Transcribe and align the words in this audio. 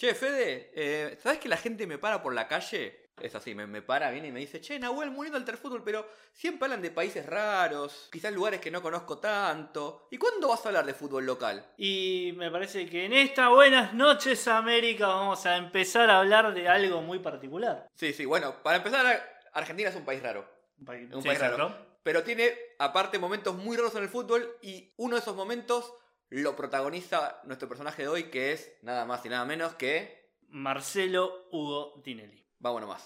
Che, 0.00 0.14
Fede, 0.14 0.70
eh, 0.74 1.18
¿sabes 1.22 1.40
que 1.40 1.46
la 1.50 1.58
gente 1.58 1.86
me 1.86 1.98
para 1.98 2.22
por 2.22 2.32
la 2.32 2.48
calle? 2.48 3.10
Es 3.20 3.34
así, 3.34 3.54
me, 3.54 3.66
me 3.66 3.82
para, 3.82 4.10
viene 4.10 4.28
y 4.28 4.32
me 4.32 4.40
dice, 4.40 4.58
che, 4.58 4.78
Nahuel, 4.78 5.10
muy 5.10 5.28
lindo 5.28 5.36
el 5.36 5.58
fútbol, 5.58 5.84
pero 5.84 6.08
siempre 6.32 6.64
hablan 6.64 6.80
de 6.80 6.90
países 6.90 7.26
raros, 7.26 8.08
quizás 8.10 8.32
lugares 8.32 8.62
que 8.62 8.70
no 8.70 8.80
conozco 8.80 9.18
tanto. 9.18 10.08
¿Y 10.10 10.16
cuándo 10.16 10.48
vas 10.48 10.64
a 10.64 10.70
hablar 10.70 10.86
de 10.86 10.94
fútbol 10.94 11.26
local? 11.26 11.66
Y 11.76 12.32
me 12.38 12.50
parece 12.50 12.88
que 12.88 13.04
en 13.04 13.12
esta 13.12 13.50
Buenas 13.50 13.92
noches 13.92 14.48
América 14.48 15.06
vamos 15.06 15.44
a 15.44 15.58
empezar 15.58 16.08
a 16.08 16.20
hablar 16.20 16.54
de 16.54 16.66
algo 16.66 17.02
muy 17.02 17.18
particular. 17.18 17.86
Sí, 17.94 18.14
sí, 18.14 18.24
bueno, 18.24 18.54
para 18.62 18.78
empezar, 18.78 19.22
Argentina 19.52 19.90
es 19.90 19.96
un 19.96 20.06
país 20.06 20.22
raro. 20.22 20.48
Un 20.78 20.86
país, 20.86 21.12
Un 21.12 21.20
sí, 21.20 21.28
país 21.28 21.40
raro. 21.40 21.76
Pero 22.02 22.22
tiene, 22.22 22.54
aparte, 22.78 23.18
momentos 23.18 23.54
muy 23.54 23.76
raros 23.76 23.94
en 23.96 24.04
el 24.04 24.08
fútbol 24.08 24.56
y 24.62 24.94
uno 24.96 25.16
de 25.16 25.20
esos 25.20 25.36
momentos 25.36 25.92
lo 26.30 26.54
protagoniza 26.54 27.40
nuestro 27.44 27.68
personaje 27.68 28.02
de 28.02 28.08
hoy, 28.08 28.24
que 28.30 28.52
es 28.52 28.72
nada 28.82 29.04
más 29.04 29.24
y 29.26 29.28
nada 29.28 29.44
menos 29.44 29.74
que... 29.74 30.20
Marcelo 30.48 31.46
Hugo 31.52 32.00
Tinelli. 32.02 32.44
Vámonos 32.58 32.88
más. 32.88 33.04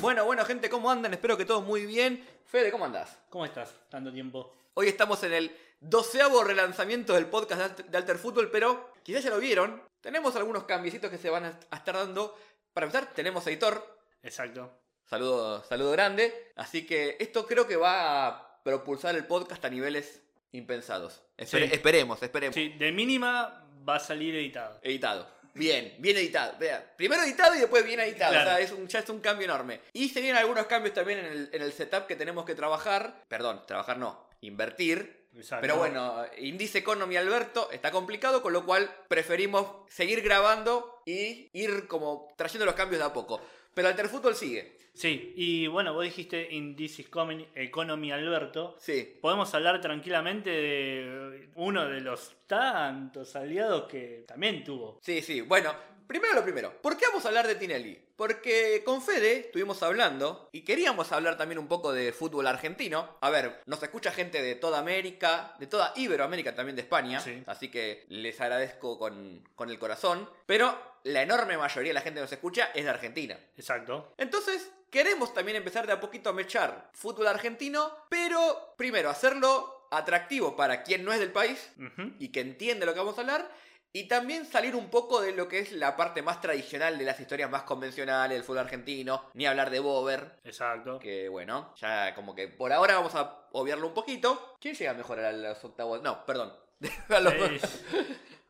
Bueno, 0.00 0.24
bueno, 0.24 0.44
gente, 0.44 0.70
¿cómo 0.70 0.90
andan? 0.90 1.12
Espero 1.12 1.36
que 1.36 1.44
todos 1.44 1.64
muy 1.64 1.86
bien. 1.86 2.26
Fede, 2.46 2.70
¿cómo 2.70 2.84
andás? 2.86 3.18
¿Cómo 3.28 3.44
estás? 3.44 3.74
Tanto 3.90 4.12
tiempo. 4.12 4.52
Hoy 4.74 4.88
estamos 4.88 5.22
en 5.24 5.32
el 5.32 5.56
doceavo 5.80 6.42
relanzamiento 6.42 7.14
del 7.14 7.26
podcast 7.26 7.80
de 7.80 7.98
Alter- 7.98 8.18
Fútbol, 8.18 8.50
pero 8.50 8.92
quizás 9.02 9.24
ya 9.24 9.30
lo 9.30 9.38
vieron. 9.38 9.82
Tenemos 10.00 10.34
algunos 10.36 10.64
cambiecitos 10.64 11.10
que 11.10 11.18
se 11.18 11.30
van 11.30 11.44
a 11.44 11.76
estar 11.76 11.94
dando. 11.94 12.36
Para 12.72 12.86
empezar, 12.86 13.12
tenemos 13.12 13.46
editor. 13.46 13.98
Exacto. 14.22 14.79
Saludo, 15.10 15.64
saludo 15.64 15.90
grande. 15.90 16.52
Así 16.54 16.86
que 16.86 17.16
esto 17.18 17.44
creo 17.44 17.66
que 17.66 17.74
va 17.74 18.28
a 18.28 18.62
propulsar 18.62 19.16
el 19.16 19.26
podcast 19.26 19.64
a 19.64 19.68
niveles 19.68 20.22
impensados. 20.52 21.20
Espere- 21.36 21.66
Sí. 21.68 21.74
Esperemos, 21.74 22.22
esperemos. 22.22 22.54
Sí, 22.54 22.68
de 22.78 22.92
mínima 22.92 23.66
va 23.88 23.96
a 23.96 24.00
salir 24.00 24.36
editado. 24.36 24.78
Editado. 24.82 25.26
Bien, 25.52 25.96
bien 25.98 26.16
editado. 26.16 26.56
Vea, 26.60 26.94
primero 26.96 27.24
editado 27.24 27.56
y 27.56 27.58
después 27.58 27.84
bien 27.84 27.98
editado. 27.98 28.34
Claro. 28.34 28.50
O 28.50 28.54
sea, 28.54 28.60
es 28.60 28.70
un, 28.70 28.86
ya 28.86 29.00
es 29.00 29.08
un 29.08 29.18
cambio 29.18 29.46
enorme. 29.46 29.80
Y 29.92 30.08
se 30.10 30.20
vienen 30.20 30.36
algunos 30.40 30.66
cambios 30.66 30.94
también 30.94 31.18
en 31.18 31.24
el, 31.26 31.50
en 31.52 31.62
el 31.62 31.72
setup 31.72 32.06
que 32.06 32.14
tenemos 32.14 32.44
que 32.44 32.54
trabajar. 32.54 33.24
Perdón, 33.26 33.64
trabajar 33.66 33.98
no, 33.98 34.28
invertir. 34.42 35.26
Exacto. 35.36 35.62
Pero 35.62 35.76
bueno, 35.76 36.24
Indice 36.38 36.78
Economy 36.78 37.16
Alberto 37.16 37.68
está 37.72 37.90
complicado, 37.90 38.42
con 38.42 38.52
lo 38.52 38.64
cual 38.64 38.88
preferimos 39.08 39.66
seguir 39.88 40.22
grabando 40.22 41.02
y 41.04 41.48
ir 41.52 41.88
como 41.88 42.32
trayendo 42.36 42.64
los 42.66 42.74
cambios 42.76 43.00
de 43.00 43.06
a 43.06 43.12
poco. 43.12 43.40
Pero 43.80 43.88
Alter 43.88 44.10
Fútbol 44.10 44.34
sigue. 44.36 44.76
Sí, 44.92 45.32
y 45.36 45.66
bueno, 45.66 45.94
vos 45.94 46.04
dijiste 46.04 46.52
in 46.52 46.76
this 46.76 46.98
economy, 46.98 47.48
economy 47.54 48.12
Alberto. 48.12 48.76
Sí. 48.78 49.16
Podemos 49.22 49.54
hablar 49.54 49.80
tranquilamente 49.80 50.50
de 50.50 51.48
uno 51.54 51.88
de 51.88 52.02
los 52.02 52.36
tantos 52.46 53.34
aliados 53.36 53.84
que 53.84 54.26
también 54.28 54.62
tuvo. 54.64 54.98
Sí, 55.00 55.22
sí. 55.22 55.40
Bueno, 55.40 55.74
primero 56.06 56.34
lo 56.34 56.42
primero. 56.42 56.74
¿Por 56.82 56.98
qué 56.98 57.06
vamos 57.06 57.24
a 57.24 57.28
hablar 57.28 57.46
de 57.46 57.54
Tinelli? 57.54 57.98
Porque 58.16 58.82
con 58.84 59.00
Fede 59.00 59.46
estuvimos 59.46 59.82
hablando 59.82 60.50
y 60.52 60.60
queríamos 60.60 61.10
hablar 61.10 61.38
también 61.38 61.58
un 61.58 61.68
poco 61.68 61.94
de 61.94 62.12
fútbol 62.12 62.48
argentino. 62.48 63.16
A 63.22 63.30
ver, 63.30 63.62
nos 63.64 63.82
escucha 63.82 64.12
gente 64.12 64.42
de 64.42 64.56
toda 64.56 64.78
América, 64.78 65.54
de 65.58 65.66
toda 65.66 65.94
Iberoamérica, 65.96 66.54
también 66.54 66.76
de 66.76 66.82
España. 66.82 67.18
Sí. 67.20 67.42
Así 67.46 67.70
que 67.70 68.04
les 68.08 68.38
agradezco 68.42 68.98
con, 68.98 69.48
con 69.54 69.70
el 69.70 69.78
corazón. 69.78 70.28
Pero 70.44 70.89
la 71.04 71.22
enorme 71.22 71.56
mayoría 71.58 71.90
de 71.90 71.94
la 71.94 72.00
gente 72.00 72.18
que 72.18 72.22
nos 72.22 72.32
escucha 72.32 72.70
es 72.74 72.84
de 72.84 72.90
Argentina. 72.90 73.38
Exacto. 73.56 74.12
Entonces, 74.18 74.70
queremos 74.90 75.32
también 75.34 75.56
empezar 75.56 75.86
de 75.86 75.92
a 75.92 76.00
poquito 76.00 76.30
a 76.30 76.32
mechar 76.32 76.90
fútbol 76.92 77.26
argentino, 77.26 77.90
pero 78.08 78.74
primero 78.76 79.10
hacerlo 79.10 79.88
atractivo 79.90 80.56
para 80.56 80.82
quien 80.82 81.04
no 81.04 81.12
es 81.12 81.18
del 81.20 81.32
país 81.32 81.72
y 82.18 82.28
que 82.28 82.40
entiende 82.40 82.86
lo 82.86 82.92
que 82.92 83.00
vamos 83.00 83.18
a 83.18 83.22
hablar. 83.22 83.50
Y 83.92 84.06
también 84.06 84.46
salir 84.46 84.76
un 84.76 84.88
poco 84.88 85.20
de 85.20 85.32
lo 85.32 85.48
que 85.48 85.58
es 85.58 85.72
la 85.72 85.96
parte 85.96 86.22
más 86.22 86.40
tradicional 86.40 86.96
de 86.96 87.04
las 87.04 87.18
historias 87.18 87.50
más 87.50 87.64
convencionales 87.64 88.36
del 88.36 88.44
fútbol 88.44 88.60
argentino. 88.60 89.28
Ni 89.34 89.46
hablar 89.46 89.68
de 89.70 89.80
Bober. 89.80 90.36
Exacto. 90.44 91.00
Que 91.00 91.28
bueno, 91.28 91.74
ya 91.76 92.14
como 92.14 92.32
que 92.32 92.46
por 92.46 92.72
ahora 92.72 92.94
vamos 92.94 93.16
a 93.16 93.48
obviarlo 93.50 93.88
un 93.88 93.94
poquito. 93.94 94.54
¿Quién 94.60 94.76
llega 94.76 94.94
mejor 94.94 95.18
a 95.18 95.32
los 95.32 95.64
octavos? 95.64 96.00
No, 96.02 96.24
perdón. 96.24 96.54
A 97.08 97.18
los- 97.18 97.34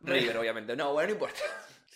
River, 0.03 0.37
obviamente. 0.39 0.77
No, 0.77 0.93
bueno, 0.93 1.09
no 1.09 1.13
importa. 1.15 1.41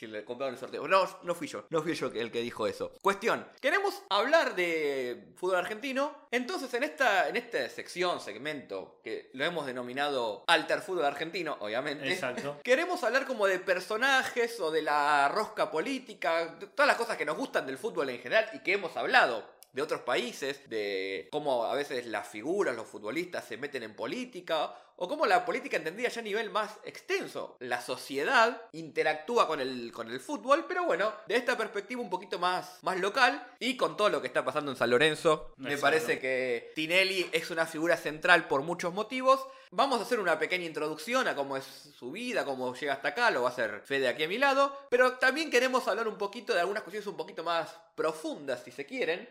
Si 0.04 0.10
le 0.10 0.22
compraron 0.22 0.54
el 0.54 0.60
sorteo. 0.60 0.86
No, 0.86 1.08
no 1.22 1.34
fui 1.34 1.48
yo. 1.48 1.64
No 1.70 1.82
fui 1.82 1.94
yo 1.94 2.08
el 2.08 2.30
que 2.30 2.42
dijo 2.42 2.66
eso. 2.66 2.92
Cuestión. 3.00 3.46
Queremos 3.58 4.02
hablar 4.10 4.54
de 4.54 5.32
fútbol 5.36 5.56
argentino. 5.56 6.26
Entonces, 6.30 6.74
en 6.74 6.82
esta, 6.82 7.26
en 7.26 7.36
esta 7.36 7.66
sección, 7.70 8.20
segmento, 8.20 9.00
que 9.02 9.30
lo 9.32 9.46
hemos 9.46 9.64
denominado 9.64 10.44
Alter 10.46 10.82
Fútbol 10.82 11.06
Argentino, 11.06 11.56
obviamente. 11.58 12.12
Exacto. 12.12 12.60
Queremos 12.64 13.02
hablar 13.02 13.26
como 13.26 13.46
de 13.46 13.58
personajes 13.60 14.60
o 14.60 14.70
de 14.70 14.82
la 14.82 15.30
rosca 15.30 15.70
política, 15.70 16.56
de 16.56 16.66
todas 16.66 16.86
las 16.86 16.98
cosas 16.98 17.16
que 17.16 17.24
nos 17.24 17.38
gustan 17.38 17.66
del 17.66 17.78
fútbol 17.78 18.10
en 18.10 18.18
general 18.18 18.50
y 18.52 18.58
que 18.58 18.74
hemos 18.74 18.94
hablado 18.98 19.54
de 19.72 19.82
otros 19.82 20.02
países, 20.02 20.68
de 20.70 21.28
cómo 21.32 21.64
a 21.64 21.74
veces 21.74 22.06
las 22.06 22.28
figuras, 22.28 22.76
los 22.76 22.86
futbolistas 22.86 23.44
se 23.44 23.56
meten 23.56 23.82
en 23.82 23.96
política, 23.96 24.72
o 24.96 25.08
cómo 25.08 25.26
la 25.26 25.44
política 25.44 25.76
entendida 25.76 26.08
ya 26.08 26.20
a 26.20 26.24
nivel 26.24 26.50
más 26.50 26.78
extenso. 26.84 27.56
La 27.60 27.80
sociedad 27.80 28.62
interactúa 28.72 29.46
con 29.48 29.60
el, 29.60 29.90
con 29.92 30.10
el 30.10 30.20
fútbol, 30.20 30.66
pero 30.68 30.84
bueno, 30.84 31.12
de 31.26 31.36
esta 31.36 31.56
perspectiva 31.56 32.00
un 32.00 32.10
poquito 32.10 32.38
más, 32.38 32.78
más 32.82 32.98
local 33.00 33.44
y 33.58 33.76
con 33.76 33.96
todo 33.96 34.08
lo 34.08 34.20
que 34.20 34.26
está 34.28 34.44
pasando 34.44 34.70
en 34.70 34.76
San 34.76 34.90
Lorenzo, 34.90 35.52
me 35.56 35.76
parece 35.78 36.18
que 36.20 36.72
Tinelli 36.74 37.28
es 37.32 37.50
una 37.50 37.66
figura 37.66 37.96
central 37.96 38.46
por 38.48 38.62
muchos 38.62 38.92
motivos. 38.94 39.44
Vamos 39.70 39.98
a 39.98 40.04
hacer 40.04 40.20
una 40.20 40.38
pequeña 40.38 40.66
introducción 40.66 41.26
a 41.26 41.34
cómo 41.34 41.56
es 41.56 41.64
su 41.98 42.12
vida, 42.12 42.44
cómo 42.44 42.72
llega 42.76 42.92
hasta 42.92 43.08
acá, 43.08 43.32
lo 43.32 43.42
va 43.42 43.48
a 43.48 43.52
hacer 43.52 43.80
Fede 43.84 44.06
aquí 44.06 44.22
a 44.22 44.28
mi 44.28 44.38
lado, 44.38 44.72
pero 44.88 45.14
también 45.14 45.50
queremos 45.50 45.88
hablar 45.88 46.06
un 46.06 46.16
poquito 46.16 46.54
de 46.54 46.60
algunas 46.60 46.84
cuestiones 46.84 47.08
un 47.08 47.16
poquito 47.16 47.42
más 47.42 47.76
profundas, 47.96 48.62
si 48.64 48.70
se 48.70 48.86
quieren, 48.86 49.28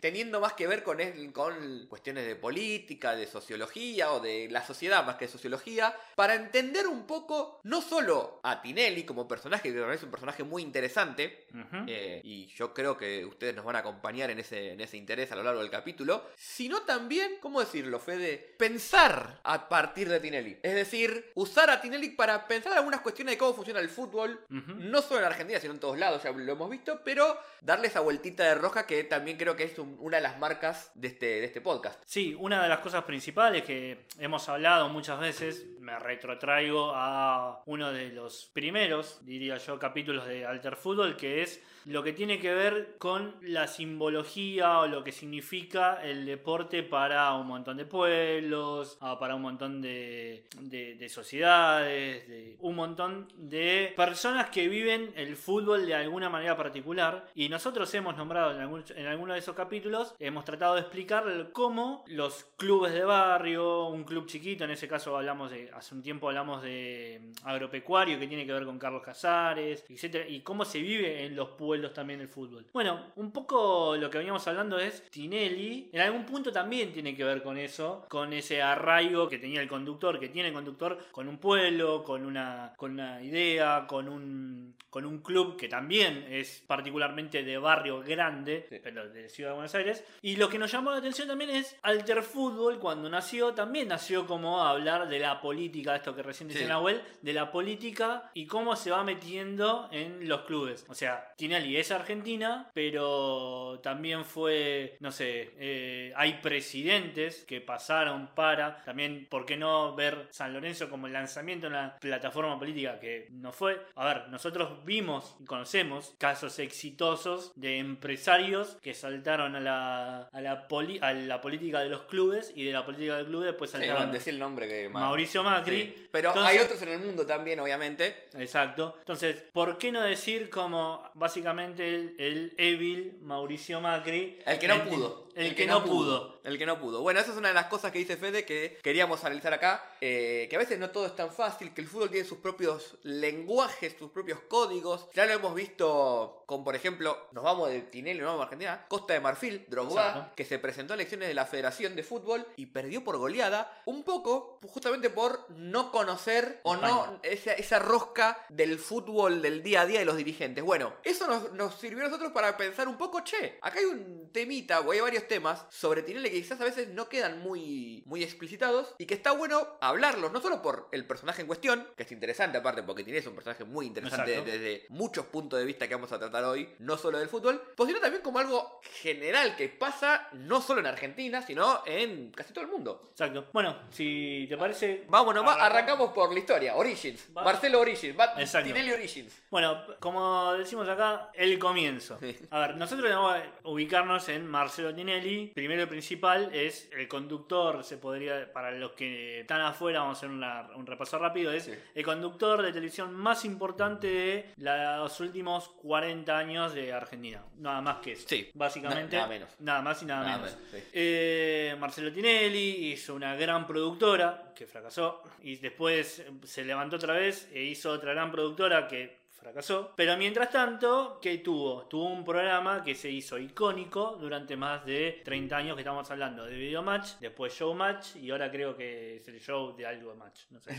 teniendo 0.00 0.40
más 0.40 0.54
que 0.54 0.66
ver 0.66 0.82
con, 0.82 1.00
el- 1.00 1.30
con 1.32 1.86
cuestiones 1.88 2.26
de 2.26 2.36
política, 2.36 3.14
de 3.14 3.26
sociología 3.26 4.12
o 4.12 4.20
de 4.20 4.48
la 4.50 4.64
sociedad 4.64 5.01
más 5.02 5.16
que 5.16 5.28
sociología, 5.28 5.94
para 6.14 6.34
entender 6.34 6.86
un 6.86 7.06
poco 7.06 7.60
no 7.64 7.80
solo 7.82 8.40
a 8.42 8.60
Tinelli 8.62 9.04
como 9.04 9.26
personaje, 9.28 9.72
que 9.72 9.80
parece 9.80 10.04
un 10.04 10.10
personaje 10.10 10.42
muy 10.44 10.62
interesante, 10.62 11.46
eh, 11.86 12.20
y 12.24 12.46
yo 12.48 12.72
creo 12.74 12.96
que 12.96 13.24
ustedes 13.24 13.54
nos 13.54 13.64
van 13.64 13.76
a 13.76 13.80
acompañar 13.80 14.30
en 14.30 14.38
ese, 14.38 14.72
en 14.72 14.80
ese 14.80 14.96
interés 14.96 15.30
a 15.32 15.36
lo 15.36 15.42
largo 15.42 15.60
del 15.60 15.70
capítulo, 15.70 16.24
sino 16.36 16.82
también, 16.82 17.36
¿cómo 17.40 17.60
decirlo, 17.60 17.98
Fede? 17.98 18.54
Pensar 18.58 19.40
a 19.44 19.68
partir 19.68 20.08
de 20.08 20.20
Tinelli. 20.20 20.58
Es 20.62 20.74
decir, 20.74 21.30
usar 21.34 21.70
a 21.70 21.80
Tinelli 21.80 22.10
para 22.10 22.46
pensar 22.46 22.72
algunas 22.72 23.00
cuestiones 23.00 23.34
de 23.34 23.38
cómo 23.38 23.54
funciona 23.54 23.80
el 23.80 23.88
fútbol, 23.88 24.44
no 24.48 25.02
solo 25.02 25.20
en 25.20 25.26
Argentina, 25.26 25.60
sino 25.60 25.74
en 25.74 25.80
todos 25.80 25.98
lados, 25.98 26.22
ya 26.22 26.30
lo 26.32 26.52
hemos 26.52 26.70
visto, 26.70 27.00
pero 27.04 27.38
darle 27.60 27.88
esa 27.88 28.00
vueltita 28.00 28.44
de 28.44 28.54
roja 28.54 28.86
que 28.86 29.04
también 29.04 29.36
creo 29.36 29.56
que 29.56 29.64
es 29.64 29.78
un- 29.78 29.96
una 30.00 30.16
de 30.18 30.22
las 30.22 30.38
marcas 30.38 30.90
de 30.94 31.08
este, 31.08 31.26
de 31.26 31.44
este 31.44 31.60
podcast. 31.60 32.00
Sí, 32.06 32.36
una 32.38 32.62
de 32.62 32.68
las 32.68 32.80
cosas 32.80 33.04
principales 33.04 33.62
que 33.64 34.06
hemos 34.18 34.48
hablado 34.48 34.88
muchas 34.92 35.18
veces, 35.18 35.66
me 35.80 35.98
retrotraigo 35.98 36.92
a 36.94 37.62
uno 37.66 37.90
de 37.92 38.10
los 38.10 38.50
primeros, 38.52 39.18
diría 39.24 39.56
yo, 39.56 39.78
capítulos 39.78 40.26
de 40.26 40.46
Alter 40.46 40.76
Fútbol, 40.76 41.16
que 41.16 41.42
es 41.42 41.60
lo 41.86 42.04
que 42.04 42.12
tiene 42.12 42.38
que 42.38 42.54
ver 42.54 42.94
con 42.98 43.34
la 43.42 43.66
simbología 43.66 44.78
o 44.78 44.86
lo 44.86 45.02
que 45.02 45.10
significa 45.10 46.00
el 46.04 46.24
deporte 46.24 46.84
para 46.84 47.34
un 47.34 47.48
montón 47.48 47.76
de 47.76 47.84
pueblos, 47.84 48.96
ah, 49.00 49.18
para 49.18 49.34
un 49.34 49.42
montón 49.42 49.82
de, 49.82 50.44
de- 50.60 50.94
de 50.94 51.08
sociedades, 51.08 52.28
de 52.28 52.56
un 52.60 52.76
montón 52.76 53.26
de 53.36 53.92
personas 53.96 54.50
que 54.50 54.68
viven 54.68 55.12
el 55.16 55.36
fútbol 55.36 55.84
de 55.86 55.94
alguna 55.96 56.28
manera 56.28 56.56
particular. 56.56 57.26
Y 57.34 57.48
nosotros 57.48 57.92
hemos 57.94 58.16
nombrado 58.16 58.52
en, 58.54 58.60
algún, 58.60 58.84
en 58.94 59.06
alguno 59.06 59.32
de 59.32 59.40
esos 59.40 59.56
capítulos, 59.56 60.14
hemos 60.20 60.44
tratado 60.44 60.74
de 60.76 60.82
explicar 60.82 61.48
cómo 61.52 62.04
los 62.06 62.44
clubes 62.56 62.92
de 62.92 63.04
barrio, 63.04 63.86
un 63.86 64.04
club 64.04 64.26
chiquito, 64.26 64.64
en 64.64 64.70
ese 64.70 64.81
caso 64.88 65.16
hablamos 65.16 65.50
de, 65.50 65.70
hace 65.72 65.94
un 65.94 66.02
tiempo 66.02 66.28
hablamos 66.28 66.62
de 66.62 67.20
mm, 67.22 67.48
agropecuario 67.48 68.18
que 68.18 68.26
tiene 68.26 68.46
que 68.46 68.52
ver 68.52 68.64
con 68.64 68.78
Carlos 68.78 69.02
Casares, 69.02 69.84
etcétera, 69.88 70.26
y 70.28 70.40
cómo 70.40 70.64
se 70.64 70.80
vive 70.80 71.24
en 71.24 71.36
los 71.36 71.50
pueblos 71.50 71.92
también 71.92 72.20
el 72.20 72.28
fútbol. 72.28 72.66
Bueno, 72.72 73.12
un 73.16 73.32
poco 73.32 73.96
lo 73.96 74.10
que 74.10 74.18
veníamos 74.18 74.46
hablando 74.48 74.78
es 74.78 75.08
Tinelli, 75.10 75.90
en 75.92 76.00
algún 76.00 76.24
punto 76.24 76.52
también 76.52 76.92
tiene 76.92 77.16
que 77.16 77.24
ver 77.24 77.42
con 77.42 77.56
eso, 77.58 78.06
con 78.08 78.32
ese 78.32 78.62
arraigo 78.62 79.28
que 79.28 79.38
tenía 79.38 79.60
el 79.60 79.68
conductor, 79.68 80.18
que 80.18 80.28
tiene 80.28 80.48
el 80.48 80.54
conductor 80.54 80.98
con 81.10 81.28
un 81.28 81.38
pueblo, 81.38 82.02
con 82.04 82.24
una, 82.24 82.72
con 82.76 82.92
una 82.92 83.22
idea, 83.22 83.86
con 83.86 84.08
un, 84.08 84.74
con 84.90 85.04
un 85.04 85.18
club 85.20 85.56
que 85.56 85.68
también 85.68 86.26
es 86.28 86.62
particularmente 86.66 87.42
de 87.42 87.58
barrio 87.58 88.00
grande, 88.02 88.66
Sí. 88.68 88.78
pero 88.82 89.08
de 89.08 89.28
Ciudad 89.28 89.50
de 89.50 89.54
Buenos 89.54 89.74
Aires. 89.74 90.04
Y 90.22 90.36
lo 90.36 90.48
que 90.48 90.58
nos 90.58 90.70
llamó 90.70 90.90
la 90.90 90.98
atención 90.98 91.28
también 91.28 91.50
es 91.50 91.76
Alter 91.82 92.22
Fútbol, 92.22 92.78
cuando 92.78 93.08
nació, 93.08 93.52
también 93.54 93.88
nació 93.88 94.26
como 94.26 94.60
a 94.62 94.71
hablar 94.72 95.08
de 95.08 95.18
la 95.18 95.40
política, 95.40 95.96
esto 95.96 96.14
que 96.14 96.22
recién 96.22 96.48
decía 96.48 96.62
Sí. 96.64 96.68
Nahuel, 96.68 97.02
de 97.22 97.32
la 97.32 97.50
política 97.50 98.30
y 98.34 98.46
cómo 98.46 98.76
se 98.76 98.90
va 98.90 99.02
metiendo 99.04 99.88
en 99.90 100.28
los 100.28 100.42
clubes. 100.42 100.84
O 100.88 100.94
sea, 100.94 101.32
Tinelli 101.36 101.76
es 101.76 101.90
argentina, 101.90 102.70
pero 102.72 103.80
también 103.82 104.24
fue, 104.24 104.96
no 105.00 105.10
sé, 105.10 105.50
eh, 105.58 106.12
hay 106.16 106.34
presidentes 106.42 107.44
que 107.46 107.60
pasaron 107.60 108.28
para 108.34 108.82
también, 108.84 109.26
¿por 109.30 109.44
qué 109.46 109.56
no 109.56 109.94
ver 109.94 110.28
San 110.30 110.52
Lorenzo 110.52 110.88
como 110.88 111.06
el 111.06 111.12
lanzamiento 111.12 111.66
de 111.66 111.74
una 111.74 111.96
plataforma 111.98 112.58
política 112.58 112.98
que 113.00 113.28
no 113.30 113.52
fue? 113.52 113.80
A 113.96 114.06
ver, 114.06 114.28
nosotros 114.28 114.84
vimos 114.84 115.36
y 115.40 115.44
conocemos 115.44 116.14
casos 116.18 116.58
exitosos 116.58 117.52
de 117.56 117.78
empresarios 117.78 118.76
que 118.82 118.94
saltaron 118.94 119.56
a 119.56 119.60
la, 119.60 120.22
a 120.32 120.40
la, 120.40 120.66
a 121.00 121.12
la 121.12 121.40
política 121.40 121.80
de 121.80 121.88
los 121.88 122.02
clubes 122.02 122.52
y 122.54 122.64
de 122.64 122.72
la 122.72 122.84
política 122.84 123.16
del 123.16 123.26
club 123.26 123.44
después 123.44 123.70
saltaron. 123.70 124.06
Sí, 124.06 124.12
decir 124.12 124.34
el 124.34 124.40
nombre 124.40 124.61
que 124.68 124.88
Mauricio 124.88 125.42
Macri. 125.42 126.08
Pero 126.10 126.32
hay 126.36 126.58
otros 126.58 126.80
en 126.82 126.88
el 126.90 126.98
mundo 127.00 127.26
también, 127.26 127.60
obviamente. 127.60 128.28
Exacto. 128.34 128.96
Entonces, 128.98 129.44
¿por 129.52 129.78
qué 129.78 129.92
no 129.92 130.02
decir 130.02 130.50
como 130.50 131.10
básicamente 131.14 131.88
el, 131.88 132.14
el 132.18 132.54
Evil 132.58 133.18
Mauricio 133.22 133.80
Macri? 133.80 134.38
El 134.44 134.58
que 134.58 134.68
no 134.68 134.84
pudo. 134.84 135.28
El, 135.34 135.54
que, 135.54 135.66
no 135.66 135.82
pudo. 135.84 136.40
El 136.44 136.58
que 136.58 136.66
no 136.66 136.80
pudo. 136.80 137.02
Bueno, 137.02 137.20
esa 137.20 137.30
es 137.32 137.36
una 137.36 137.48
de 137.48 137.54
las 137.54 137.66
cosas 137.66 137.92
que 137.92 137.98
dice 137.98 138.16
Fede 138.16 138.44
que 138.44 138.78
queríamos 138.82 139.24
analizar 139.24 139.52
acá. 139.52 139.84
Eh, 140.00 140.46
que 140.50 140.56
a 140.56 140.58
veces 140.58 140.78
no 140.78 140.90
todo 140.90 141.06
es 141.06 141.14
tan 141.14 141.30
fácil, 141.30 141.72
que 141.72 141.80
el 141.80 141.88
fútbol 141.88 142.10
tiene 142.10 142.26
sus 142.26 142.38
propios 142.38 142.96
lenguajes, 143.02 143.94
sus 143.98 144.10
propios 144.10 144.40
códigos. 144.48 145.08
Ya 145.14 145.26
lo 145.26 145.32
hemos 145.32 145.54
visto 145.54 146.42
con, 146.46 146.64
por 146.64 146.74
ejemplo, 146.74 147.28
nos 147.32 147.44
vamos 147.44 147.70
de 147.70 147.82
Tinelli, 147.82 148.20
nos 148.20 148.28
vamos 148.28 148.40
a 148.40 148.44
Argentina, 148.44 148.84
Costa 148.88 149.14
de 149.14 149.20
Marfil, 149.20 149.64
Drogba, 149.68 150.32
que 150.34 150.44
se 150.44 150.58
presentó 150.58 150.92
a 150.92 150.96
elecciones 150.96 151.28
de 151.28 151.34
la 151.34 151.46
Federación 151.46 151.94
de 151.94 152.02
Fútbol 152.02 152.46
y 152.56 152.66
perdió 152.66 153.04
por 153.04 153.16
goleada, 153.16 153.82
un 153.86 154.02
poco 154.02 154.58
justamente 154.66 155.10
por 155.10 155.46
no 155.50 155.90
conocer 155.90 156.60
o 156.64 156.76
no 156.76 157.20
esa, 157.22 157.52
esa, 157.52 157.78
rosca 157.78 158.44
del 158.48 158.78
fútbol 158.78 159.40
del 159.42 159.62
día 159.62 159.82
a 159.82 159.86
día 159.86 160.00
de 160.00 160.04
los 160.04 160.16
dirigentes. 160.16 160.62
Bueno, 160.62 160.92
eso 161.04 161.26
nos, 161.26 161.52
nos 161.52 161.74
sirvió 161.76 162.04
a 162.04 162.08
nosotros 162.08 162.32
para 162.32 162.56
pensar 162.56 162.88
un 162.88 162.98
poco, 162.98 163.20
che, 163.20 163.58
acá 163.62 163.78
hay 163.78 163.86
un 163.86 164.30
temita, 164.32 164.80
o 164.80 164.90
hay 164.90 165.00
varios 165.00 165.26
temas 165.28 165.64
sobre 165.70 166.02
Tinelli 166.02 166.31
que 166.32 166.40
quizás 166.40 166.60
a 166.60 166.64
veces 166.64 166.88
no 166.88 167.08
quedan 167.08 167.40
muy, 167.40 168.02
muy 168.06 168.22
explicitados 168.22 168.94
y 168.98 169.04
que 169.04 169.14
está 169.14 169.32
bueno 169.32 169.66
hablarlos, 169.80 170.32
no 170.32 170.40
solo 170.40 170.62
por 170.62 170.88
el 170.92 171.04
personaje 171.06 171.42
en 171.42 171.46
cuestión, 171.46 171.86
que 171.94 172.04
es 172.04 172.12
interesante 172.12 172.56
aparte 172.56 172.82
porque 172.82 173.02
es 173.06 173.26
un 173.26 173.34
personaje 173.34 173.64
muy 173.64 173.86
interesante 173.86 174.40
desde 174.40 174.86
muchos 174.88 175.26
puntos 175.26 175.58
de 175.58 175.66
vista 175.66 175.86
que 175.86 175.94
vamos 175.94 176.10
a 176.12 176.18
tratar 176.18 176.44
hoy, 176.44 176.70
no 176.78 176.96
solo 176.96 177.18
del 177.18 177.28
fútbol, 177.28 177.60
pues 177.76 177.88
sino 177.88 178.00
también 178.00 178.22
como 178.22 178.38
algo 178.38 178.80
general 179.02 179.54
que 179.56 179.68
pasa 179.68 180.28
no 180.32 180.62
solo 180.62 180.80
en 180.80 180.86
Argentina, 180.86 181.42
sino 181.42 181.82
en 181.84 182.30
casi 182.30 182.54
todo 182.54 182.64
el 182.64 182.70
mundo. 182.70 183.08
Exacto. 183.10 183.48
Bueno, 183.52 183.76
si 183.90 184.46
te 184.48 184.56
parece... 184.56 185.04
Vámonos, 185.08 185.44
arrancamos 185.46 186.12
por 186.12 186.32
la 186.32 186.38
historia, 186.38 186.76
Origins, 186.76 187.28
Marcelo 187.30 187.80
Origins, 187.80 188.16
Tinelli 188.64 188.92
Origins. 188.92 189.42
Bueno, 189.50 189.84
como 190.00 190.54
decimos 190.54 190.88
acá, 190.88 191.30
el 191.34 191.58
comienzo. 191.58 192.18
A 192.50 192.58
ver, 192.60 192.76
nosotros 192.76 193.10
vamos 193.10 193.36
a 193.36 193.68
ubicarnos 193.68 194.28
en 194.30 194.46
Marcelo 194.46 194.94
Tinelli 194.94 195.48
primero 195.48 195.82
y 195.82 195.86
principal 195.86 196.21
es 196.52 196.88
el 196.92 197.08
conductor, 197.08 197.82
se 197.82 197.96
podría, 197.96 198.52
para 198.52 198.70
los 198.70 198.92
que 198.92 199.40
están 199.40 199.60
afuera, 199.60 200.00
vamos 200.00 200.16
a 200.16 200.26
hacer 200.26 200.30
un 200.76 200.86
repaso 200.86 201.18
rápido, 201.18 201.52
es 201.52 201.70
el 201.94 202.04
conductor 202.04 202.62
de 202.62 202.72
televisión 202.72 203.12
más 203.14 203.44
importante 203.44 204.52
de 204.56 204.96
los 204.96 205.20
últimos 205.20 205.68
40 205.68 206.36
años 206.36 206.74
de 206.74 206.92
Argentina. 206.92 207.42
Nada 207.58 207.80
más 207.80 207.98
que 207.98 208.12
eso. 208.12 208.28
Sí. 208.28 208.50
Básicamente. 208.54 209.16
nada 209.16 209.28
menos. 209.28 209.48
Nada 209.58 209.82
más 209.82 210.02
y 210.02 210.06
nada, 210.06 210.36
menos. 210.36 210.56
Eh, 210.92 211.76
Marcelo 211.78 212.12
Tinelli 212.12 212.92
hizo 212.92 213.14
una 213.14 213.34
gran 213.34 213.66
productora 213.66 214.52
que 214.54 214.66
fracasó 214.66 215.22
y 215.42 215.56
después 215.56 216.24
se 216.44 216.64
levantó 216.64 216.96
otra 216.96 217.14
vez 217.14 217.48
e 217.52 217.62
hizo 217.62 217.90
otra 217.90 218.12
gran 218.12 218.30
productora 218.30 218.86
que 218.86 219.21
fracasó. 219.42 219.92
Pero 219.96 220.16
mientras 220.16 220.50
tanto, 220.50 221.18
¿qué 221.20 221.38
tuvo? 221.38 221.82
Tuvo 221.86 222.06
un 222.06 222.24
programa 222.24 222.82
que 222.84 222.94
se 222.94 223.10
hizo 223.10 223.38
icónico 223.38 224.16
durante 224.20 224.56
más 224.56 224.86
de 224.86 225.20
30 225.24 225.56
años 225.56 225.74
que 225.74 225.82
estamos 225.82 226.08
hablando 226.10 226.44
de 226.44 226.54
Video 226.54 226.82
Match, 226.82 227.14
después 227.20 227.52
Show 227.52 227.74
Match 227.74 228.16
y 228.16 228.30
ahora 228.30 228.50
creo 228.50 228.76
que 228.76 229.16
es 229.16 229.28
el 229.28 229.40
show 229.40 229.74
de 229.76 229.84
algo 229.84 230.14
Match. 230.14 230.42
No 230.50 230.60
sé. 230.60 230.76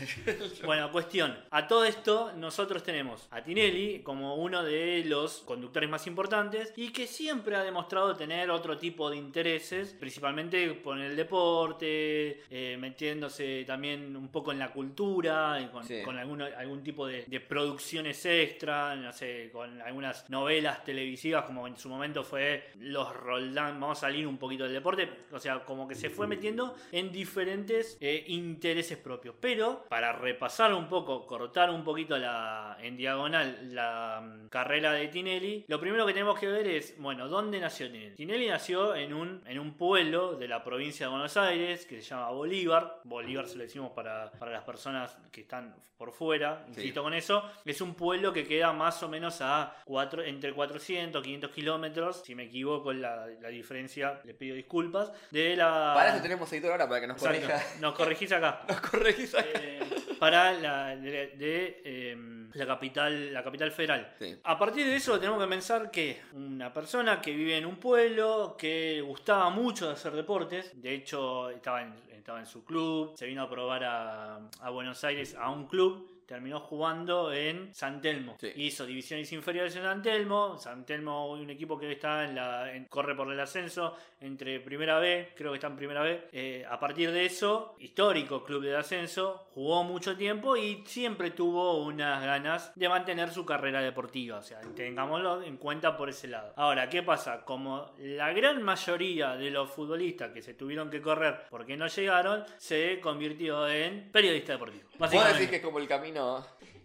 bueno, 0.64 0.90
cuestión. 0.90 1.36
A 1.50 1.68
todo 1.68 1.84
esto, 1.84 2.32
nosotros 2.36 2.82
tenemos 2.82 3.28
a 3.30 3.42
Tinelli 3.42 4.00
como 4.02 4.36
uno 4.36 4.62
de 4.62 5.04
los 5.04 5.40
conductores 5.40 5.90
más 5.90 6.06
importantes 6.06 6.72
y 6.76 6.90
que 6.90 7.06
siempre 7.06 7.56
ha 7.56 7.62
demostrado 7.62 8.16
tener 8.16 8.50
otro 8.50 8.78
tipo 8.78 9.10
de 9.10 9.18
intereses, 9.18 9.92
principalmente 9.92 10.80
con 10.82 11.00
el 11.00 11.14
deporte, 11.16 12.42
eh, 12.50 12.76
metiéndose 12.78 13.64
también 13.66 14.16
un 14.16 14.28
poco 14.28 14.52
en 14.52 14.58
la 14.58 14.72
cultura, 14.72 15.70
con, 15.70 16.16
algún 16.16 16.82
tipo 16.82 17.06
de, 17.06 17.24
de 17.26 17.40
producciones 17.40 18.24
extras 18.24 18.53
no 18.62 19.12
sé, 19.12 19.50
con 19.52 19.80
algunas 19.82 20.28
novelas 20.30 20.84
televisivas 20.84 21.44
como 21.44 21.66
en 21.66 21.76
su 21.76 21.88
momento 21.88 22.24
fue 22.24 22.70
Los 22.78 23.14
Roldán, 23.14 23.80
vamos 23.80 23.98
a 23.98 24.00
salir 24.02 24.26
un 24.26 24.38
poquito 24.38 24.64
del 24.64 24.72
deporte, 24.72 25.08
o 25.32 25.38
sea, 25.38 25.64
como 25.64 25.86
que 25.88 25.94
se 25.94 26.10
fue 26.10 26.26
metiendo 26.26 26.74
en 26.92 27.12
diferentes 27.12 27.96
eh, 28.00 28.24
intereses 28.28 28.98
propios. 28.98 29.34
Pero 29.40 29.86
para 29.88 30.12
repasar 30.12 30.72
un 30.74 30.88
poco, 30.88 31.26
cortar 31.26 31.70
un 31.70 31.84
poquito 31.84 32.16
la, 32.18 32.76
en 32.80 32.96
diagonal 32.96 33.74
la 33.74 34.20
mm, 34.22 34.48
carrera 34.48 34.92
de 34.92 35.08
Tinelli, 35.08 35.64
lo 35.68 35.80
primero 35.80 36.06
que 36.06 36.12
tenemos 36.12 36.38
que 36.38 36.46
ver 36.46 36.66
es, 36.66 36.98
bueno, 36.98 37.28
¿dónde 37.28 37.60
nació 37.60 37.90
Tinelli? 37.90 38.14
Tinelli 38.14 38.48
nació 38.48 38.94
en 38.94 39.12
un, 39.14 39.42
en 39.46 39.58
un 39.58 39.74
pueblo 39.74 40.36
de 40.36 40.48
la 40.48 40.62
provincia 40.62 41.06
de 41.06 41.10
Buenos 41.10 41.36
Aires 41.36 41.86
que 41.86 42.00
se 42.00 42.10
llama 42.10 42.30
Bolívar. 42.30 43.00
Bolívar 43.04 43.46
se 43.46 43.56
lo 43.56 43.62
decimos 43.62 43.92
para, 43.92 44.30
para 44.32 44.52
las 44.52 44.64
personas 44.64 45.16
que 45.30 45.42
están 45.42 45.74
por 45.96 46.12
fuera, 46.12 46.64
insisto 46.68 47.02
con 47.02 47.14
eso. 47.14 47.50
Es 47.64 47.80
un 47.80 47.94
pueblo 47.94 48.32
que 48.32 48.43
queda 48.46 48.72
más 48.72 49.02
o 49.02 49.08
menos 49.08 49.40
a 49.40 49.76
cuatro, 49.84 50.22
entre 50.22 50.52
400 50.52 51.22
500 51.22 51.50
kilómetros. 51.50 52.22
Si 52.24 52.34
me 52.34 52.44
equivoco 52.44 52.92
en 52.92 53.02
la, 53.02 53.26
diferencia, 53.48 54.20
le 54.24 54.34
pido 54.34 54.54
disculpas. 54.54 55.12
De 55.30 55.56
la... 55.56 55.92
Para 55.94 56.10
eso 56.10 56.22
tenemos 56.22 56.52
editor 56.52 56.72
ahora 56.72 56.88
para 56.88 57.00
que 57.00 57.06
nos 57.06 57.20
corrija. 57.20 57.62
Nos 57.80 57.94
corregís 57.94 58.32
acá. 58.32 58.62
nos 58.68 58.80
corregís 58.80 59.34
acá. 59.34 59.46
Eh, 59.54 59.80
para 60.18 60.52
la 60.52 60.96
de, 60.96 61.82
em, 61.84 62.50
la 62.54 62.66
capital 62.66 63.32
la 63.32 63.42
capital 63.42 63.70
federal. 63.72 64.14
A 64.44 64.58
partir 64.58 64.86
de 64.86 64.96
eso 64.96 65.18
tenemos 65.18 65.42
que 65.42 65.48
pensar 65.48 65.90
que 65.90 66.22
una 66.32 66.72
persona 66.72 67.20
que 67.20 67.32
vive 67.32 67.56
en 67.56 67.66
un 67.66 67.76
pueblo 67.76 68.56
que 68.58 69.00
gustaba 69.00 69.50
mucho 69.50 69.86
de 69.88 69.94
hacer 69.94 70.12
deportes, 70.12 70.80
de 70.80 70.94
hecho 70.94 71.50
estaba 71.50 71.82
en, 71.82 71.94
estaba 72.12 72.40
en 72.40 72.46
su 72.46 72.64
club, 72.64 73.16
se 73.16 73.26
vino 73.26 73.42
a 73.42 73.50
probar 73.50 73.84
a, 73.84 74.40
a 74.60 74.70
Buenos 74.70 75.02
Aires 75.04 75.34
a 75.38 75.50
un 75.50 75.66
club 75.66 76.13
terminó 76.26 76.60
jugando 76.60 77.32
en 77.32 77.74
San 77.74 78.00
Telmo. 78.00 78.36
Hizo 78.56 78.86
divisiones 78.86 79.32
inferiores 79.32 79.74
en 79.76 79.82
San 79.82 80.02
Telmo. 80.02 80.58
San 80.58 80.84
Telmo, 80.84 81.30
un 81.32 81.50
equipo 81.50 81.78
que 81.78 81.92
está 81.92 82.24
en 82.24 82.34
la. 82.34 82.70
corre 82.88 83.14
por 83.14 83.30
el 83.30 83.40
ascenso 83.40 83.96
entre 84.20 84.60
Primera 84.60 84.98
B, 84.98 85.32
creo 85.36 85.52
que 85.52 85.56
está 85.56 85.66
en 85.66 85.76
Primera 85.76 86.02
B. 86.02 86.28
Eh, 86.32 86.64
a 86.68 86.78
partir 86.80 87.10
de 87.12 87.26
eso, 87.26 87.76
histórico 87.78 88.42
club 88.42 88.62
de 88.62 88.76
ascenso, 88.76 89.48
jugó 89.52 89.84
mucho 89.84 90.16
tiempo 90.16 90.56
y 90.56 90.82
siempre 90.86 91.30
tuvo 91.30 91.84
unas 91.84 92.24
ganas 92.24 92.72
de 92.74 92.88
mantener 92.88 93.30
su 93.30 93.44
carrera 93.44 93.82
deportiva. 93.82 94.38
O 94.38 94.42
sea, 94.42 94.60
tengámoslo 94.74 95.42
en 95.42 95.58
cuenta 95.58 95.96
por 95.96 96.08
ese 96.08 96.28
lado. 96.28 96.54
Ahora, 96.56 96.88
¿qué 96.88 97.02
pasa? 97.02 97.44
Como 97.44 97.92
la 97.98 98.32
gran 98.32 98.62
mayoría 98.62 99.36
de 99.36 99.50
los 99.50 99.70
futbolistas 99.70 100.30
que 100.32 100.42
se 100.42 100.54
tuvieron 100.54 100.90
que 100.90 101.02
correr 101.02 101.42
porque 101.50 101.76
no 101.76 101.86
llegaron, 101.86 102.44
se 102.56 103.00
convirtió 103.00 103.68
en 103.68 104.10
periodista 104.10 104.52
deportivo. 104.52 104.88
¿Vos 104.98 105.10
decís 105.10 105.48
que 105.48 105.56
es 105.56 105.62
como 105.62 105.78
el 105.78 105.88
camino 105.88 106.13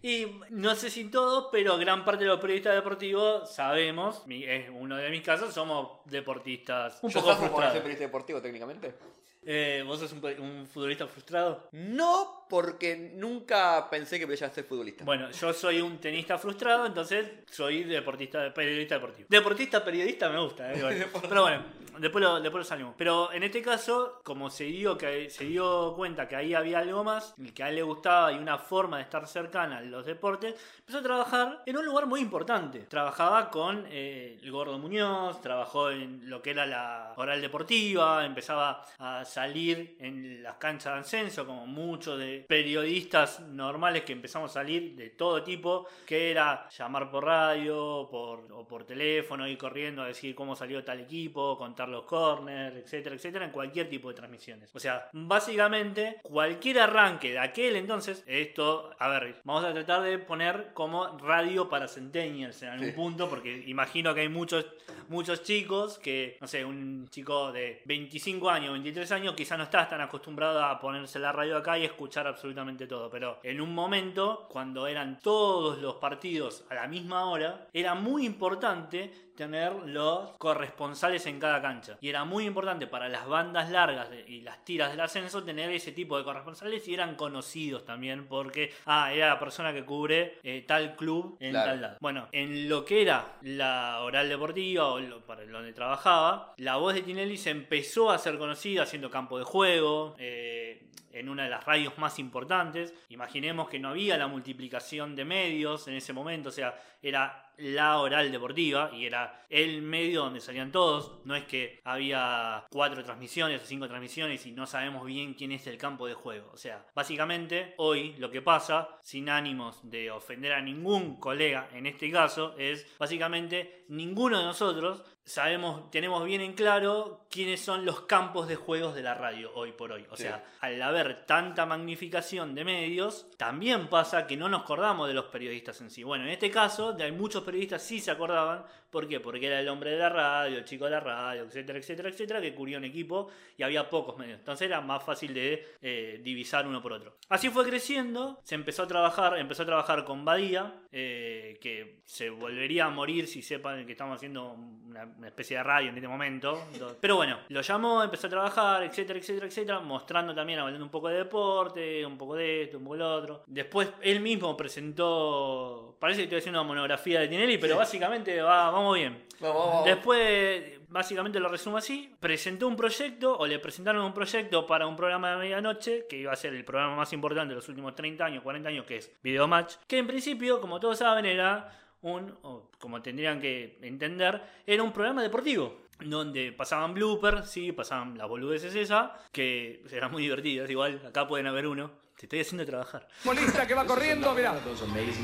y 0.02 0.26
no 0.50 0.74
sé 0.74 0.88
si 0.88 1.04
todos, 1.04 1.48
pero 1.52 1.76
gran 1.76 2.04
parte 2.04 2.24
de 2.24 2.30
los 2.30 2.40
periodistas 2.40 2.74
deportivos 2.74 3.52
sabemos, 3.52 4.22
es 4.28 4.70
uno 4.70 4.96
de 4.96 5.10
mis 5.10 5.22
casos, 5.22 5.52
somos 5.52 5.98
deportistas 6.06 6.98
un 7.02 7.12
poco 7.12 7.36
frustrados. 7.36 7.74
periodista 7.74 8.04
deportivo 8.04 8.40
técnicamente? 8.40 8.94
Eh, 9.42 9.82
¿Vos 9.86 9.98
sos 10.00 10.12
un, 10.12 10.66
futbolista 10.66 11.06
frustrado? 11.06 11.68
No, 11.72 12.46
porque 12.48 13.12
nunca 13.14 13.88
pensé 13.90 14.18
que 14.18 14.26
podía 14.26 14.50
ser 14.50 14.64
futbolista. 14.64 15.04
Bueno, 15.04 15.30
yo 15.30 15.52
soy 15.52 15.80
un 15.80 15.98
tenista 15.98 16.38
frustrado, 16.38 16.86
entonces 16.86 17.26
soy 17.50 17.84
deportista, 17.84 18.52
periodista 18.52 18.96
deportivo. 18.96 19.26
Deportista, 19.30 19.84
periodista 19.84 20.28
me 20.28 20.40
gusta, 20.40 20.72
eh, 20.72 21.06
pero 21.28 21.42
bueno, 21.42 21.64
después 22.00 22.22
lo, 22.22 22.40
después 22.40 22.64
lo 22.64 22.68
salimos. 22.68 22.94
Pero 22.96 23.32
en 23.32 23.42
este 23.42 23.62
caso, 23.62 24.20
como 24.24 24.50
se 24.50 24.64
dio, 24.64 24.96
que, 24.96 25.30
se 25.30 25.44
dio 25.44 25.94
cuenta 25.94 26.26
que 26.26 26.36
ahí 26.36 26.54
había 26.54 26.80
algo 26.80 27.04
más, 27.04 27.34
que 27.54 27.62
a 27.62 27.68
él 27.68 27.76
le 27.76 27.82
gustaba 27.82 28.32
y 28.32 28.38
una 28.38 28.58
forma 28.58 28.96
de 28.98 29.04
estar 29.04 29.26
cercana 29.26 29.78
a 29.78 29.82
los 29.82 30.06
deportes, 30.06 30.54
empezó 30.78 30.98
a 30.98 31.02
trabajar 31.02 31.62
en 31.66 31.76
un 31.76 31.84
lugar 31.84 32.06
muy 32.06 32.20
importante. 32.20 32.80
Trabajaba 32.80 33.50
con 33.50 33.84
eh, 33.88 34.38
el 34.42 34.50
Gordo 34.50 34.78
Muñoz, 34.78 35.40
trabajó 35.40 35.90
en 35.90 36.28
lo 36.28 36.42
que 36.42 36.50
era 36.50 36.66
la 36.66 37.12
oral 37.16 37.40
deportiva, 37.40 38.24
empezaba 38.24 38.84
a 38.98 39.24
salir 39.24 39.96
en 40.00 40.42
las 40.42 40.56
canchas 40.56 40.94
de 40.94 41.00
ascenso, 41.00 41.46
como 41.46 41.66
muchos 41.66 42.18
de 42.18 42.44
periodistas 42.48 43.40
normales 43.40 44.04
que 44.04 44.12
empezamos 44.12 44.50
a 44.50 44.54
salir 44.54 44.94
de 44.96 45.10
todo 45.10 45.42
tipo, 45.42 45.86
que 46.06 46.30
era 46.30 46.68
llamar 46.70 47.10
por 47.10 47.24
radio 47.24 48.08
por, 48.10 48.50
o 48.52 48.66
por 48.66 48.84
teléfono, 48.84 49.46
ir 49.46 49.58
corriendo 49.58 50.02
a 50.02 50.06
decir 50.06 50.34
cómo 50.34 50.56
salió 50.56 50.82
tal 50.82 51.00
equipo, 51.00 51.58
contar 51.58 51.89
los 51.90 52.04
corners, 52.04 52.76
etcétera, 52.76 53.14
etcétera, 53.16 53.44
en 53.44 53.50
cualquier 53.50 53.88
tipo 53.88 54.08
de 54.08 54.14
transmisiones. 54.14 54.70
O 54.74 54.78
sea, 54.80 55.08
básicamente 55.12 56.18
cualquier 56.22 56.78
arranque 56.80 57.32
de 57.32 57.38
aquel 57.38 57.76
entonces, 57.76 58.22
esto, 58.26 58.90
a 58.98 59.08
ver, 59.08 59.40
vamos 59.44 59.64
a 59.64 59.72
tratar 59.72 60.02
de 60.02 60.18
poner 60.18 60.70
como 60.74 61.18
radio 61.18 61.68
para 61.68 61.88
centennials 61.88 62.62
en 62.62 62.68
algún 62.70 62.86
Sí. 62.90 62.92
punto, 62.92 63.28
porque 63.28 63.64
imagino 63.66 64.14
que 64.14 64.20
hay 64.22 64.28
muchos, 64.28 64.66
muchos 65.08 65.42
chicos 65.42 65.98
que, 65.98 66.36
no 66.40 66.46
sé, 66.46 66.64
un 66.64 67.08
chico 67.10 67.52
de 67.52 67.82
25 67.84 68.48
años, 68.50 68.72
23 68.72 69.10
años, 69.12 69.34
quizá 69.34 69.56
no 69.56 69.64
está 69.64 69.88
tan 69.88 70.00
acostumbrado 70.00 70.62
a 70.64 70.78
ponerse 70.80 71.18
la 71.18 71.32
radio 71.32 71.56
acá 71.56 71.78
y 71.78 71.84
escuchar 71.84 72.26
absolutamente 72.26 72.86
todo, 72.86 73.08
pero 73.10 73.38
en 73.42 73.60
un 73.60 73.74
momento, 73.74 74.46
cuando 74.50 74.86
eran 74.86 75.18
todos 75.20 75.78
los 75.78 75.94
partidos 75.96 76.64
a 76.70 76.74
la 76.74 76.86
misma 76.86 77.24
hora, 77.26 77.66
era 77.72 77.94
muy 77.94 78.24
importante 78.26 79.29
tener 79.40 79.72
los 79.86 80.32
corresponsales 80.36 81.24
en 81.24 81.40
cada 81.40 81.62
cancha. 81.62 81.96
Y 82.02 82.10
era 82.10 82.24
muy 82.26 82.44
importante 82.44 82.86
para 82.86 83.08
las 83.08 83.26
bandas 83.26 83.70
largas 83.70 84.10
y 84.28 84.42
las 84.42 84.62
tiras 84.66 84.90
del 84.90 85.00
ascenso 85.00 85.42
tener 85.42 85.70
ese 85.70 85.92
tipo 85.92 86.18
de 86.18 86.24
corresponsales 86.24 86.86
y 86.86 86.92
eran 86.92 87.14
conocidos 87.14 87.86
también 87.86 88.26
porque, 88.26 88.70
ah, 88.84 89.14
era 89.14 89.28
la 89.28 89.38
persona 89.38 89.72
que 89.72 89.82
cubre 89.86 90.38
eh, 90.42 90.62
tal 90.68 90.94
club 90.94 91.38
en 91.40 91.52
Claro. 91.52 91.70
tal 91.70 91.80
lado. 91.80 91.96
Bueno, 92.00 92.28
en 92.32 92.68
lo 92.68 92.84
que 92.84 93.00
era 93.00 93.38
la 93.40 94.00
oral 94.02 94.28
deportiva 94.28 94.88
o 94.88 95.00
lo- 95.00 95.24
para 95.24 95.46
donde 95.46 95.72
trabajaba, 95.72 96.52
la 96.58 96.76
voz 96.76 96.92
de 96.92 97.00
Tinelli 97.00 97.38
se 97.38 97.48
empezó 97.48 98.10
a 98.10 98.16
hacer 98.16 98.36
conocida 98.36 98.82
haciendo 98.82 99.10
campo 99.10 99.38
de 99.38 99.44
juego, 99.44 100.16
eh, 100.18 100.82
en 101.12 101.28
una 101.28 101.44
de 101.44 101.50
las 101.50 101.64
radios 101.64 101.96
más 101.98 102.18
importantes. 102.18 102.94
Imaginemos 103.08 103.68
que 103.68 103.78
no 103.78 103.90
había 103.90 104.16
la 104.16 104.26
multiplicación 104.26 105.14
de 105.16 105.24
medios 105.24 105.88
en 105.88 105.94
ese 105.94 106.12
momento, 106.12 106.50
o 106.50 106.52
sea, 106.52 106.74
era 107.02 107.50
la 107.60 107.98
oral 107.98 108.32
deportiva 108.32 108.90
y 108.92 109.04
era 109.04 109.44
el 109.48 109.82
medio 109.82 110.22
donde 110.22 110.40
salían 110.40 110.72
todos. 110.72 111.20
No 111.24 111.36
es 111.36 111.44
que 111.44 111.80
había 111.84 112.64
cuatro 112.70 113.04
transmisiones 113.04 113.62
o 113.62 113.66
cinco 113.66 113.86
transmisiones 113.86 114.44
y 114.46 114.52
no 114.52 114.66
sabemos 114.66 115.04
bien 115.04 115.34
quién 115.34 115.52
es 115.52 115.66
el 115.66 115.76
campo 115.76 116.06
de 116.06 116.14
juego. 116.14 116.50
O 116.52 116.56
sea, 116.56 116.86
básicamente 116.94 117.74
hoy 117.78 118.14
lo 118.18 118.30
que 118.30 118.42
pasa, 118.42 118.88
sin 119.02 119.28
ánimos 119.28 119.78
de 119.82 120.10
ofender 120.10 120.52
a 120.52 120.62
ningún 120.62 121.16
colega 121.18 121.68
en 121.72 121.86
este 121.86 122.10
caso, 122.10 122.54
es 122.58 122.86
básicamente 122.98 123.84
ninguno 123.88 124.38
de 124.38 124.44
nosotros 124.44 125.04
sabemos, 125.30 125.90
tenemos 125.90 126.24
bien 126.24 126.40
en 126.40 126.54
claro 126.54 127.20
quiénes 127.30 127.60
son 127.60 127.84
los 127.84 128.00
campos 128.02 128.48
de 128.48 128.56
juegos 128.56 128.94
de 128.94 129.02
la 129.02 129.14
radio 129.14 129.50
hoy 129.54 129.72
por 129.72 129.92
hoy. 129.92 130.06
O 130.10 130.16
Sí. 130.16 130.24
sea, 130.24 130.44
al 130.60 130.82
haber 130.82 131.24
tanta 131.26 131.66
magnificación 131.66 132.54
de 132.54 132.64
medios, 132.64 133.26
también 133.36 133.88
pasa 133.88 134.26
que 134.26 134.36
no 134.36 134.48
nos 134.48 134.62
acordamos 134.62 135.06
de 135.08 135.14
los 135.14 135.26
periodistas 135.26 135.80
en 135.80 135.90
sí. 135.90 136.02
Bueno, 136.02 136.24
en 136.24 136.30
este 136.30 136.50
caso, 136.50 136.92
de 136.92 137.04
hay 137.04 137.12
muchos 137.12 137.44
periodistas 137.44 137.82
sí 137.82 138.00
se 138.00 138.10
acordaban. 138.10 138.64
¿Por 138.90 139.06
qué? 139.06 139.20
Porque 139.20 139.46
era 139.46 139.60
el 139.60 139.68
hombre 139.68 139.92
de 139.92 139.98
la 139.98 140.08
radio, 140.08 140.58
el 140.58 140.64
chico 140.64 140.84
de 140.84 140.90
la 140.92 141.00
radio, 141.00 141.42
etcétera, 141.44 141.78
etcétera, 141.78 142.08
etcétera, 142.08 142.40
que 142.40 142.54
cubría 142.54 142.78
un 142.78 142.84
equipo 142.84 143.28
y 143.56 143.62
había 143.62 143.88
pocos 143.88 144.18
medios. 144.18 144.38
Entonces 144.38 144.66
era 144.66 144.80
más 144.80 145.04
fácil 145.04 145.32
de 145.32 145.66
eh, 145.80 146.20
divisar 146.22 146.66
uno 146.66 146.82
por 146.82 146.92
otro. 146.92 147.16
Así 147.28 147.48
fue 147.50 147.64
creciendo, 147.64 148.40
se 148.42 148.54
empezó 148.54 148.82
a 148.82 148.86
trabajar, 148.88 149.38
empezó 149.38 149.62
a 149.62 149.66
trabajar 149.66 150.04
con 150.04 150.24
Badía, 150.24 150.74
eh, 150.90 151.58
que 151.60 152.00
se 152.04 152.30
volvería 152.30 152.86
a 152.86 152.90
morir 152.90 153.26
si 153.26 153.42
sepan 153.42 153.86
que 153.86 153.92
estamos 153.92 154.16
haciendo 154.16 154.52
una, 154.52 155.04
una 155.04 155.28
especie 155.28 155.56
de 155.56 155.62
radio 155.62 155.90
en 155.90 155.96
este 155.96 156.08
momento. 156.08 156.66
Pero 157.00 157.16
bueno, 157.16 157.38
lo 157.48 157.60
llamó, 157.60 158.02
empezó 158.02 158.26
a 158.26 158.30
trabajar, 158.30 158.82
etcétera, 158.82 159.18
etcétera, 159.18 159.46
etcétera, 159.46 159.80
mostrando 159.80 160.34
también, 160.34 160.58
hablando 160.58 160.84
un 160.84 160.90
poco 160.90 161.08
de 161.08 161.18
deporte, 161.18 162.04
un 162.04 162.18
poco 162.18 162.34
de 162.34 162.62
esto, 162.64 162.78
un 162.78 162.84
poco 162.84 162.94
de 162.94 163.00
lo 163.00 163.14
otro. 163.14 163.44
Después 163.46 163.88
él 164.02 164.20
mismo 164.20 164.56
presentó, 164.56 165.96
parece 166.00 166.20
que 166.20 166.24
estoy 166.24 166.38
haciendo 166.38 166.60
una 166.60 166.68
monografía 166.68 167.20
de 167.20 167.28
Tinelli, 167.28 167.58
pero 167.58 167.76
básicamente 167.76 168.40
va, 168.40 168.70
vamos 168.70 168.79
bien. 168.94 169.24
Vamos, 169.40 169.66
vamos. 169.66 169.84
Después, 169.84 170.80
básicamente 170.88 171.40
lo 171.40 171.48
resumo 171.48 171.76
así, 171.76 172.14
presentó 172.20 172.68
un 172.68 172.76
proyecto 172.76 173.36
o 173.38 173.46
le 173.46 173.58
presentaron 173.58 174.04
un 174.04 174.12
proyecto 174.12 174.66
para 174.66 174.86
un 174.86 174.96
programa 174.96 175.30
de 175.30 175.36
medianoche, 175.38 176.06
que 176.08 176.18
iba 176.18 176.32
a 176.32 176.36
ser 176.36 176.54
el 176.54 176.64
programa 176.64 176.96
más 176.96 177.12
importante 177.12 177.50
de 177.50 177.56
los 177.56 177.68
últimos 177.68 177.94
30 177.94 178.24
años, 178.24 178.42
40 178.42 178.68
años, 178.68 178.84
que 178.84 178.96
es 178.96 179.12
Videomatch, 179.22 179.76
que 179.86 179.98
en 179.98 180.06
principio, 180.06 180.60
como 180.60 180.80
todos 180.80 180.98
saben, 180.98 181.24
era 181.24 181.72
un, 182.02 182.36
o 182.42 182.70
como 182.78 183.00
tendrían 183.00 183.40
que 183.40 183.78
entender, 183.82 184.42
era 184.66 184.82
un 184.82 184.92
programa 184.92 185.22
deportivo. 185.22 185.80
Donde 186.02 186.52
pasaban 186.52 186.94
bloopers, 186.94 187.50
sí, 187.50 187.72
pasaban 187.72 188.16
las 188.16 188.26
boludeces 188.26 188.74
esas, 188.74 189.10
que 189.32 189.82
eran 189.92 190.10
muy 190.10 190.22
divertidas, 190.22 190.70
igual, 190.70 191.00
acá 191.06 191.26
pueden 191.28 191.46
haber 191.46 191.66
uno. 191.66 191.90
Te 192.20 192.26
estoy 192.26 192.40
haciendo 192.40 192.66
trabajar. 192.66 193.08
Futbolista 193.22 193.66
que 193.66 193.72
va 193.72 193.86
corriendo, 193.86 194.34
mira. 194.34 194.54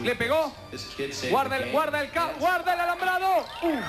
Le 0.03 0.17
pegó. 0.17 0.51
Guarda 1.29 1.59
el, 1.59 1.71
guarda 1.71 2.01
el, 2.01 2.11
guarda 2.39 2.73
el 2.73 2.81
alambrado. 2.81 3.45
Uh. 3.63 3.81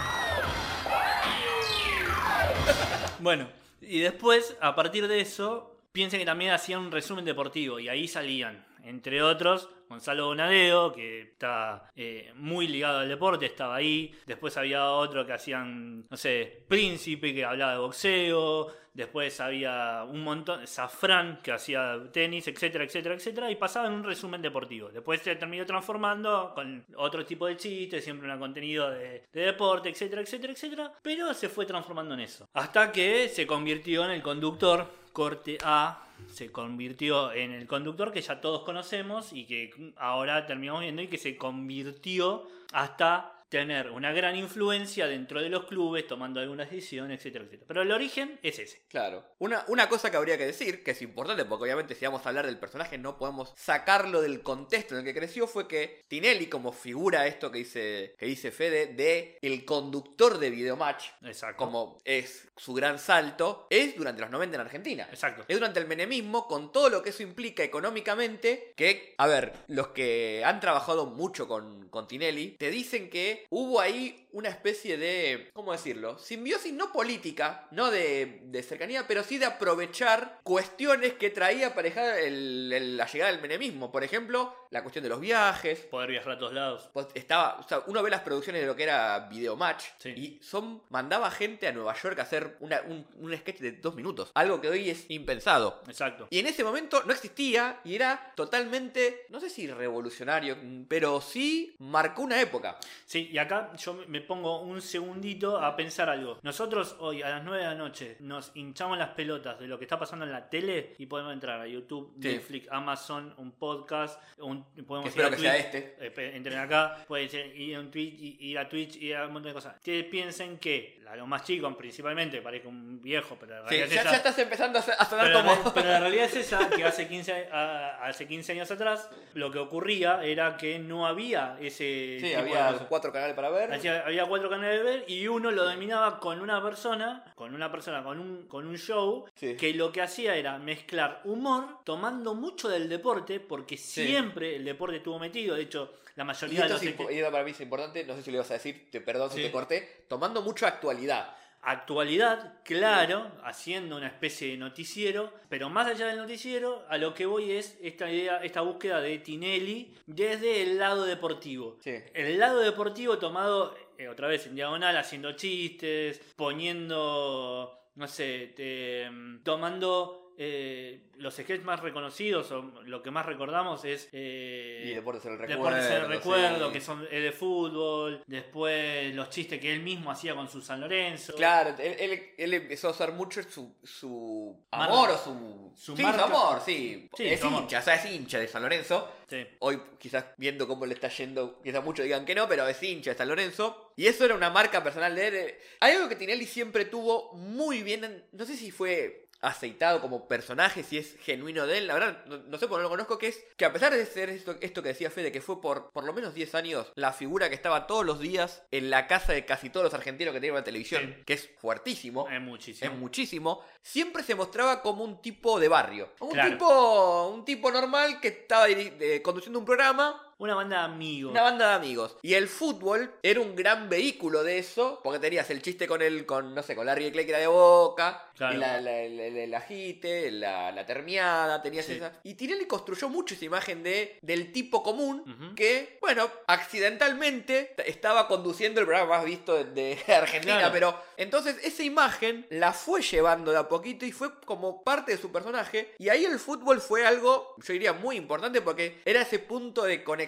Bueno, 3.19 3.47
y 3.81 3.99
después, 3.99 4.55
a 4.61 4.75
partir 4.75 5.07
de 5.07 5.21
eso, 5.21 5.79
piensen 5.91 6.19
que 6.19 6.25
también 6.25 6.51
hacían 6.51 6.81
un 6.81 6.91
resumen 6.91 7.25
deportivo 7.25 7.79
y 7.79 7.89
ahí 7.89 8.07
salían, 8.07 8.63
entre 8.83 9.23
otros, 9.23 9.69
Gonzalo 9.87 10.27
Bonadeo, 10.27 10.91
que 10.91 11.21
está 11.21 11.91
eh, 11.95 12.31
muy 12.35 12.67
ligado 12.67 12.99
al 12.99 13.09
deporte, 13.09 13.45
estaba 13.45 13.75
ahí. 13.75 14.13
Después 14.25 14.55
había 14.57 14.89
otro 14.91 15.25
que 15.25 15.33
hacían, 15.33 16.05
no 16.09 16.17
sé, 16.17 16.63
Príncipe, 16.67 17.33
que 17.33 17.45
hablaba 17.45 17.73
de 17.73 17.77
boxeo. 17.79 18.67
Después 18.93 19.39
había 19.41 20.03
un 20.09 20.23
montón, 20.23 20.65
Safran, 20.65 21.39
que 21.43 21.51
hacía 21.51 21.99
tenis, 22.11 22.47
etcétera, 22.47 22.83
etcétera, 22.83 23.13
etcétera. 23.13 23.51
Y 23.51 23.55
pasaba 23.55 23.87
en 23.87 23.93
un 23.93 24.03
resumen 24.03 24.41
deportivo. 24.41 24.89
Después 24.89 25.21
se 25.21 25.35
terminó 25.35 25.67
transformando 25.67 26.51
con 26.55 26.83
otro 26.95 27.23
tipo 27.23 27.45
de 27.45 27.57
chistes, 27.57 28.03
siempre 28.03 28.31
un 28.31 28.39
contenido 28.39 28.89
de, 28.89 29.27
de 29.31 29.41
deporte, 29.41 29.89
etcétera, 29.89 30.23
etcétera, 30.23 30.53
etcétera. 30.53 30.93
Pero 31.03 31.31
se 31.35 31.47
fue 31.47 31.67
transformando 31.67 32.15
en 32.15 32.21
eso. 32.21 32.49
Hasta 32.53 32.91
que 32.91 33.29
se 33.29 33.45
convirtió 33.45 34.03
en 34.03 34.11
el 34.11 34.23
conductor, 34.23 34.87
corte 35.13 35.59
A, 35.63 36.06
se 36.29 36.51
convirtió 36.51 37.31
en 37.31 37.51
el 37.51 37.67
conductor 37.67 38.11
que 38.11 38.21
ya 38.21 38.41
todos 38.41 38.63
conocemos 38.63 39.33
y 39.33 39.45
que 39.45 39.93
ahora 39.97 40.45
terminamos 40.45 40.81
viendo 40.81 41.01
y 41.01 41.07
que 41.07 41.17
se 41.17 41.37
convirtió 41.37 42.47
hasta 42.73 43.36
tener 43.49 43.91
una 43.91 44.11
gran 44.11 44.35
influencia 44.35 45.07
dentro 45.07 45.41
de 45.41 45.49
los 45.49 45.65
clubes, 45.65 46.07
tomando 46.07 46.39
algunas 46.39 46.69
decisiones, 46.69 47.19
etcétera, 47.19 47.45
etcétera. 47.45 47.67
Pero 47.67 47.81
el 47.81 47.91
origen 47.91 48.39
es 48.43 48.59
ese. 48.59 48.81
Claro. 48.89 49.25
Una, 49.39 49.63
una 49.67 49.87
cosa 49.87 50.11
que 50.11 50.17
habría 50.17 50.37
que 50.37 50.45
decir, 50.45 50.83
que 50.83 50.91
es 50.91 51.01
importante, 51.01 51.45
porque 51.45 51.63
obviamente 51.63 51.95
si 51.95 52.05
vamos 52.05 52.25
a 52.25 52.29
hablar 52.29 52.45
del 52.45 52.59
personaje 52.59 52.97
no 52.97 53.17
podemos 53.17 53.53
sacarlo 53.55 54.21
del 54.21 54.41
contexto 54.41 54.93
en 54.93 54.99
el 54.99 55.05
que 55.05 55.17
creció, 55.17 55.47
fue 55.47 55.67
que 55.67 56.03
Tinelli, 56.07 56.47
como 56.47 56.71
figura 56.71 57.27
esto 57.27 57.51
que 57.51 57.59
dice, 57.59 58.15
que 58.17 58.25
dice 58.25 58.51
Fede, 58.51 58.87
de 58.87 59.37
el 59.41 59.65
conductor 59.65 60.37
de 60.39 60.49
Videomatch, 60.49 61.05
Exacto. 61.23 61.57
como 61.57 61.97
es 62.03 62.49
su 62.57 62.73
gran 62.73 62.99
salto, 62.99 63.67
es 63.69 63.95
durante 63.95 64.21
los 64.21 64.31
90 64.31 64.55
en 64.55 64.61
Argentina. 64.61 65.07
Exacto. 65.09 65.45
Es 65.47 65.57
durante 65.57 65.79
el 65.79 65.87
menemismo, 65.87 66.47
con 66.47 66.71
todo 66.71 66.89
lo 66.89 67.01
que 67.01 67.11
eso 67.11 67.23
implica 67.23 67.63
económicamente, 67.63 68.73
que, 68.75 69.15
a 69.17 69.27
ver, 69.27 69.53
los 69.67 69.89
que 69.89 70.43
han 70.43 70.59
trabajado 70.59 71.05
mucho 71.05 71.47
con, 71.47 71.87
con 71.89 72.07
Tinelli, 72.07 72.57
te 72.57 72.69
dicen 72.69 73.09
que 73.09 73.36
hubo 73.49 73.79
ahí 73.79 74.26
una 74.31 74.49
especie 74.49 74.97
de, 74.97 75.49
¿cómo 75.53 75.71
decirlo? 75.71 76.17
Simbiosis 76.19 76.73
no 76.73 76.91
política, 76.91 77.67
no 77.71 77.89
de, 77.91 78.41
de 78.43 78.63
cercanía, 78.63 79.05
pero 79.07 79.23
sí 79.23 79.37
de 79.37 79.45
aprovechar 79.45 80.39
cuestiones 80.43 81.13
que 81.13 81.29
traía 81.29 81.67
aparejada 81.67 82.19
el- 82.19 82.71
el- 82.73 82.97
la 82.97 83.05
llegada 83.07 83.31
del 83.31 83.41
menemismo. 83.41 83.91
Por 83.91 84.03
ejemplo, 84.03 84.53
la 84.71 84.81
cuestión 84.83 85.03
de 85.03 85.09
los 85.09 85.19
viajes, 85.19 85.79
Poder 85.79 86.09
viajar 86.11 86.33
a 86.33 86.37
todos 86.39 86.53
lados. 86.53 86.89
pues 86.93 87.07
estaba, 87.13 87.57
o 87.59 87.67
sea, 87.67 87.83
uno 87.87 88.03
ve 88.03 88.09
las 88.09 88.21
producciones 88.21 88.61
de 88.61 88.67
lo 88.67 88.75
que 88.75 88.83
era 88.83 89.27
Videomatch 89.29 89.83
Sí. 89.97 90.09
y 90.09 90.39
son 90.43 90.83
mandaba 90.89 91.31
gente 91.31 91.67
a 91.67 91.71
Nueva 91.71 91.95
York 91.95 92.19
a 92.19 92.23
hacer 92.23 92.57
una- 92.59 92.81
un, 92.81 93.07
un 93.19 93.35
sketch 93.37 93.59
de 93.59 93.71
dos 93.73 93.95
minutos, 93.95 94.31
algo 94.35 94.59
que 94.61 94.69
hoy 94.69 94.89
es 94.89 95.05
impensado. 95.09 95.81
Exacto. 95.87 96.27
Y 96.29 96.39
en 96.39 96.47
ese 96.47 96.63
momento 96.63 97.01
no 97.05 97.13
existía 97.13 97.79
y 97.83 97.95
era 97.95 98.33
totalmente, 98.35 99.25
no 99.29 99.39
sé 99.39 99.49
si 99.49 99.67
revolucionario, 99.67 100.57
pero 100.87 101.21
sí 101.21 101.75
marcó 101.79 102.21
una 102.23 102.41
época. 102.41 102.77
Sí, 103.05 103.29
y 103.31 103.37
acá 103.37 103.71
yo 103.77 103.93
me 104.07 104.21
pongo 104.27 104.61
un 104.61 104.81
segundito 104.81 105.57
a 105.59 105.75
pensar 105.75 106.09
algo. 106.09 106.39
Nosotros 106.43 106.95
hoy 106.99 107.21
a 107.21 107.29
las 107.29 107.43
9 107.43 107.59
de 107.63 107.67
la 107.69 107.75
noche 107.75 108.17
nos 108.19 108.51
hinchamos 108.55 108.97
las 108.97 109.09
pelotas 109.09 109.59
de 109.59 109.67
lo 109.67 109.77
que 109.79 109.85
está 109.85 109.97
pasando 109.97 110.25
en 110.25 110.31
la 110.31 110.49
tele 110.49 110.95
y 110.97 111.05
podemos 111.05 111.33
entrar 111.33 111.59
a 111.61 111.67
YouTube, 111.67 112.13
Sí. 112.21 112.27
Netflix, 112.27 112.67
Amazon, 112.71 113.33
un 113.37 113.51
podcast, 113.53 114.21
un, 114.39 114.63
podemos 114.85 115.11
Que 115.13 115.19
ir 115.19 115.25
espero 115.25 115.27
a 115.27 115.29
que 115.31 115.35
Twitch, 115.37 115.49
sea 115.49 115.57
este. 115.57 115.97
eh, 116.27 116.31
entren 116.35 116.59
acá, 116.59 116.97
pueden 117.07 117.57
ir 117.57 117.75
a 117.75 117.79
un 117.79 117.89
Twitch, 117.91 118.13
y- 118.19 118.37
ir 118.51 118.59
a 118.59 118.67
Twitch, 118.69 118.95
ir 118.97 119.15
a 119.15 119.25
un 119.27 119.33
montón 119.33 119.49
de 119.49 119.53
cosas. 119.53 119.75
Ustedes 119.77 120.05
piensen 120.05 120.57
que, 120.57 120.97
los 121.15 121.27
más 121.27 121.43
chicos 121.43 121.73
principalmente, 121.77 122.41
parezco 122.41 122.67
un 122.69 123.01
viejo, 123.01 123.37
pero 123.39 123.55
en 123.63 123.69
Sí, 123.69 123.75
realidad 123.77 123.87
ya, 123.87 123.95
es 123.95 124.01
esa- 124.01 124.11
ya 124.11 124.17
estás 124.17 124.39
empezando 124.39 124.79
a 124.79 125.05
sonar 125.05 125.25
pero, 125.27 125.39
como... 125.39 125.51
la- 125.63 125.73
pero 125.73 125.87
la 125.89 125.99
realidad 126.01 126.25
es 126.25 126.35
esa, 126.35 126.69
que 126.69 126.83
hace 126.83 127.07
15, 127.07 127.47
a- 127.51 128.05
hace 128.05 128.27
15 128.27 128.51
años 128.51 128.69
atrás 128.71 129.09
lo 129.33 129.49
que 129.51 129.59
ocurría 129.59 130.21
era 130.23 130.57
que 130.57 130.79
no 130.79 131.07
había 131.07 131.57
ese 131.61 132.17
Sí, 132.19 132.33
había 132.33 132.73
cuatro 132.89 133.11
canales 133.13 133.35
para 133.35 133.49
ver. 133.49 133.71
Había 134.07 134.25
cuatro 134.25 134.49
canales 134.49 134.77
de 134.79 134.83
ver 134.83 135.05
y 135.07 135.27
uno 135.27 135.51
lo 135.51 135.63
dominaba 135.65 136.19
con 136.19 136.39
una 136.41 136.61
persona, 136.63 137.23
con 137.35 137.53
una 137.53 137.71
persona, 137.71 138.03
con 138.03 138.19
un, 138.19 138.47
con 138.47 138.65
un 138.65 138.77
show, 138.77 139.25
Sí. 139.35 139.55
que 139.57 139.73
lo 139.73 139.91
que 139.91 140.01
hacía 140.01 140.35
era 140.35 140.57
mezclar 140.57 141.21
humor 141.25 141.79
tomando 141.83 142.33
mucho 142.33 142.69
del 142.69 142.87
deporte, 142.89 143.39
porque 143.39 143.77
siempre 143.77 144.55
el 144.55 144.65
deporte 144.65 144.97
estuvo 144.97 145.19
metido, 145.19 145.55
de 145.55 145.63
hecho 145.63 145.93
la 146.15 146.23
Y 146.23 146.27
mayoría 146.27 146.63
de 146.63 146.69
los... 146.69 146.81
es 146.81 146.87
y 146.87 146.89
esto 147.19 147.31
para 147.31 147.43
mí 147.43 147.51
es 147.51 147.61
importante, 147.61 148.03
no 148.05 148.15
sé 148.15 148.23
si 148.23 148.31
lo 148.31 148.37
ibas 148.37 148.49
a 148.51 148.53
decir, 148.55 148.87
te, 148.89 149.01
perdón 149.01 149.29
si 149.29 149.41
te 149.41 149.51
corté, 149.51 150.05
tomando 150.07 150.41
mucha 150.41 150.67
actualidad. 150.67 151.35
actualidad, 151.61 152.53
claro, 152.63 153.29
haciendo 153.43 153.97
una 153.97 154.07
especie 154.07 154.49
de 154.51 154.57
noticiero, 154.57 155.33
pero 155.49 155.69
más 155.69 155.87
allá 155.87 156.07
del 156.07 156.17
noticiero, 156.17 156.85
a 156.89 156.97
lo 156.97 157.13
que 157.13 157.25
voy 157.25 157.51
es 157.51 157.77
esta 157.81 158.09
idea, 158.09 158.37
esta 158.43 158.61
búsqueda 158.61 159.01
de 159.01 159.17
Tinelli 159.19 159.93
desde 160.05 160.61
el 160.63 160.77
lado 160.77 161.03
deportivo. 161.05 161.77
Sí. 161.81 161.95
El 162.13 162.39
lado 162.39 162.59
deportivo 162.59 163.17
tomado 163.17 163.75
eh, 163.97 164.07
otra 164.07 164.27
vez 164.27 164.45
en 164.47 164.55
diagonal, 164.55 164.95
haciendo 164.97 165.33
chistes, 165.33 166.19
poniendo, 166.35 167.79
no 167.95 168.07
sé, 168.07 168.53
te- 168.55 169.09
tomando 169.43 170.26
eh, 170.39 171.01
los 171.17 171.33
sketches 171.33 171.63
más 171.63 171.79
reconocidos 171.81 172.51
o 172.51 172.61
lo 172.85 173.01
que 173.01 173.09
más 173.09 173.25
recordamos 173.25 173.83
es 173.85 174.07
eh, 174.11 174.83
Y 174.85 174.93
Deportes 174.93 175.25
el 175.25 175.37
Recuerdo. 175.37 175.63
Deportes 175.63 175.91
el 175.91 176.07
recuerdo, 176.07 176.67
sí. 176.67 176.73
que 176.73 176.81
son 176.81 177.07
eh, 177.09 177.19
de 177.19 177.31
fútbol, 177.31 178.23
después 178.27 179.13
los 179.15 179.29
chistes 179.29 179.59
que 179.59 179.73
él 179.73 179.81
mismo 179.81 180.11
hacía 180.11 180.35
con 180.35 180.47
su 180.47 180.61
San 180.61 180.79
Lorenzo. 180.81 181.33
Claro, 181.35 181.75
él, 181.79 181.95
él- 181.99 182.23
él 182.37 182.53
empezó 182.53 182.89
a 182.89 182.91
usar 182.91 183.13
mucho 183.13 183.41
su, 183.43 183.75
su 183.83 184.55
Marca. 184.71 184.85
amor 184.93 185.09
o 185.09 185.17
su... 185.17 185.67
Su 185.77 185.95
sí, 185.95 186.01
marca. 186.01 186.19
su 186.19 186.25
amor, 186.25 186.61
sí. 186.65 187.07
Sí, 187.15 187.27
es 187.27 187.43
hincha, 187.43 187.79
o 187.79 187.81
sea, 187.83 187.95
es 187.95 188.05
hincha 188.11 188.39
de 188.39 188.47
San 188.47 188.63
Lorenzo. 188.63 189.11
Sí. 189.27 189.45
Hoy 189.59 189.79
quizás 189.99 190.25
viendo 190.37 190.67
cómo 190.67 190.85
le 190.87 190.95
está 190.95 191.07
yendo, 191.09 191.61
quizás 191.61 191.83
muchos 191.83 192.03
digan 192.03 192.25
que 192.25 192.33
no, 192.33 192.47
pero 192.47 192.67
es 192.67 192.81
hincha 192.81 193.11
de 193.11 193.17
San 193.17 193.27
Lorenzo. 193.27 193.91
Y 193.95 194.07
eso 194.07 194.25
era 194.25 194.33
una 194.33 194.49
marca 194.49 194.83
personal 194.83 195.15
de 195.15 195.27
él. 195.27 195.35
eh. 195.35 195.59
Hay 195.79 195.93
algo 195.95 196.09
que 196.09 196.15
Tinelli 196.15 196.45
siempre 196.45 196.85
tuvo 196.85 197.33
muy 197.33 197.83
bien, 197.83 198.25
no 198.31 198.45
sé 198.45 198.55
si 198.57 198.71
fue 198.71 199.26
aceitado 199.41 200.01
como 200.01 200.27
personaje, 200.27 200.83
si 200.83 200.97
es 200.97 201.15
genuino 201.19 201.67
de 201.67 201.77
él, 201.79 201.87
la 201.87 201.93
verdad 201.93 202.25
no, 202.25 202.37
no 202.37 202.57
sé 202.57 202.67
por 202.67 202.77
qué 202.77 202.83
no 202.83 202.83
lo 202.83 202.89
conozco, 202.89 203.17
que 203.17 203.27
es 203.27 203.43
que 203.55 203.65
a 203.65 203.73
pesar 203.73 203.93
de 203.93 204.05
ser 204.05 204.29
esto, 204.29 204.55
esto 204.61 204.81
que 204.81 204.89
decía 204.89 205.11
Fede, 205.11 205.31
que 205.31 205.41
fue 205.41 205.61
por 205.61 205.91
por 205.91 206.03
lo 206.03 206.13
menos 206.13 206.33
10 206.33 206.55
años 206.55 206.87
la 206.95 207.13
figura 207.13 207.49
que 207.49 207.55
estaba 207.55 207.87
todos 207.87 208.05
los 208.05 208.19
días 208.19 208.63
en 208.71 208.89
la 208.89 209.07
casa 209.07 209.33
de 209.33 209.45
casi 209.45 209.69
todos 209.69 209.83
los 209.85 209.93
argentinos 209.93 210.33
que 210.33 210.39
tenían 210.39 210.55
la 210.55 210.63
televisión, 210.63 211.15
Sí. 211.17 211.23
que 211.25 211.33
es 211.33 211.49
fuertísimo, 211.59 212.27
Es 212.29 212.41
muchísimo. 212.41 212.91
es 212.91 212.97
muchísimo, 212.97 213.63
siempre 213.81 214.23
se 214.23 214.35
mostraba 214.35 214.81
como 214.81 215.03
un 215.03 215.21
tipo 215.21 215.59
de 215.59 215.67
barrio. 215.67 216.09
Un 216.19 216.31
Claro. 216.31 216.51
tipo 216.51 217.27
un 217.29 217.45
tipo 217.45 217.71
normal 217.71 218.19
que 218.19 218.29
estaba 218.29 218.67
eh, 218.69 219.21
conduciendo 219.23 219.59
un 219.59 219.65
programa, 219.65 220.23
Una 220.39 220.53
banda 220.55 220.77
de 220.79 220.83
amigos. 220.85 221.31
una 221.31 221.41
banda 221.41 221.69
de 221.69 221.73
amigos. 221.75 222.15
Y 222.21 222.35
el 222.35 222.47
fútbol 222.47 223.11
era 223.23 223.39
un 223.41 223.55
gran 223.55 223.89
vehículo 223.89 224.43
de 224.43 224.59
eso, 224.59 224.99
porque 225.03 225.19
tenías 225.19 225.49
el 225.49 225.61
chiste 225.61 225.87
con 225.87 226.01
el, 226.01 226.25
con, 226.25 226.53
no 226.53 226.61
sé, 226.61 226.75
con 226.75 226.85
Larry 226.85 227.11
Clay 227.11 227.25
que 227.25 227.31
era 227.31 227.39
de 227.39 227.47
boca, 227.47 228.23
Claro. 228.35 228.53
y 228.53 228.57
la, 228.59 228.79
la, 228.79 228.91
la- 228.91 229.07
la- 229.09 229.43
el 229.43 229.53
ajite, 229.55 230.29
la, 230.31 230.71
la 230.71 230.85
termiada, 230.85 231.59
tenías 231.63 231.85
Sí. 231.87 231.93
esa. 231.93 232.13
Y 232.23 232.35
Tinelli 232.35 232.65
construyó 232.65 233.09
mucho 233.09 233.33
esa 233.33 233.45
imagen 233.45 233.81
de, 233.81 234.19
del 234.21 234.51
tipo 234.51 234.83
común 234.83 235.53
que, 235.55 235.97
bueno, 236.01 236.29
accidentalmente 236.45 237.73
estaba 237.89 238.27
conduciendo 238.27 238.79
el 238.79 238.85
programa 238.85 239.17
más 239.17 239.25
visto 239.25 239.55
de, 239.63 239.95
de 240.05 240.13
Argentina, 240.15 240.57
Claro. 240.59 240.73
pero 240.73 241.01
entonces 241.17 241.57
esa 241.63 241.81
imagen 241.83 242.45
la 242.51 242.73
fue 242.73 243.01
llevando 243.01 243.51
de 243.51 243.57
a 243.57 243.67
poquito 243.67 244.05
y 244.05 244.11
fue 244.11 244.39
como 244.41 244.83
parte 244.83 245.13
de 245.13 245.17
su 245.17 245.31
personaje. 245.31 245.95
Y 245.97 246.09
ahí 246.09 246.23
el 246.25 246.37
fútbol 246.39 246.79
fue 246.79 247.05
algo, 247.07 247.55
yo 247.57 247.73
diría, 247.73 247.93
muy 247.93 248.17
importante 248.17 248.61
porque 248.61 249.01
era 249.03 249.21
ese 249.21 249.39
punto 249.39 249.83
de 249.83 250.03
conexión, 250.03 250.26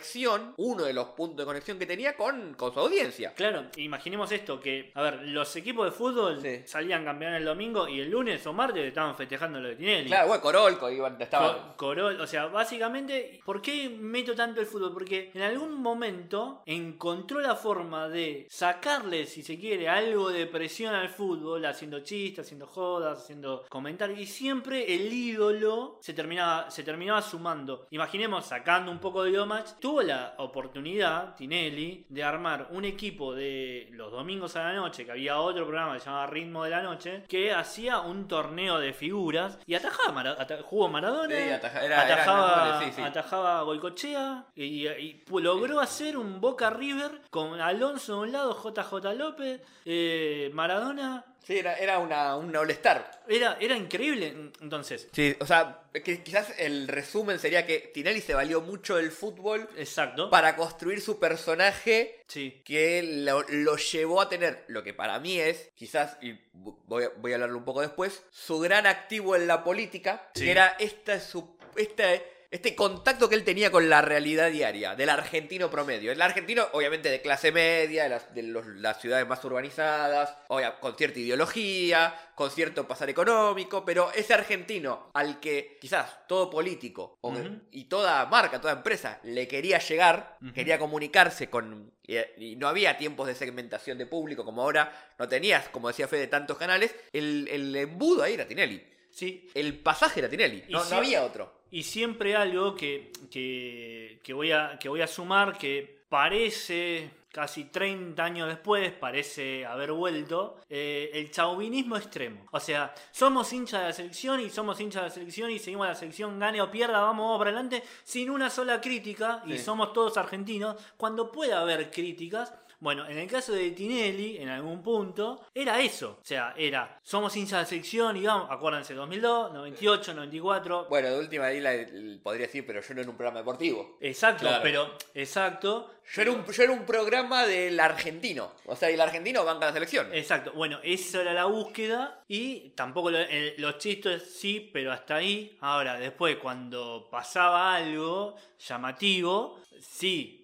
uno 0.58 0.84
de 0.84 0.94
los 0.94 1.08
puntos 1.10 1.38
de 1.38 1.46
conexión 1.46 1.80
que 1.80 1.86
tenía 1.86 2.16
con, 2.16 2.54
con 2.56 2.74
su 2.74 2.80
audiencia. 2.80 3.34
Claro, 3.34 3.66
imaginemos 3.78 4.32
esto, 4.32 4.60
que, 4.60 4.92
a 4.96 5.02
ver, 5.02 5.22
los 5.28 5.56
equipos 5.56 5.86
de 5.86 5.92
fútbol 5.92 6.40
Sí. 6.42 6.62
salían 6.66 7.04
campeones 7.06 7.40
el 7.40 7.46
domingo 7.46 7.88
y 7.88 8.00
el 8.02 8.10
lunes 8.10 8.46
o 8.46 8.54
martes 8.54 8.86
estaban 8.86 9.16
festejando 9.16 9.60
lo 9.60 9.70
de 9.70 9.76
Tinelli. 9.76 10.08
Claro, 10.08 10.28
bueno, 10.28 10.42
Corolco 10.44 10.90
iban, 10.90 11.20
estaba. 11.22 11.74
Co- 11.76 11.78
Corol, 11.78 12.20
o 12.22 12.28
sea, 12.28 12.46
básicamente, 12.48 13.40
¿por 13.46 13.62
qué 13.62 13.90
meto 13.90 14.36
tanto 14.36 14.60
el 14.62 14.68
fútbol? 14.68 14.94
Porque 14.94 15.32
en 15.34 15.42
algún 15.42 15.74
momento 15.82 16.62
encontró 16.66 17.42
la 17.42 17.56
forma 17.56 18.08
de 18.10 18.48
sacarle, 18.50 19.26
si 19.26 19.42
se 19.44 19.58
quiere, 19.60 19.90
algo 19.90 20.30
de 20.30 20.46
presión 20.46 20.94
al 20.94 21.10
fútbol, 21.10 21.66
haciendo 21.66 22.02
chistes, 22.02 22.46
haciendo 22.46 22.68
jodas, 22.68 23.20
haciendo 23.24 23.66
comentarios, 23.70 24.20
y 24.20 24.26
siempre 24.26 24.94
el 24.94 25.12
ídolo 25.12 25.98
se 26.02 26.14
terminaba, 26.14 26.70
se 26.70 26.84
terminaba 26.84 27.22
sumando. 27.22 27.88
Imaginemos, 27.92 28.46
sacando 28.46 28.92
un 28.92 29.00
poco 29.00 29.24
de 29.24 29.40
Match, 29.46 29.70
tuvo 29.90 30.04
la 30.04 30.36
oportunidad, 30.38 31.36
Tinelli, 31.36 32.06
de 32.10 32.24
armar 32.24 32.68
un 32.70 32.86
equipo 32.86 33.34
de 33.34 33.88
los 33.94 34.12
domingos 34.12 34.56
a 34.56 34.64
la 34.66 34.74
noche, 34.74 35.04
que 35.04 35.12
había 35.14 35.40
otro 35.40 35.64
programa 35.66 35.94
que 35.94 36.00
se 36.02 36.06
llamaba 36.06 36.28
Ritmo 36.28 36.64
de 36.64 36.70
la 36.70 36.84
Noche, 36.84 37.24
que 37.28 37.52
hacía 37.52 38.00
un 38.02 38.28
torneo 38.28 38.78
de 38.78 38.94
figuras 38.94 39.58
y 39.66 39.74
atajaba, 39.74 40.12
Mara- 40.14 40.36
ata- 40.38 40.62
jugó 40.62 40.90
Maradona, 40.90 41.36
Sí, 41.36 41.50
ataja- 41.50 41.84
era- 41.84 42.02
atajaba, 42.04 42.74
goles, 42.76 42.88
sí, 42.90 42.94
sí. 42.98 43.02
atajaba 43.02 43.64
Goicochea 43.64 44.46
y, 44.56 45.24
logró 45.42 45.80
hacer 45.80 46.18
un 46.18 46.40
Boca 46.40 46.70
River 46.70 47.22
con 47.32 47.60
Alonso 47.60 48.18
de 48.18 48.20
un 48.28 48.32
lado, 48.32 48.54
JJ 48.62 49.16
López, 49.16 49.60
eh, 49.86 50.52
Maradona. 50.54 51.26
Sí, 51.46 51.58
era, 51.58 51.76
era 51.78 51.98
una, 51.98 52.36
un 52.36 52.56
all-star. 52.56 53.24
Era, 53.28 53.58
era 53.60 53.76
increíble. 53.76 54.52
Entonces, 54.62 55.08
Sí, 55.12 55.36
o 55.40 55.46
sea, 55.48 55.82
que 56.04 56.22
quizás 56.24 56.54
el 56.60 56.88
resumen 56.88 57.40
sería 57.40 57.66
que 57.66 57.80
Tinelli 57.94 58.22
se 58.22 58.36
valió 58.36 58.62
mucho 58.62 58.98
del 58.98 59.12
fútbol 59.12 59.68
exacto. 59.76 60.30
para 60.30 60.56
construir 60.56 61.02
su 61.02 61.20
personaje 61.20 62.24
Sí. 62.28 62.62
que 62.64 63.02
lo, 63.26 63.42
lo 63.50 63.78
llevó 63.78 64.22
a 64.22 64.30
tener 64.30 64.64
lo 64.68 64.84
que 64.84 64.94
para 64.94 65.20
mí 65.20 65.40
es, 65.40 65.72
quizás, 65.76 66.18
y 66.22 66.40
voy 66.54 67.06
a, 67.06 67.10
voy 67.18 67.32
a 67.32 67.36
hablarlo 67.36 67.58
un 67.58 67.66
poco 67.66 67.82
después, 67.82 68.24
su 68.30 68.60
gran 68.60 68.86
activo 68.86 69.36
en 69.36 69.48
la 69.48 69.64
política, 69.64 70.30
Sí. 70.36 70.46
que 70.46 70.52
era 70.52 70.76
esta, 70.80 71.20
su, 71.20 71.58
este, 71.76 72.39
este 72.52 72.76
contacto 72.76 73.30
que 73.30 73.36
él 73.36 73.44
tenía 73.44 73.70
con 73.72 73.90
la 73.90 74.02
realidad 74.02 74.50
diaria 74.50 74.96
del 74.96 75.10
argentino 75.10 75.70
promedio. 75.70 76.12
El 76.12 76.22
argentino, 76.22 76.68
obviamente, 76.74 77.10
de 77.12 77.22
clase 77.22 77.52
media, 77.52 78.04
de 78.04 78.10
las, 78.10 78.34
de 78.34 78.42
los- 78.44 78.66
las 78.66 79.00
ciudades 79.00 79.28
más 79.28 79.44
urbanizadas, 79.46 80.36
obvia- 80.48 80.80
con 80.80 80.96
cierta 80.98 81.20
ideología, 81.20 82.14
con 82.34 82.50
cierto 82.50 82.88
pasar 82.88 83.10
económico, 83.10 83.86
pero 83.86 84.12
ese 84.14 84.34
argentino 84.34 85.12
al 85.14 85.40
que 85.40 85.78
quizás 85.80 86.26
todo 86.28 86.50
político 86.50 87.18
o- 87.22 87.34
y 87.72 87.86
toda 87.86 88.26
marca, 88.26 88.60
toda 88.60 88.74
empresa 88.74 89.20
le 89.24 89.48
quería 89.48 89.78
llegar, 89.80 90.38
quería 90.54 90.80
comunicarse 90.80 91.50
con... 91.50 91.94
Y, 92.08 92.18
y 92.38 92.56
no 92.56 92.68
había 92.68 92.98
tiempos 92.98 93.28
de 93.28 93.36
segmentación 93.36 94.00
de 94.00 94.08
público 94.08 94.44
como 94.44 94.64
ahora, 94.64 95.12
no 95.20 95.28
tenías, 95.28 95.70
como 95.70 95.90
decía 95.90 96.08
Fede, 96.08 96.26
tantos 96.26 96.58
canales, 96.58 96.96
el, 97.14 97.48
el 97.52 97.76
embudo 97.76 98.24
ahí 98.24 98.34
era 98.34 98.48
Tinelli. 98.48 98.84
Sí. 99.12 99.50
El 99.54 99.78
pasaje 99.80 100.20
era 100.20 100.30
Tinelli, 100.30 100.64
Y 100.68 100.72
no, 100.72 100.84
no 100.86 100.96
había 100.98 101.24
otro. 101.24 101.59
Y 101.72 101.84
siempre 101.84 102.36
algo 102.36 102.76
que, 102.76 103.12
que, 103.30 104.20
que 104.24 104.34
voy 104.34 104.52
a, 104.52 104.78
que 104.80 104.90
voy 104.90 105.02
a 105.02 105.08
sumar 105.08 105.58
que 105.58 106.00
parece, 106.10 107.12
casi 107.32 107.66
30 107.66 108.24
años 108.24 108.48
después, 108.48 108.92
parece 108.92 109.66
haber 109.66 109.92
vuelto, 109.92 110.58
eh, 110.70 111.12
el 111.14 111.30
chauvinismo 111.32 111.96
extremo. 111.96 112.46
O 112.52 112.60
sea, 112.60 112.94
somos 113.12 113.54
hinchas 113.54 113.82
de 113.82 113.88
la 113.88 113.94
selección 113.94 114.40
y 114.42 114.50
somos 114.50 114.80
hinchas 114.80 115.04
de 115.04 115.10
la 115.10 115.14
selección 115.14 115.52
y 115.52 115.60
seguimos 115.60 115.86
a 115.86 115.90
la 115.90 115.96
selección, 115.96 116.40
gane 116.40 116.62
o 116.62 116.72
pierda, 116.72 117.00
vamos, 117.02 117.26
vamos 117.26 117.38
para 117.38 117.52
adelante, 117.52 117.84
sin 118.04 118.32
una 118.32 118.50
sola 118.50 118.82
crítica, 118.82 119.44
y 119.46 119.58
somos 119.60 119.94
todos 119.94 120.18
argentinos, 120.18 120.76
cuando 120.98 121.32
puede 121.32 121.54
haber 121.54 121.92
críticas. 121.92 122.54
Bueno, 122.82 123.08
en 123.08 123.18
el 123.18 123.28
caso 123.28 123.52
de 123.54 123.72
Tinelli, 123.72 124.38
en 124.38 124.50
algún 124.50 124.82
punto, 124.82 125.42
era 125.54 125.80
eso. 125.82 126.20
O 126.22 126.26
sea, 126.26 126.54
era, 126.58 127.00
somos 127.04 127.36
hinchas 127.36 127.52
de 127.52 127.58
la 127.58 127.66
selección 127.66 128.16
y 128.18 128.26
vamos, 128.26 128.48
acuérdense, 128.50 128.94
2002, 128.94 129.52
98, 129.54 130.14
94, 130.14 130.88
Bueno, 130.90 131.10
de 131.10 131.20
última 131.20 131.46
ahí 131.48 131.60
la- 131.60 131.76
podría 132.24 132.48
decir, 132.48 132.66
pero 132.66 132.82
yo 132.82 132.94
no 132.94 133.02
era 133.02 133.10
un 133.10 133.18
programa 133.18 133.40
deportivo. 133.40 133.98
Exacto, 134.00 134.42
Claro. 134.46 134.64
pero 134.64 134.98
exacto. 135.14 135.92
Yo 136.12 136.24
era, 136.24 136.32
un, 136.32 136.44
yo 136.46 136.64
era 136.64 136.72
un 136.72 136.86
programa 136.88 137.46
del 137.46 137.80
argentino. 137.80 138.54
O 138.66 138.76
sea, 138.76 138.90
y 138.90 138.96
el 138.96 139.02
argentino 139.02 139.46
banca 139.46 139.68
la 139.68 139.74
selección. 139.74 140.08
Exacto. 140.12 140.54
Bueno, 140.54 140.80
esa 140.82 141.22
era 141.22 141.34
la 141.34 141.46
búsqueda 141.46 142.24
y 142.28 142.70
tampoco 142.72 143.12
lo- 143.12 143.20
el- 143.20 143.54
los 143.58 143.78
chistes 143.78 144.24
sí, 144.40 144.72
pero 144.74 144.92
hasta 144.92 145.18
ahí. 145.18 145.56
Ahora, 145.62 146.00
después 146.00 146.38
cuando 146.38 147.08
pasaba 147.12 147.76
algo 147.76 148.36
llamativo, 148.58 149.60
sí, 149.80 150.39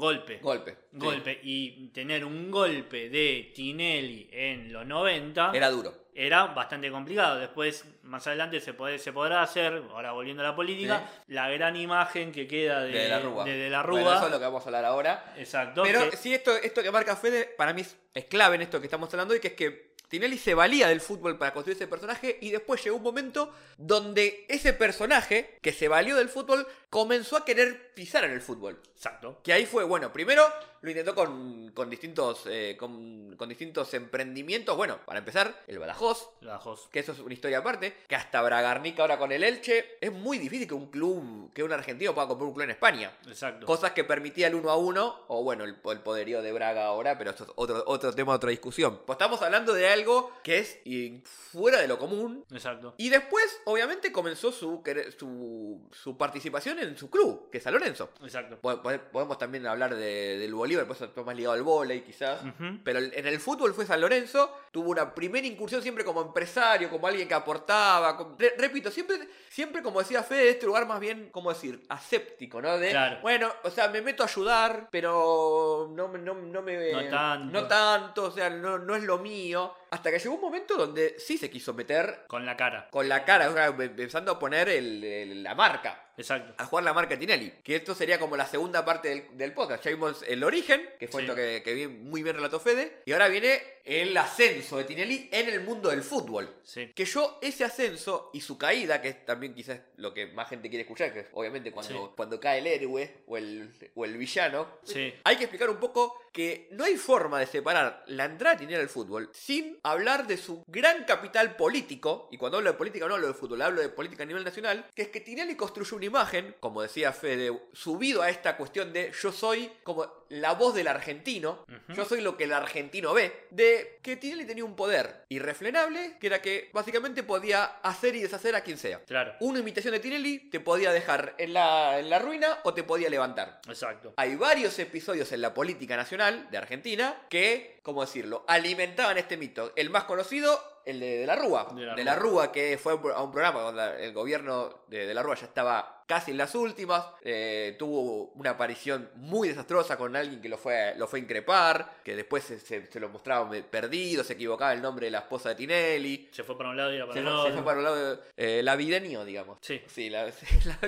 golpe. 0.00 0.38
Golpe. 0.42 0.76
Golpe. 0.92 1.38
Y 1.44 1.88
tener 1.88 2.24
un 2.24 2.50
golpe 2.50 3.08
de 3.08 3.52
Tinelli 3.54 4.28
en 4.32 4.72
los 4.72 4.84
90 4.86 5.52
Era 5.54 5.70
duro. 5.70 5.94
era 6.14 6.46
bastante 6.46 6.90
complicado. 6.90 7.38
Después, 7.38 7.84
más 8.02 8.26
adelante, 8.26 8.60
se, 8.60 8.74
puede, 8.74 8.98
se 8.98 9.12
podrá 9.12 9.42
hacer, 9.42 9.82
ahora 9.92 10.12
volviendo 10.12 10.42
a 10.42 10.46
la 10.46 10.56
política, 10.56 11.08
la 11.28 11.48
gran 11.50 11.76
imagen 11.76 12.32
que 12.32 12.48
queda 12.48 12.82
de, 12.82 12.90
De, 12.92 13.08
la 13.08 13.20
Rúa. 13.20 13.44
de- 13.44 13.56
de 13.56 13.70
la 13.70 13.82
Bueno, 13.82 14.06
Rúa. 14.08 14.16
eso 14.16 14.26
es 14.26 14.32
lo 14.32 14.38
que 14.38 14.44
vamos 14.44 14.62
a 14.62 14.66
hablar 14.66 14.84
ahora. 14.84 15.34
Exacto. 15.36 15.82
Pero 15.84 16.10
que- 16.10 16.16
sí, 16.16 16.34
esto, 16.34 16.56
esto 16.56 16.82
que 16.82 16.90
marca 16.90 17.14
Fede, 17.16 17.44
para 17.56 17.72
mí 17.72 17.82
es, 17.82 17.96
es 18.14 18.24
clave 18.24 18.56
en 18.56 18.62
esto 18.62 18.80
que 18.80 18.86
estamos 18.88 19.12
hablando 19.14 19.34
hoy, 19.34 19.40
que 19.40 19.48
es 19.48 19.54
que 19.54 19.89
Tinelli 20.10 20.38
se 20.38 20.54
valía 20.54 20.88
del 20.88 21.00
fútbol 21.00 21.38
para 21.38 21.54
construir 21.54 21.76
ese 21.76 21.86
personaje 21.86 22.36
y 22.40 22.50
después 22.50 22.82
llegó 22.82 22.96
un 22.96 23.02
momento 23.04 23.54
donde 23.78 24.44
ese 24.48 24.72
personaje 24.72 25.56
que 25.62 25.72
se 25.72 25.86
valió 25.86 26.16
del 26.16 26.28
fútbol 26.28 26.66
comenzó 26.90 27.36
a 27.36 27.44
querer 27.44 27.94
pisar 27.94 28.24
en 28.24 28.32
el 28.32 28.40
fútbol. 28.40 28.82
Exacto. 28.96 29.40
Que 29.44 29.52
ahí 29.52 29.66
fue, 29.66 29.84
bueno, 29.84 30.12
primero 30.12 30.42
lo 30.82 30.90
intentó 30.90 31.14
con, 31.14 31.70
con 31.72 31.88
distintos 31.88 32.42
eh, 32.46 32.76
con, 32.78 33.36
con 33.36 33.48
distintos 33.48 33.92
emprendimientos. 33.94 34.76
Bueno, 34.76 34.98
para 35.04 35.18
empezar, 35.20 35.62
el 35.66 35.78
Badajoz, 35.78 36.30
Jos. 36.60 36.88
que 36.90 36.98
eso 36.98 37.12
es 37.12 37.20
una 37.20 37.34
historia 37.34 37.58
aparte, 37.58 37.94
que 38.08 38.16
hasta 38.16 38.42
Bragarnica 38.42 39.02
ahora 39.02 39.18
con 39.18 39.30
el 39.30 39.44
Elche, 39.44 39.98
es 40.00 40.12
muy 40.12 40.38
difícil 40.38 40.66
que 40.66 40.74
un 40.74 40.90
club, 40.90 41.52
que 41.52 41.62
un 41.62 41.72
argentino 41.72 42.14
pueda 42.14 42.28
comprar 42.28 42.48
un 42.48 42.54
club 42.54 42.64
en 42.64 42.70
España. 42.70 43.16
Exacto. 43.26 43.66
Cosas 43.66 43.92
que 43.92 44.04
permitía 44.04 44.48
el 44.48 44.54
uno 44.54 44.70
a 44.70 44.76
uno, 44.76 45.24
o 45.28 45.42
bueno, 45.42 45.64
el, 45.64 45.76
el 45.84 46.00
poderío 46.00 46.42
de 46.42 46.52
Braga 46.52 46.86
ahora, 46.86 47.16
pero 47.16 47.30
esto 47.30 47.44
es 47.44 47.50
otro, 47.54 47.84
otro 47.86 48.14
tema, 48.14 48.32
otra 48.32 48.50
discusión. 48.50 49.00
Pues 49.06 49.16
estamos 49.16 49.40
hablando 49.42 49.72
de 49.72 49.86
algo 50.00 50.32
que 50.42 50.58
es 50.58 50.78
y, 50.84 51.22
fuera 51.24 51.80
de 51.80 51.88
lo 51.88 51.98
común. 51.98 52.44
Exacto. 52.52 52.94
Y 52.96 53.08
después, 53.08 53.60
obviamente, 53.64 54.12
comenzó 54.12 54.50
su, 54.52 54.82
su, 55.18 55.80
su 55.92 56.16
participación 56.16 56.78
en 56.78 56.96
su 56.96 57.10
club, 57.10 57.50
que 57.50 57.58
es 57.58 57.64
San 57.64 57.72
Lorenzo. 57.72 58.10
Exacto. 58.22 58.58
Po- 58.60 58.82
po- 58.82 58.90
Podemos 59.12 59.38
también 59.38 59.66
hablar 59.66 59.94
de- 59.94 60.38
del 60.38 60.54
Bolívar, 60.54 60.86
pues 60.86 61.00
está 61.00 61.22
más 61.22 61.36
ligado 61.36 61.54
al 61.54 61.62
vóley 61.62 62.00
quizás. 62.02 62.40
Ujú. 62.42 62.78
Pero 62.84 62.98
en 62.98 63.26
el 63.26 63.40
fútbol 63.40 63.74
fue 63.74 63.86
San 63.86 64.00
Lorenzo, 64.00 64.52
tuvo 64.70 64.90
una 64.90 65.14
primera 65.14 65.46
incursión 65.46 65.82
siempre 65.82 66.04
como 66.04 66.22
empresario, 66.22 66.88
como 66.90 67.06
alguien 67.06 67.28
que 67.28 67.34
aportaba. 67.34 68.16
como- 68.16 68.36
re- 68.38 68.54
repito, 68.58 68.90
siempre, 68.90 69.16
siempre 69.48 69.82
como 69.82 70.00
decía 70.00 70.22
Fede, 70.22 70.50
este 70.50 70.66
lugar 70.66 70.86
más 70.86 71.00
bien, 71.00 71.28
¿cómo 71.32 71.50
decir? 71.52 71.82
Aséptico, 71.88 72.60
¿no? 72.62 72.78
De, 72.78 72.90
Claro. 72.90 73.18
bueno, 73.22 73.52
o 73.64 73.70
sea, 73.70 73.88
me 73.88 74.00
meto 74.02 74.22
a 74.22 74.26
ayudar, 74.26 74.88
pero 74.90 75.88
no, 75.92 76.08
me- 76.08 76.18
no, 76.18 76.34
no 76.34 76.62
me... 76.62 76.92
No 76.92 77.08
tanto. 77.10 77.52
No 77.60 77.66
tanto, 77.68 78.24
o 78.24 78.30
sea, 78.30 78.50
no, 78.50 78.78
no 78.78 78.94
es 78.96 79.02
lo 79.02 79.18
mío. 79.18 79.74
Hasta 79.90 80.10
que 80.10 80.18
llegó 80.20 80.36
un 80.36 80.40
momento 80.40 80.76
donde 80.76 81.16
sí 81.18 81.36
se 81.36 81.50
quiso 81.50 81.74
meter 81.74 82.24
Con 82.28 82.46
la 82.46 82.56
cara. 82.56 82.88
con 82.90 83.08
la 83.08 83.24
cara, 83.24 83.50
sea, 83.52 83.66
empezando 83.66 84.32
a 84.32 84.38
poner 84.38 84.68
el- 84.68 85.02
el- 85.02 85.42
la 85.42 85.54
marca 85.54 86.09
Exacto. 86.20 86.54
a 86.56 86.64
jugar 86.66 86.84
la 86.84 86.92
marca 86.92 87.18
Tinelli. 87.18 87.50
Que 87.62 87.76
esto 87.76 87.94
sería 87.94 88.18
como 88.18 88.36
la 88.36 88.46
segunda 88.46 88.84
parte 88.84 89.08
del, 89.08 89.36
del 89.36 89.52
podcast. 89.52 89.84
Ya 89.84 89.90
vimos 89.90 90.22
el 90.26 90.42
origen, 90.44 90.88
que 90.98 91.08
fue 91.08 91.22
Sí. 91.22 91.26
esto 91.26 91.36
que, 91.36 91.62
que 91.64 91.74
bien- 91.74 92.04
muy 92.08 92.22
bien 92.22 92.36
relató 92.36 92.60
Fede. 92.60 93.02
Y 93.06 93.12
ahora 93.12 93.28
viene 93.28 93.60
el 93.84 94.16
ascenso 94.16 94.76
de 94.76 94.84
Tinelli 94.84 95.28
en 95.32 95.48
el 95.48 95.60
mundo 95.62 95.88
del 95.90 96.02
fútbol. 96.02 96.54
Sí. 96.62 96.92
Que 96.94 97.04
yo, 97.04 97.38
ese 97.42 97.64
ascenso 97.64 98.30
y 98.32 98.40
su 98.40 98.56
caída, 98.58 99.00
que 99.02 99.08
es 99.08 99.26
también 99.26 99.54
quizás 99.54 99.80
lo 99.96 100.14
que 100.14 100.26
más 100.28 100.48
gente 100.48 100.68
quiere 100.68 100.82
escuchar, 100.82 101.12
que 101.12 101.20
es 101.20 101.26
obviamente 101.32 101.72
cuando, 101.72 102.06
Sí. 102.08 102.12
cuando 102.16 102.38
cae 102.38 102.58
el 102.60 102.66
héroe 102.66 103.22
o 103.26 103.36
el, 103.36 103.70
o 103.94 104.04
el 104.04 104.16
villano, 104.16 104.68
Sí. 104.84 105.12
hay 105.24 105.36
que 105.36 105.44
explicar 105.44 105.70
un 105.70 105.78
poco 105.78 106.20
que 106.32 106.68
no 106.70 106.84
hay 106.84 106.96
forma 106.96 107.40
de 107.40 107.46
separar 107.46 108.04
la 108.06 108.26
entrada 108.26 108.54
de 108.54 108.60
Tinelli 108.60 108.82
al 108.82 108.88
fútbol 108.88 109.30
sin 109.32 109.80
hablar 109.82 110.26
de 110.28 110.36
su 110.36 110.62
gran 110.68 111.04
capital 111.04 111.56
político, 111.56 112.28
y 112.30 112.36
cuando 112.36 112.58
hablo 112.58 112.70
de 112.70 112.78
política 112.78 113.08
no 113.08 113.14
hablo 113.14 113.26
de 113.26 113.34
fútbol, 113.34 113.62
hablo 113.62 113.80
de 113.80 113.88
política 113.88 114.22
a 114.22 114.26
nivel 114.26 114.44
nacional, 114.44 114.86
que 114.94 115.02
es 115.02 115.08
que 115.08 115.20
Tinelli 115.20 115.56
construyó 115.56 115.96
una 115.96 116.06
imagen, 116.10 116.54
como 116.60 116.82
decía 116.82 117.12
Fede, 117.12 117.50
subido 117.72 118.22
a 118.22 118.28
esta 118.28 118.56
cuestión 118.56 118.92
de 118.92 119.12
yo 119.20 119.32
soy 119.32 119.70
como 119.82 120.20
la 120.30 120.54
voz 120.54 120.74
del 120.74 120.86
argentino, 120.86 121.66
yo 121.88 122.04
soy 122.04 122.20
lo 122.20 122.36
que 122.36 122.44
el 122.44 122.52
argentino 122.52 123.12
ve, 123.12 123.46
de 123.50 123.98
que 124.02 124.16
Tinelli 124.16 124.44
tenía 124.44 124.64
un 124.64 124.76
poder 124.76 125.24
irrefrenable, 125.28 126.18
que 126.20 126.28
era 126.28 126.40
que 126.40 126.70
básicamente 126.72 127.24
podía 127.24 127.64
hacer 127.64 128.14
y 128.14 128.22
deshacer 128.22 128.54
a 128.54 128.60
quien 128.60 128.78
sea. 128.78 129.02
Claro. 129.04 129.34
Una 129.40 129.58
imitación 129.58 129.92
de 129.92 130.00
Tinelli 130.00 130.50
te 130.50 130.60
podía 130.60 130.92
dejar 130.92 131.34
en 131.38 131.52
la, 131.52 131.98
en 131.98 132.08
la 132.08 132.20
ruina 132.20 132.58
o 132.62 132.72
te 132.74 132.84
podía 132.84 133.10
levantar. 133.10 133.60
Exacto. 133.66 134.14
Hay 134.16 134.36
varios 134.36 134.78
episodios 134.78 135.32
en 135.32 135.40
la 135.40 135.52
política 135.52 135.96
nacional 135.96 136.48
de 136.50 136.58
Argentina 136.58 137.22
que, 137.28 137.79
¿cómo 137.82 138.00
decirlo?, 138.02 138.44
alimentaban 138.48 139.18
este 139.18 139.36
mito. 139.36 139.72
El 139.76 139.90
más 139.90 140.04
conocido, 140.04 140.58
el 140.84 140.98
de, 141.00 141.18
de 141.18 141.26
la 141.26 141.36
Rúa. 141.36 141.68
De 141.74 141.82
la 141.84 141.94
De 141.94 142.04
la 142.04 142.14
Rúa. 142.16 142.30
Rúa, 142.44 142.52
que 142.52 142.78
fue 142.78 142.92
a 142.92 143.22
un 143.22 143.30
programa 143.32 143.60
donde 143.60 144.04
el 144.06 144.12
gobierno 144.12 144.82
de, 144.88 145.06
de 145.06 145.14
la 145.14 145.22
Rúa 145.22 145.34
ya 145.36 145.46
estaba 145.46 146.02
casi 146.06 146.32
en 146.32 146.38
las 146.38 146.54
últimas. 146.56 147.04
eh, 147.22 147.76
tuvo 147.78 148.32
una 148.34 148.50
aparición 148.50 149.10
muy 149.14 149.48
desastrosa 149.48 149.96
con 149.96 150.16
alguien 150.16 150.40
que 150.42 150.48
lo 150.48 150.58
fue, 150.58 150.94
lo 150.96 151.06
fue 151.06 151.20
a 151.20 151.22
increpar, 151.22 151.98
que 152.02 152.16
después 152.16 152.42
se, 152.44 152.58
se- 152.58 152.86
se 152.90 152.98
lo 153.00 153.08
mostraba 153.10 153.48
perdido, 153.70 154.24
se 154.24 154.32
equivocaba 154.32 154.72
el 154.72 154.82
nombre 154.82 155.06
de 155.06 155.12
la 155.12 155.18
esposa 155.18 155.50
de 155.50 155.54
Tinelli. 155.54 156.28
Se 156.32 156.42
fue 156.42 156.56
para 156.58 156.70
un 156.70 156.76
lado 156.76 156.92
y 156.92 156.98
para 157.00 157.12
Se 157.12 157.20
otro. 157.20 157.44
se 157.46 157.52
fue 157.52 157.62
para 157.64 157.78
un 157.78 157.84
lado 157.84 158.16
de 158.16 158.20
eh, 158.36 158.62
la 158.62 158.76
digamos. 159.24 159.58
Sí. 159.60 159.80
Sí, 159.86 160.10
la, 160.10 160.24
la. 160.64 160.78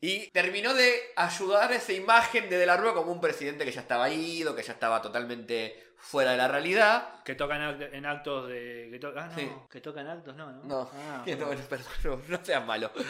Y 0.00 0.28
terminó 0.30 0.72
de 0.74 0.94
ayudar 1.16 1.72
a 1.72 1.76
esa 1.76 1.92
imagen 1.92 2.48
de 2.48 2.58
De 2.58 2.66
la 2.66 2.76
Rúa 2.76 2.94
como 2.94 3.10
un 3.10 3.20
presidente 3.20 3.64
que 3.64 3.72
ya 3.72 3.80
estaba 3.80 4.08
ido, 4.10 4.54
que 4.54 4.62
ya 4.62 4.72
estaba 4.74 5.02
totalmente 5.02 5.93
fuera 6.04 6.32
de 6.32 6.36
la 6.36 6.48
realidad. 6.48 7.22
Que 7.24 7.34
tocan 7.34 7.80
en 7.92 8.04
actos 8.06 8.48
de. 8.48 8.88
Que 8.92 8.98
to- 8.98 9.12
ah, 9.16 9.26
no. 9.28 9.34
Sí. 9.38 9.50
Que 9.70 9.80
tocan 9.80 10.06
actos, 10.06 10.36
no, 10.36 10.52
¿no? 10.52 10.62
No, 10.64 10.90
Ah, 10.94 11.22
que 11.24 11.34
no, 11.36 11.48
perdón, 11.68 11.92
no, 12.04 12.20
no 12.28 12.44
seas 12.44 12.64
malo. 12.64 12.90